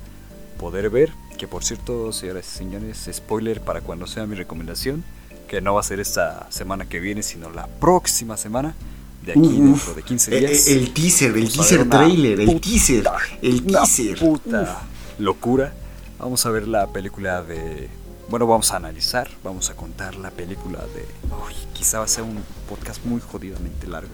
poder 0.60 0.90
ver. 0.90 1.12
Que 1.38 1.48
por 1.48 1.64
cierto, 1.64 2.12
señoras 2.12 2.46
y 2.54 2.58
señores, 2.58 3.10
spoiler 3.12 3.62
para 3.62 3.80
cuando 3.80 4.06
sea 4.06 4.26
mi 4.26 4.36
recomendación, 4.36 5.06
que 5.48 5.62
no 5.62 5.74
va 5.76 5.80
a 5.80 5.84
ser 5.84 6.02
esta 6.02 6.48
semana 6.52 6.88
que 6.88 7.00
viene, 7.00 7.24
sino 7.24 7.50
la 7.50 7.68
próxima 7.68 8.36
semana, 8.36 8.76
de 9.26 9.32
aquí 9.32 9.40
Uf, 9.40 9.86
dentro 9.86 9.94
de 9.96 10.04
15 10.04 10.36
Eh, 10.36 10.40
días. 10.40 10.68
eh, 10.68 10.74
el 10.74 10.94
teaser, 10.94 11.38
el 11.38 11.50
teaser 11.52 11.88
trailer, 11.90 12.42
el 12.42 12.60
teaser, 12.60 13.08
el 13.42 13.62
una 13.62 13.84
teaser. 13.84 14.20
puta 14.20 14.82
locura. 15.18 15.74
Vamos 16.22 16.46
a 16.46 16.52
ver 16.52 16.68
la 16.68 16.88
película 16.88 17.42
de. 17.42 17.90
Bueno, 18.30 18.48
vamos 18.48 18.72
a 18.72 18.78
analizar, 18.78 19.30
vamos 19.44 19.70
a 19.70 19.76
contar 19.76 20.16
la 20.16 20.30
película 20.32 20.80
de. 20.80 21.02
Uy, 21.46 21.54
quizá 21.74 21.98
va 22.00 22.06
a 22.06 22.08
ser 22.08 22.24
un 22.24 22.42
podcast 22.70 23.04
muy 23.06 23.20
jodidamente 23.20 23.88
largo. 23.88 24.14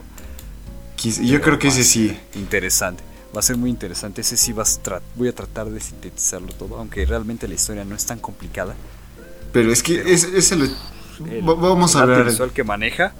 Quis- 0.98 1.22
Yo 1.24 1.42
creo 1.42 1.60
que 1.60 1.68
ese 1.68 1.84
sí. 1.84 2.18
Interesante. 2.36 3.04
Va 3.36 3.40
a 3.42 3.44
ser 3.44 3.58
muy 3.58 3.70
interesante. 3.70 4.22
Ese 4.22 4.38
sí 4.38 4.54
vas 4.54 4.82
tra- 4.82 5.02
voy 5.16 5.28
a 5.28 5.36
tratar 5.36 5.70
de 5.70 5.80
sintetizarlo 5.82 6.48
todo, 6.54 6.78
aunque 6.78 7.06
realmente 7.06 7.48
la 7.48 7.54
historia 7.56 7.84
no 7.84 7.94
es 7.96 8.06
tan 8.06 8.20
complicada. 8.20 8.74
Pero 9.52 9.72
es 9.72 9.84
que 9.84 9.96
Pero- 9.98 10.10
es, 10.10 10.52
lo- 10.58 10.66
El- 11.30 11.48
va- 11.48 11.54
vamos 11.56 11.96
a 11.96 12.00
el 12.00 12.04
arte 12.04 12.14
hablar. 12.14 12.32
visual 12.32 12.52
que 12.54 12.64
maneja 12.64 13.14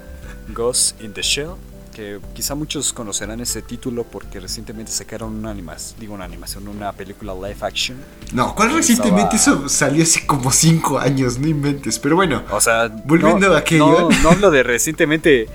Ghost 0.54 1.00
in 1.02 1.12
the 1.12 1.22
Shell, 1.22 1.50
que 1.98 2.20
quizá 2.32 2.54
muchos 2.54 2.92
conocerán 2.92 3.40
ese 3.40 3.60
título 3.60 4.04
porque 4.04 4.38
recientemente 4.38 4.92
sacaron 4.92 5.34
una 5.34 5.50
animación, 5.50 5.98
digo 5.98 6.14
una 6.14 6.26
animación, 6.26 6.68
una 6.68 6.92
película 6.92 7.34
live 7.34 7.56
action. 7.60 7.98
No, 8.32 8.54
¿cuál 8.54 8.68
Estaba- 8.68 8.76
recientemente 8.78 9.34
eso 9.34 9.68
salió 9.68 10.04
hace 10.04 10.24
como 10.24 10.52
5 10.52 11.00
años? 11.00 11.40
No 11.40 11.48
inventes. 11.48 11.98
Pero 11.98 12.14
bueno, 12.14 12.44
O 12.52 12.60
sea, 12.60 12.86
Volviendo 13.04 13.48
no, 13.48 13.54
a 13.54 13.58
aquello. 13.58 14.08
No, 14.08 14.22
no 14.22 14.30
hablo 14.30 14.52
de 14.52 14.62
recientemente. 14.62 15.48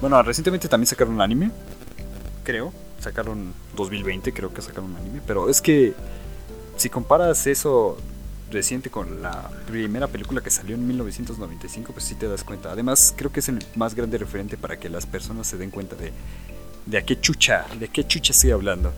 Bueno, 0.00 0.22
recientemente 0.22 0.68
también 0.68 0.86
sacaron 0.86 1.14
un 1.14 1.20
anime, 1.20 1.50
creo. 2.44 2.72
Sacaron 3.00 3.52
2020, 3.74 4.32
creo 4.32 4.54
que 4.54 4.62
sacaron 4.62 4.92
un 4.92 4.96
anime. 4.96 5.22
Pero 5.26 5.48
es 5.50 5.60
que 5.60 5.92
si 6.76 6.88
comparas 6.88 7.48
eso 7.48 7.96
reciente 8.54 8.88
con 8.88 9.20
la 9.20 9.50
primera 9.66 10.06
película 10.06 10.40
que 10.40 10.48
salió 10.50 10.74
en 10.76 10.86
1995, 10.86 11.92
pues 11.92 12.04
sí 12.06 12.14
te 12.14 12.26
das 12.28 12.42
cuenta. 12.44 12.70
Además, 12.72 13.12
creo 13.16 13.30
que 13.30 13.40
es 13.40 13.48
el 13.50 13.58
más 13.76 13.94
grande 13.94 14.16
referente 14.16 14.56
para 14.56 14.78
que 14.78 14.88
las 14.88 15.04
personas 15.04 15.46
se 15.46 15.58
den 15.58 15.70
cuenta 15.70 15.94
de, 15.96 16.12
de 16.86 16.98
a 16.98 17.04
qué 17.04 17.20
chucha, 17.20 17.66
de 17.78 17.88
qué 17.88 18.06
chucha 18.06 18.32
estoy 18.32 18.52
hablando. 18.52 18.94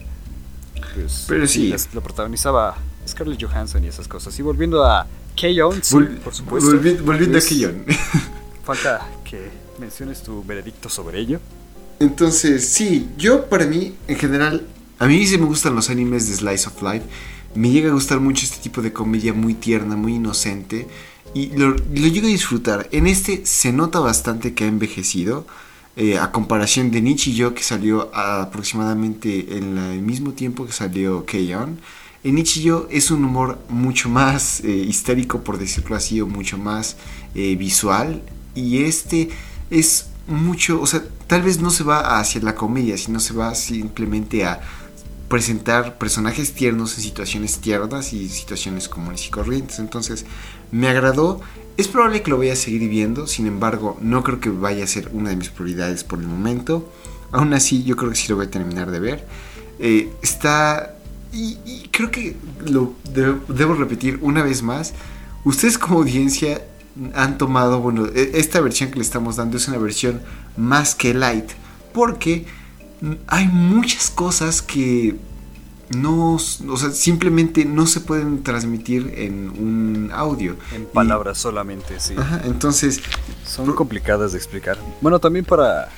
Pues, 0.95 1.25
Pero 1.27 1.47
sí. 1.49 1.69
las- 1.71 1.93
Lo 1.95 2.03
protagonizaba 2.03 2.77
Scarlett 3.09 3.43
Johansson 3.43 3.83
y 3.85 3.89
esas 3.89 4.07
cosas. 4.07 4.39
Y 4.39 4.43
volviendo 4.43 4.85
a 4.85 5.07
K-On, 5.41 5.83
sí, 5.83 5.97
por 6.23 6.35
supuesto. 6.35 6.71
volvi- 6.71 7.01
volviendo 7.03 7.33
pues, 7.33 7.47
a 7.47 7.49
Keyon. 7.49 7.85
Falta 8.65 9.07
que 9.25 9.51
menciones 9.79 10.23
tu 10.23 10.45
veredicto 10.45 10.89
sobre 10.89 11.19
ello. 11.21 11.41
Entonces, 12.01 12.69
sí, 12.69 13.09
yo 13.17 13.47
para 13.47 13.65
mí, 13.67 13.95
en 14.07 14.17
general, 14.17 14.67
a 14.99 15.07
mí 15.07 15.27
sí 15.27 15.39
me 15.39 15.47
gustan 15.47 15.75
los 15.75 15.89
animes 15.89 16.29
de 16.29 16.35
Slice 16.35 16.69
of 16.69 16.83
Life. 16.83 17.05
Me 17.57 17.71
llega 17.71 17.91
a 17.91 17.95
gustar 17.95 18.21
mucho 18.21 18.45
este 18.45 18.59
tipo 18.59 18.83
de 18.83 18.93
comedia 18.93 19.33
muy 19.33 19.55
tierna, 19.55 19.97
muy 19.97 20.15
inocente. 20.17 20.87
Y 21.35 21.49
lo, 21.57 21.77
llego 21.77 22.27
a 22.27 22.31
disfrutar. 22.31 22.89
En 22.93 23.07
este 23.07 23.47
se 23.47 23.73
nota 23.73 23.99
bastante 23.99 24.55
que 24.55 24.65
ha 24.65 24.69
envejecido. 24.69 25.47
eh, 25.99 26.19
a 26.19 26.31
comparación 26.31 26.91
de 26.91 27.01
Nietzsche 27.01 27.31
y 27.31 27.35
yo, 27.37 27.55
que 27.55 27.63
salió 27.63 28.15
aproximadamente 28.15 29.57
en 29.57 29.79
el 29.79 30.03
mismo 30.03 30.33
tiempo 30.33 30.67
que 30.67 30.73
salió 30.73 31.25
K-On! 31.25 31.81
En 32.23 32.35
Nietzsche 32.35 32.61
yo 32.61 32.87
es 32.91 33.11
un 33.11 33.25
humor 33.25 33.59
mucho 33.71 34.09
más 34.11 34.61
eh, 34.61 34.69
histérico, 34.69 35.43
por 35.43 35.59
decirlo 35.59 35.97
así, 35.97 36.21
o 36.21 36.27
mucho 36.27 36.59
más 36.59 36.97
eh, 37.35 37.57
visual. 37.57 38.23
Y 38.55 38.83
este 38.83 39.31
es 39.71 40.09
mucho, 40.27 40.81
o 40.81 40.87
sea, 40.87 41.03
tal 41.27 41.43
vez 41.43 41.61
no 41.61 41.71
se 41.71 41.85
va 41.85 42.19
hacia 42.19 42.43
la 42.43 42.55
comedia, 42.55 42.99
sino 42.99 43.21
se 43.21 43.33
va 43.33 43.55
simplemente 43.55 44.45
a 44.45 44.61
presentar 45.29 45.99
personajes 45.99 46.53
tiernos 46.55 46.97
en 46.97 47.03
situaciones 47.03 47.59
tiernas 47.59 48.13
y 48.13 48.29
situaciones 48.29 48.89
comunes 48.89 49.27
y 49.27 49.31
corrientes. 49.31 49.79
Entonces, 49.79 50.25
me 50.71 50.89
agradó. 50.89 51.41
Es 51.77 51.89
probable 51.89 52.23
que 52.23 52.31
lo 52.31 52.39
vaya 52.39 52.55
a 52.55 52.57
seguir 52.57 52.89
viendo, 52.89 53.27
sin 53.27 53.47
embargo, 53.47 53.99
no 54.01 54.23
creo 54.23 54.41
que 54.41 54.49
vaya 54.49 54.85
a 54.85 54.87
ser 54.87 55.11
una 55.13 55.31
de 55.31 55.37
mis 55.37 55.51
prioridades 55.51 56.05
por 56.05 56.21
el 56.21 56.27
momento. 56.27 56.91
Aún 57.33 57.53
así, 57.53 57.83
yo 57.85 57.97
creo 57.97 58.11
que 58.11 58.17
sí 58.17 58.29
lo 58.29 58.37
voy 58.37 58.47
a 58.47 58.51
terminar 58.51 58.91
de 58.91 59.01
ver. 59.01 59.27
Eh, 59.79 60.11
está... 60.23 60.95
Y, 61.33 61.89
creo 61.91 62.11
que 62.11 62.35
lo 62.65 62.95
de- 63.13 63.37
debo 63.49 63.75
repetir 63.75 64.19
una 64.23 64.43
vez 64.43 64.63
más. 64.63 64.95
Ustedes 65.45 65.77
como 65.77 65.99
audiencia 65.99 66.63
han 67.15 67.37
tomado, 67.37 67.81
bueno, 67.81 68.07
e- 68.07 68.31
esta 68.35 68.61
versión 68.63 68.91
que 68.91 68.97
le 68.97 69.03
estamos 69.03 69.37
dando 69.37 69.59
es 69.59 69.69
una 69.69 69.77
versión 69.77 70.23
más 70.57 70.95
que 70.95 71.13
light. 71.13 71.51
Porque 71.93 72.47
hay 73.27 73.47
muchas 73.49 74.11
cosas 74.11 74.63
que 74.63 75.17
no, 75.91 76.35
o 76.35 76.77
sea, 76.77 76.91
simplemente 76.91 77.65
no 77.65 77.87
se 77.87 78.01
pueden 78.01 78.43
transmitir 78.43 79.13
en 79.17 79.49
un 79.51 80.11
audio. 80.13 80.57
En 80.75 80.83
Y- 80.83 80.87
palabras 80.87 81.39
solamente, 81.39 82.01
sí. 82.01 82.15
Ajá, 82.19 82.43
entonces, 82.45 83.01
Son 83.47 83.73
complicadas 83.75 84.33
de 84.33 84.39
explicar. 84.39 84.77
Bueno, 85.01 85.21
también 85.21 85.45
para 85.45 85.89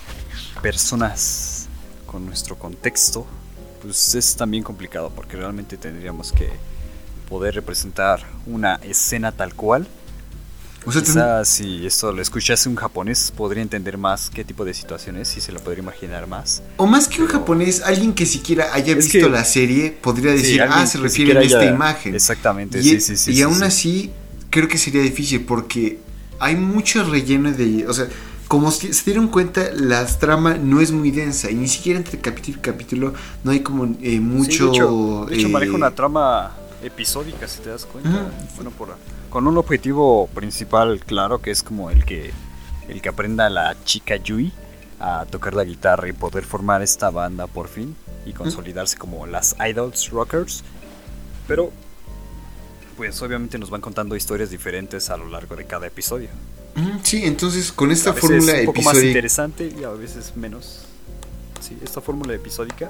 personas 0.63 1.67
con 2.07 2.27
nuestro 2.27 2.57
contexto, 2.57 3.27
pues 3.83 4.15
es 4.15 4.37
también 4.37 4.63
complicado 4.63 5.11
porque 5.15 5.37
realmente 5.37 5.77
tendríamos 5.77 6.33
que 6.33 6.51
poder 7.29 7.55
representar 7.55 8.21
una 8.47 8.75
escena 8.77 9.33
tal 9.33 9.55
cual. 9.55 9.87
O 10.89 10.93
sea, 10.93 11.03
ten- 11.03 11.45
si 11.45 11.87
esto 11.87 12.13
lo 12.13 12.23
escuchase 12.23 12.69
un 12.69 12.77
japonés 12.77 13.33
podría 13.37 13.63
entender 13.63 13.99
más 13.99 14.31
qué 14.31 14.45
tipo 14.45 14.65
de 14.65 14.73
situaciones 14.75 15.37
y 15.37 15.41
se 15.41 15.53
lo 15.53 15.61
podría 15.61 15.83
imaginar 15.83 16.27
más. 16.27 16.63
o 16.77 16.87
más 16.87 17.09
que 17.09 17.23
un 17.23 17.29
japonés, 17.29 17.83
alguien 17.83 18.13
que 18.15 18.27
siquiera 18.27 18.73
haya 18.73 18.93
Es 18.93 19.05
visto 19.13 19.27
que- 19.27 19.31
la 19.31 19.45
serie 19.45 19.91
podría 19.91 20.33
decir, 20.33 20.63
ah, 20.63 20.87
se 20.87 20.99
refiere 20.99 21.39
a 21.39 21.43
esta 21.43 21.61
haya- 21.61 21.71
imagen. 21.71 22.15
Exactamente, 22.15 22.79
Y, 22.81 22.83
sí, 22.83 23.01
sí, 23.01 23.17
sí. 23.17 23.31
y 23.33 23.35
sí, 23.37 23.43
aún 23.43 23.57
sí. 23.59 23.65
así, 23.65 24.11
creo 24.51 24.69
que 24.69 24.79
sería 24.79 25.03
difícil 25.03 25.43
porque 25.45 25.99
hay 26.41 26.57
mucho 26.57 27.03
relleno 27.05 27.53
de. 27.53 27.87
O 27.89 27.93
sea, 27.93 28.07
como 28.47 28.71
se 28.71 28.89
dieron 29.05 29.29
cuenta, 29.29 29.71
la 29.75 30.07
trama 30.07 30.55
no 30.55 30.81
es 30.81 30.91
muy 30.91 31.11
densa 31.11 31.51
y 31.51 31.55
ni 31.55 31.69
siquiera 31.69 31.99
entre 31.99 32.19
capítulo 32.19 32.57
y 32.59 32.61
capítulo 32.63 33.15
no 33.45 33.51
hay 33.51 33.61
como 33.61 33.85
eh, 34.01 34.21
mucho. 34.21 34.67
de 34.71 34.77
hecho, 34.77 35.27
de 35.29 35.37
hecho 35.37 35.47
eh, 35.49 35.51
maneja 35.51 35.73
una 35.75 35.91
trama 35.91 36.53
episódica, 36.83 37.47
si 37.47 37.59
te 37.61 37.69
das 37.71 37.85
cuenta. 37.85 38.31
Bueno, 38.57 38.71
por, 38.71 38.97
con 39.31 39.47
un 39.47 39.57
objetivo 39.59 40.29
principal, 40.29 41.01
claro, 41.01 41.41
que 41.41 41.51
es 41.51 41.63
como 41.63 41.91
el 41.91 42.05
que, 42.05 42.31
el 42.89 43.03
que 43.03 43.09
aprenda 43.09 43.51
la 43.51 43.77
chica 43.85 44.17
Yui 44.17 44.53
a 45.01 45.27
tocar 45.31 45.55
la 45.55 45.65
guitarra 45.65 46.09
y 46.09 46.13
poder 46.13 46.45
formar 46.45 46.83
esta 46.83 47.11
banda 47.11 47.47
por 47.47 47.69
fin 47.69 47.95
y 48.27 48.33
consolidarse 48.33 48.97
como 48.97 49.27
las 49.27 49.57
idols 49.67 50.11
rockers. 50.11 50.65
Pero, 51.47 51.71
pues 52.97 53.21
obviamente 53.23 53.59
nos 53.59 53.71
van 53.71 53.81
contando 53.81 54.17
historias 54.17 54.51
diferentes 54.51 55.11
a 55.11 55.17
lo 55.17 55.29
largo 55.29 55.57
de 55.57 55.67
cada 55.67 55.87
episodio. 55.87 56.29
Sí, 57.03 57.25
entonces 57.25 57.73
con 57.73 57.91
esta 57.91 58.11
a 58.11 58.13
veces 58.13 58.29
fórmula 58.29 58.53
un 58.61 58.67
poco 58.67 58.83
más 58.83 59.03
interesante 59.03 59.73
y 59.79 59.85
a 59.85 59.91
veces 59.91 60.37
menos. 60.37 60.85
Sí, 61.61 61.77
esta 61.83 62.01
fórmula 62.01 62.35
episódica. 62.35 62.89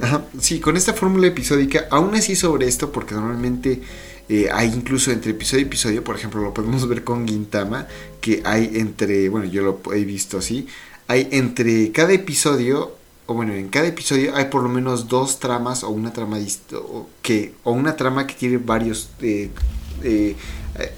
Ajá, 0.00 0.22
sí, 0.40 0.60
con 0.60 0.76
esta 0.76 0.94
fórmula 0.94 1.26
episódica, 1.26 1.86
aún 1.90 2.14
así 2.14 2.34
sobre 2.34 2.66
esto, 2.66 2.92
porque 2.92 3.14
normalmente 3.14 3.82
eh, 4.30 4.48
hay 4.52 4.68
incluso 4.68 5.10
entre 5.10 5.32
episodio 5.32 5.64
y 5.64 5.66
episodio, 5.66 6.04
por 6.04 6.14
ejemplo, 6.14 6.40
lo 6.40 6.54
podemos 6.54 6.88
ver 6.88 7.02
con 7.02 7.26
Gintama, 7.26 7.88
que 8.20 8.42
hay 8.44 8.70
entre, 8.74 9.28
bueno, 9.28 9.46
yo 9.46 9.62
lo 9.62 9.92
he 9.92 10.04
visto 10.04 10.38
así, 10.38 10.68
hay 11.08 11.26
entre 11.32 11.90
cada 11.90 12.12
episodio, 12.12 12.94
o 13.26 13.34
bueno, 13.34 13.54
en 13.54 13.68
cada 13.70 13.88
episodio 13.88 14.36
hay 14.36 14.44
por 14.44 14.62
lo 14.62 14.68
menos 14.68 15.08
dos 15.08 15.40
tramas 15.40 15.82
o 15.82 15.90
una 15.90 16.12
trama 16.12 16.38
o 16.74 17.08
que 17.22 17.54
o 17.64 17.72
una 17.72 17.96
trama 17.96 18.28
que 18.28 18.34
tiene 18.34 18.58
varios 18.58 19.10
eh, 19.20 19.50
eh, 20.04 20.36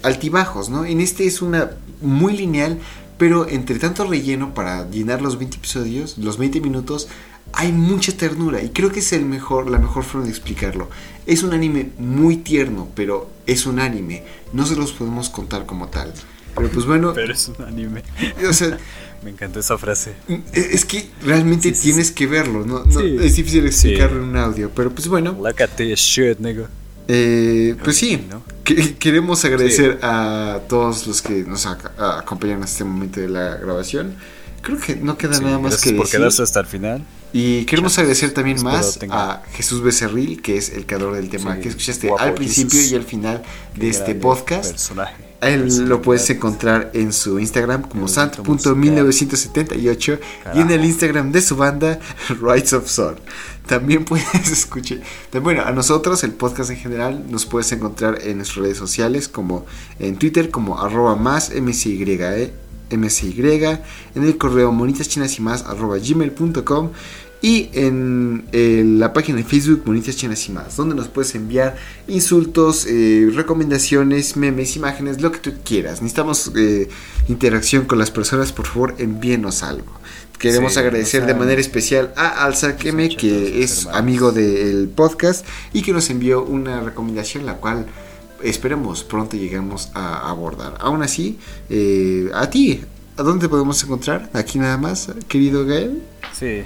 altibajos, 0.03 0.69
¿no? 0.69 0.85
En 0.85 1.01
este 1.01 1.25
es 1.25 1.41
una 1.41 1.71
muy 2.01 2.37
lineal, 2.37 2.77
pero 3.17 3.47
entre 3.49 3.79
tanto 3.79 4.05
relleno 4.05 4.53
para 4.53 4.87
llenar 4.91 5.23
los 5.23 5.39
20 5.39 5.57
episodios, 5.57 6.19
los 6.19 6.37
20 6.37 6.61
minutos, 6.61 7.07
hay 7.53 7.71
mucha 7.71 8.11
ternura 8.17 8.61
y 8.61 8.69
creo 8.69 8.91
que 8.91 8.99
es 8.99 9.13
el 9.13 9.25
mejor, 9.25 9.69
la 9.69 9.77
mejor 9.79 10.03
forma 10.03 10.25
de 10.25 10.31
explicarlo. 10.31 10.89
Es 11.25 11.43
un 11.43 11.53
anime 11.53 11.91
muy 11.97 12.37
tierno, 12.37 12.89
pero 12.95 13.29
es 13.45 13.65
un 13.65 13.79
anime. 13.79 14.23
No 14.51 14.65
se 14.65 14.75
los 14.75 14.91
podemos 14.91 15.29
contar 15.29 15.65
como 15.65 15.87
tal. 15.87 16.11
Pero 16.55 16.69
pues 16.69 16.85
bueno, 16.85 17.13
Pero 17.15 17.33
es 17.33 17.47
un 17.47 17.63
anime. 17.65 18.03
o 18.47 18.53
sea, 18.53 18.77
Me 19.23 19.29
encantó 19.29 19.61
esa 19.61 19.77
frase. 19.77 20.13
es 20.51 20.83
que 20.83 21.07
realmente 21.23 21.69
Sí, 21.69 21.75
sí, 21.75 21.81
tienes 21.89 22.07
sí. 22.07 22.13
que 22.13 22.27
verlo, 22.27 22.65
¿no? 22.65 22.83
No, 22.83 22.99
Sí. 22.99 23.15
Es 23.21 23.37
difícil 23.37 23.65
explicarlo 23.65 24.21
en 24.21 24.29
un 24.29 24.35
audio, 24.37 24.69
pero 24.75 24.91
pues 24.91 25.07
bueno, 25.07 25.31
Look 25.31 25.61
at 25.61 25.69
this 25.77 25.97
shit, 25.99 26.39
nigga. 26.39 26.67
eh, 27.07 27.75
pues 27.83 27.95
sí, 27.97 28.21
¿no? 28.29 28.43
que- 28.65 28.95
queremos 28.95 29.45
agradecer 29.45 29.99
a 30.01 30.59
todos 30.67 31.07
los 31.07 31.21
que 31.21 31.43
nos 31.45 31.65
acompañan 31.65 32.61
a 32.63 32.65
este 32.65 32.83
momento 32.83 33.21
de 33.21 33.29
la 33.29 33.55
grabación. 33.55 34.15
Creo 34.61 34.77
que 34.77 34.95
no 34.97 35.17
queda 35.17 35.39
nada 35.39 35.57
más 35.59 35.79
que 35.81 35.91
por 35.93 36.05
decir. 36.05 36.19
quedarse 36.19 36.43
hasta 36.43 36.59
el 36.59 36.65
final. 36.65 37.05
Y 37.33 37.65
queremos 37.65 37.97
agradecer 37.97 38.31
también 38.31 38.61
más 38.61 38.99
a 39.09 39.41
Jesús 39.53 39.81
Becerril, 39.81 40.41
que 40.41 40.57
es 40.57 40.69
el 40.69 40.85
creador 40.85 41.15
del 41.15 41.29
tema 41.29 41.55
Sí, 41.55 41.61
que 41.61 41.69
escuchaste 41.69 42.07
guapo 42.07 42.23
al 42.23 42.35
principio 42.35 42.79
y 42.79 42.93
al 42.93 43.03
final 43.03 43.41
de 43.75 43.89
este 43.89 44.13
podcast. 44.13 44.71
Personaje. 44.71 45.33
Él 45.41 45.89
lo 45.89 46.01
puedes 46.01 46.29
encontrar 46.29 46.91
en 46.93 47.11
su 47.11 47.39
Instagram 47.39 47.81
como 47.83 48.05
El 48.05 48.11
sant.1978 48.11 50.19
y 50.53 50.59
en 50.59 50.71
el. 50.71 50.85
Instagram 50.85 51.31
de 51.31 51.41
su 51.41 51.55
banda 51.55 51.99
Rights 52.41 52.73
of 52.73 52.87
Soul. 52.87 53.15
También 53.67 54.05
puedes 54.09 54.51
escuchar, 54.51 54.99
bueno, 55.41 55.63
a 55.63 55.71
nosotros, 55.71 56.23
el 56.23 56.33
podcast 56.33 56.69
en 56.69 56.77
general, 56.77 57.25
nos 57.29 57.45
puedes 57.45 57.71
encontrar 57.71 58.19
en 58.23 58.37
nuestras 58.37 58.63
redes 58.63 58.77
sociales 58.77 59.27
como 59.27 59.65
en 59.99 60.17
Twitter 60.17 60.49
como 60.49 60.79
arroba 60.79 61.15
más 61.15 61.49
msy, 61.49 62.05
msy, 62.91 63.35
en 64.15 64.23
el 64.23 64.37
correo 64.37 64.71
monitas 64.71 65.09
chinas 65.09 65.37
y 65.39 65.41
más 65.41 65.63
arroba 65.63 65.97
gmail.com 65.97 66.91
y 67.43 67.69
en 67.73 68.45
eh, 68.53 68.83
la 68.85 69.11
página 69.11 69.39
de 69.39 69.43
Facebook 69.43 69.81
Monitas 69.85 70.15
Chinas 70.15 70.47
y 70.47 70.53
más, 70.53 70.77
donde 70.77 70.95
nos 70.95 71.09
puedes 71.09 71.35
enviar 71.35 71.75
insultos, 72.07 72.85
eh, 72.87 73.29
recomendaciones, 73.35 74.37
memes, 74.37 74.77
imágenes, 74.77 75.21
lo 75.21 75.33
que 75.33 75.39
tú 75.39 75.51
quieras. 75.65 76.01
Necesitamos 76.01 76.53
eh, 76.55 76.87
interacción 77.27 77.83
con 77.83 77.99
las 77.99 78.11
personas, 78.11 78.53
por 78.53 78.65
favor, 78.65 78.95
envíenos 78.97 79.61
algo. 79.61 79.91
Queremos 80.39 80.73
Sí, 80.73 80.79
agradecer 80.79 81.23
no 81.23 81.27
de 81.27 81.33
manera 81.33 81.59
especial 81.59 82.13
a 82.15 82.49
Son 82.53 82.77
que 82.77 83.61
es 83.61 83.79
hermanos. 83.79 83.99
amigo 83.99 84.31
del 84.31 84.87
podcast 84.87 85.45
y 85.73 85.81
que 85.81 85.91
nos 85.91 86.09
envió 86.09 86.45
una 86.45 86.79
recomendación, 86.79 87.45
la 87.45 87.55
cual 87.57 87.87
esperemos 88.41 89.03
pronto 89.03 89.35
lleguemos 89.35 89.89
a 89.93 90.29
abordar. 90.29 90.77
Aún 90.79 91.03
así, 91.03 91.39
eh, 91.69 92.29
a 92.33 92.49
ti, 92.49 92.85
¿a 93.17 93.23
dónde 93.23 93.49
podemos 93.49 93.83
encontrar? 93.83 94.29
Aquí 94.31 94.59
nada 94.59 94.77
más, 94.77 95.09
querido 95.27 95.65
Gael. 95.65 96.01
Sí, 96.37 96.63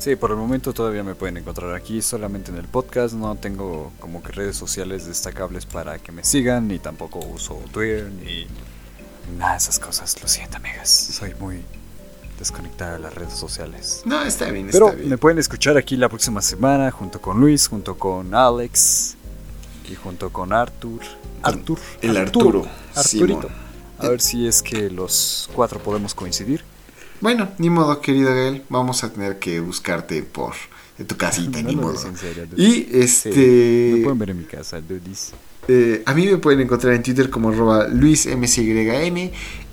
sí, 0.00 0.16
por 0.16 0.30
el 0.32 0.36
momento 0.36 0.72
todavía 0.72 1.04
me 1.04 1.14
pueden 1.14 1.36
encontrar 1.36 1.74
aquí 1.74 2.02
solamente 2.02 2.50
en 2.50 2.56
el 2.58 2.66
podcast. 2.66 3.14
No 3.14 3.36
tengo 3.36 3.92
como 4.00 4.22
que 4.22 4.32
redes 4.32 4.56
sociales 4.56 5.06
destacables 5.06 5.66
para 5.66 5.98
que 5.98 6.10
me 6.12 6.24
sigan, 6.24 6.66
ni 6.68 6.78
tampoco 6.78 7.20
uso 7.20 7.60
Twitter, 7.72 8.10
ni 8.10 8.46
nada 9.38 9.52
de 9.52 9.58
esas 9.58 9.78
cosas. 9.78 10.20
Lo 10.20 10.26
siento, 10.28 10.56
amigas. 10.56 10.88
Soy 10.88 11.34
muy 11.38 11.62
desconectada 12.38 12.94
de 12.94 12.98
las 13.00 13.14
redes 13.14 13.34
sociales. 13.34 14.02
No, 14.04 14.22
está 14.22 14.50
bien, 14.50 14.68
Pero 14.72 14.86
está 14.86 14.96
bien. 14.96 15.10
me 15.10 15.18
pueden 15.18 15.38
escuchar 15.38 15.76
aquí 15.76 15.96
la 15.96 16.08
próxima 16.08 16.40
semana 16.42 16.90
junto 16.90 17.20
con 17.20 17.38
Luis, 17.38 17.68
junto 17.68 17.96
con 17.98 18.34
Alex 18.34 19.14
y 19.90 19.94
junto 19.94 20.30
con 20.32 20.52
Arthur. 20.52 21.00
Arthur. 21.42 21.78
el 22.02 22.16
Arturo, 22.16 22.66
Arturito. 22.94 23.40
Simón. 23.42 23.70
A 23.98 24.08
ver 24.08 24.20
si 24.22 24.46
es 24.46 24.62
que 24.62 24.88
los 24.88 25.50
cuatro 25.54 25.78
podemos 25.82 26.14
coincidir. 26.14 26.64
Bueno, 27.20 27.48
ni 27.58 27.68
modo, 27.70 28.00
querido 28.00 28.30
Gael, 28.30 28.62
vamos 28.68 29.04
a 29.04 29.12
tener 29.12 29.38
que 29.38 29.60
buscarte 29.60 30.22
por 30.22 30.54
tu 31.06 31.16
casita, 31.16 31.60
No 31.62 31.68
ni 31.68 31.76
modo. 31.76 31.96
serio. 32.16 32.46
Y 32.56 32.70
Sí, 32.72 32.88
este, 32.92 33.92
me 33.96 34.02
pueden 34.02 34.18
ver 34.18 34.30
en 34.30 34.38
mi 34.38 34.44
casa, 34.44 34.80
dudes. 34.80 35.32
eh, 35.68 36.02
a 36.06 36.14
mí 36.14 36.26
me 36.26 36.38
pueden 36.38 36.60
encontrar 36.60 36.94
en 36.94 37.02
Twitter 37.02 37.28
como 37.30 37.50
arroba. 37.50 37.86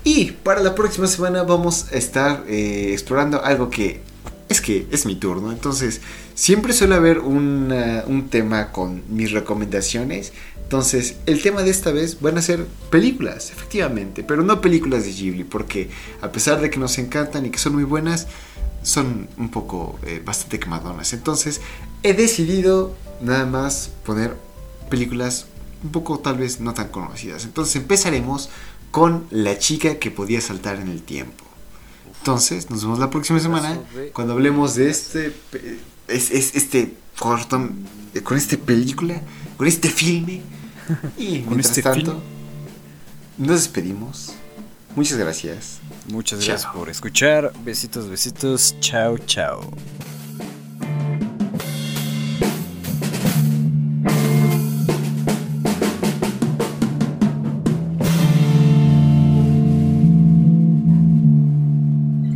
Y 0.04 0.30
para 0.42 0.62
la 0.62 0.74
próxima 0.74 1.06
semana 1.06 1.42
vamos 1.42 1.86
a 1.92 1.96
estar 1.96 2.44
eh, 2.48 2.90
explorando 2.92 3.42
algo 3.44 3.68
que 3.70 4.00
es 4.48 4.60
que 4.60 4.86
es 4.90 5.04
mi 5.06 5.16
turno. 5.16 5.52
Entonces, 5.52 6.00
siempre 6.34 6.72
suele 6.72 6.94
haber 6.94 7.18
una- 7.18 8.04
un 8.06 8.28
tema 8.28 8.72
con 8.72 9.02
mis 9.08 9.32
recomendaciones. 9.32 10.32
Entonces, 10.68 11.16
el 11.24 11.40
tema 11.40 11.62
de 11.62 11.70
esta 11.70 11.92
vez 11.92 12.20
van 12.20 12.36
a 12.36 12.42
ser 12.42 12.66
películas, 12.90 13.50
efectivamente, 13.50 14.22
pero 14.22 14.42
no 14.42 14.60
películas 14.60 15.04
de 15.06 15.12
Ghibli, 15.14 15.44
porque 15.44 15.88
a 16.20 16.30
pesar 16.30 16.60
de 16.60 16.68
que 16.68 16.78
nos 16.78 16.98
encantan 16.98 17.46
y 17.46 17.50
que 17.50 17.58
son 17.58 17.72
muy 17.72 17.84
buenas, 17.84 18.26
son 18.82 19.28
un 19.38 19.48
poco 19.50 19.98
eh, 20.04 20.20
bastante 20.22 20.58
quemadonas. 20.60 21.14
Entonces, 21.14 21.62
he 22.02 22.12
decidido 22.12 22.94
nada 23.22 23.46
más 23.46 23.92
poner 24.04 24.36
películas 24.90 25.46
un 25.82 25.90
poco 25.90 26.18
tal 26.18 26.36
vez 26.36 26.60
no 26.60 26.74
tan 26.74 26.88
conocidas. 26.88 27.44
Entonces, 27.44 27.76
empezaremos 27.76 28.50
con 28.90 29.24
La 29.30 29.58
chica 29.58 29.98
que 29.98 30.10
podía 30.10 30.42
saltar 30.42 30.76
en 30.76 30.88
el 30.88 31.00
tiempo. 31.02 31.44
Entonces, 32.18 32.68
nos 32.68 32.82
vemos 32.82 32.98
la 32.98 33.08
próxima 33.08 33.40
semana 33.40 33.80
cuando 34.12 34.34
hablemos 34.34 34.74
de 34.74 34.90
este 34.90 35.32
es, 36.08 36.30
es- 36.30 36.54
este 36.54 36.92
corto 37.18 37.70
eh, 38.14 38.20
con 38.20 38.36
esta 38.36 38.58
película, 38.58 39.22
con 39.56 39.66
este 39.66 39.88
filme 39.88 40.42
y 41.16 41.40
Con 41.40 41.56
mientras 41.56 41.78
este 41.78 41.82
tanto 41.82 42.20
nos 43.36 43.62
despedimos. 43.62 44.34
Muchas 44.96 45.18
gracias. 45.18 45.78
Muchas 46.08 46.40
Chao. 46.40 46.48
gracias 46.48 46.72
por 46.74 46.90
escuchar. 46.90 47.52
Besitos, 47.64 48.08
besitos. 48.08 48.74
Chao, 48.80 49.16
chao. 49.18 49.60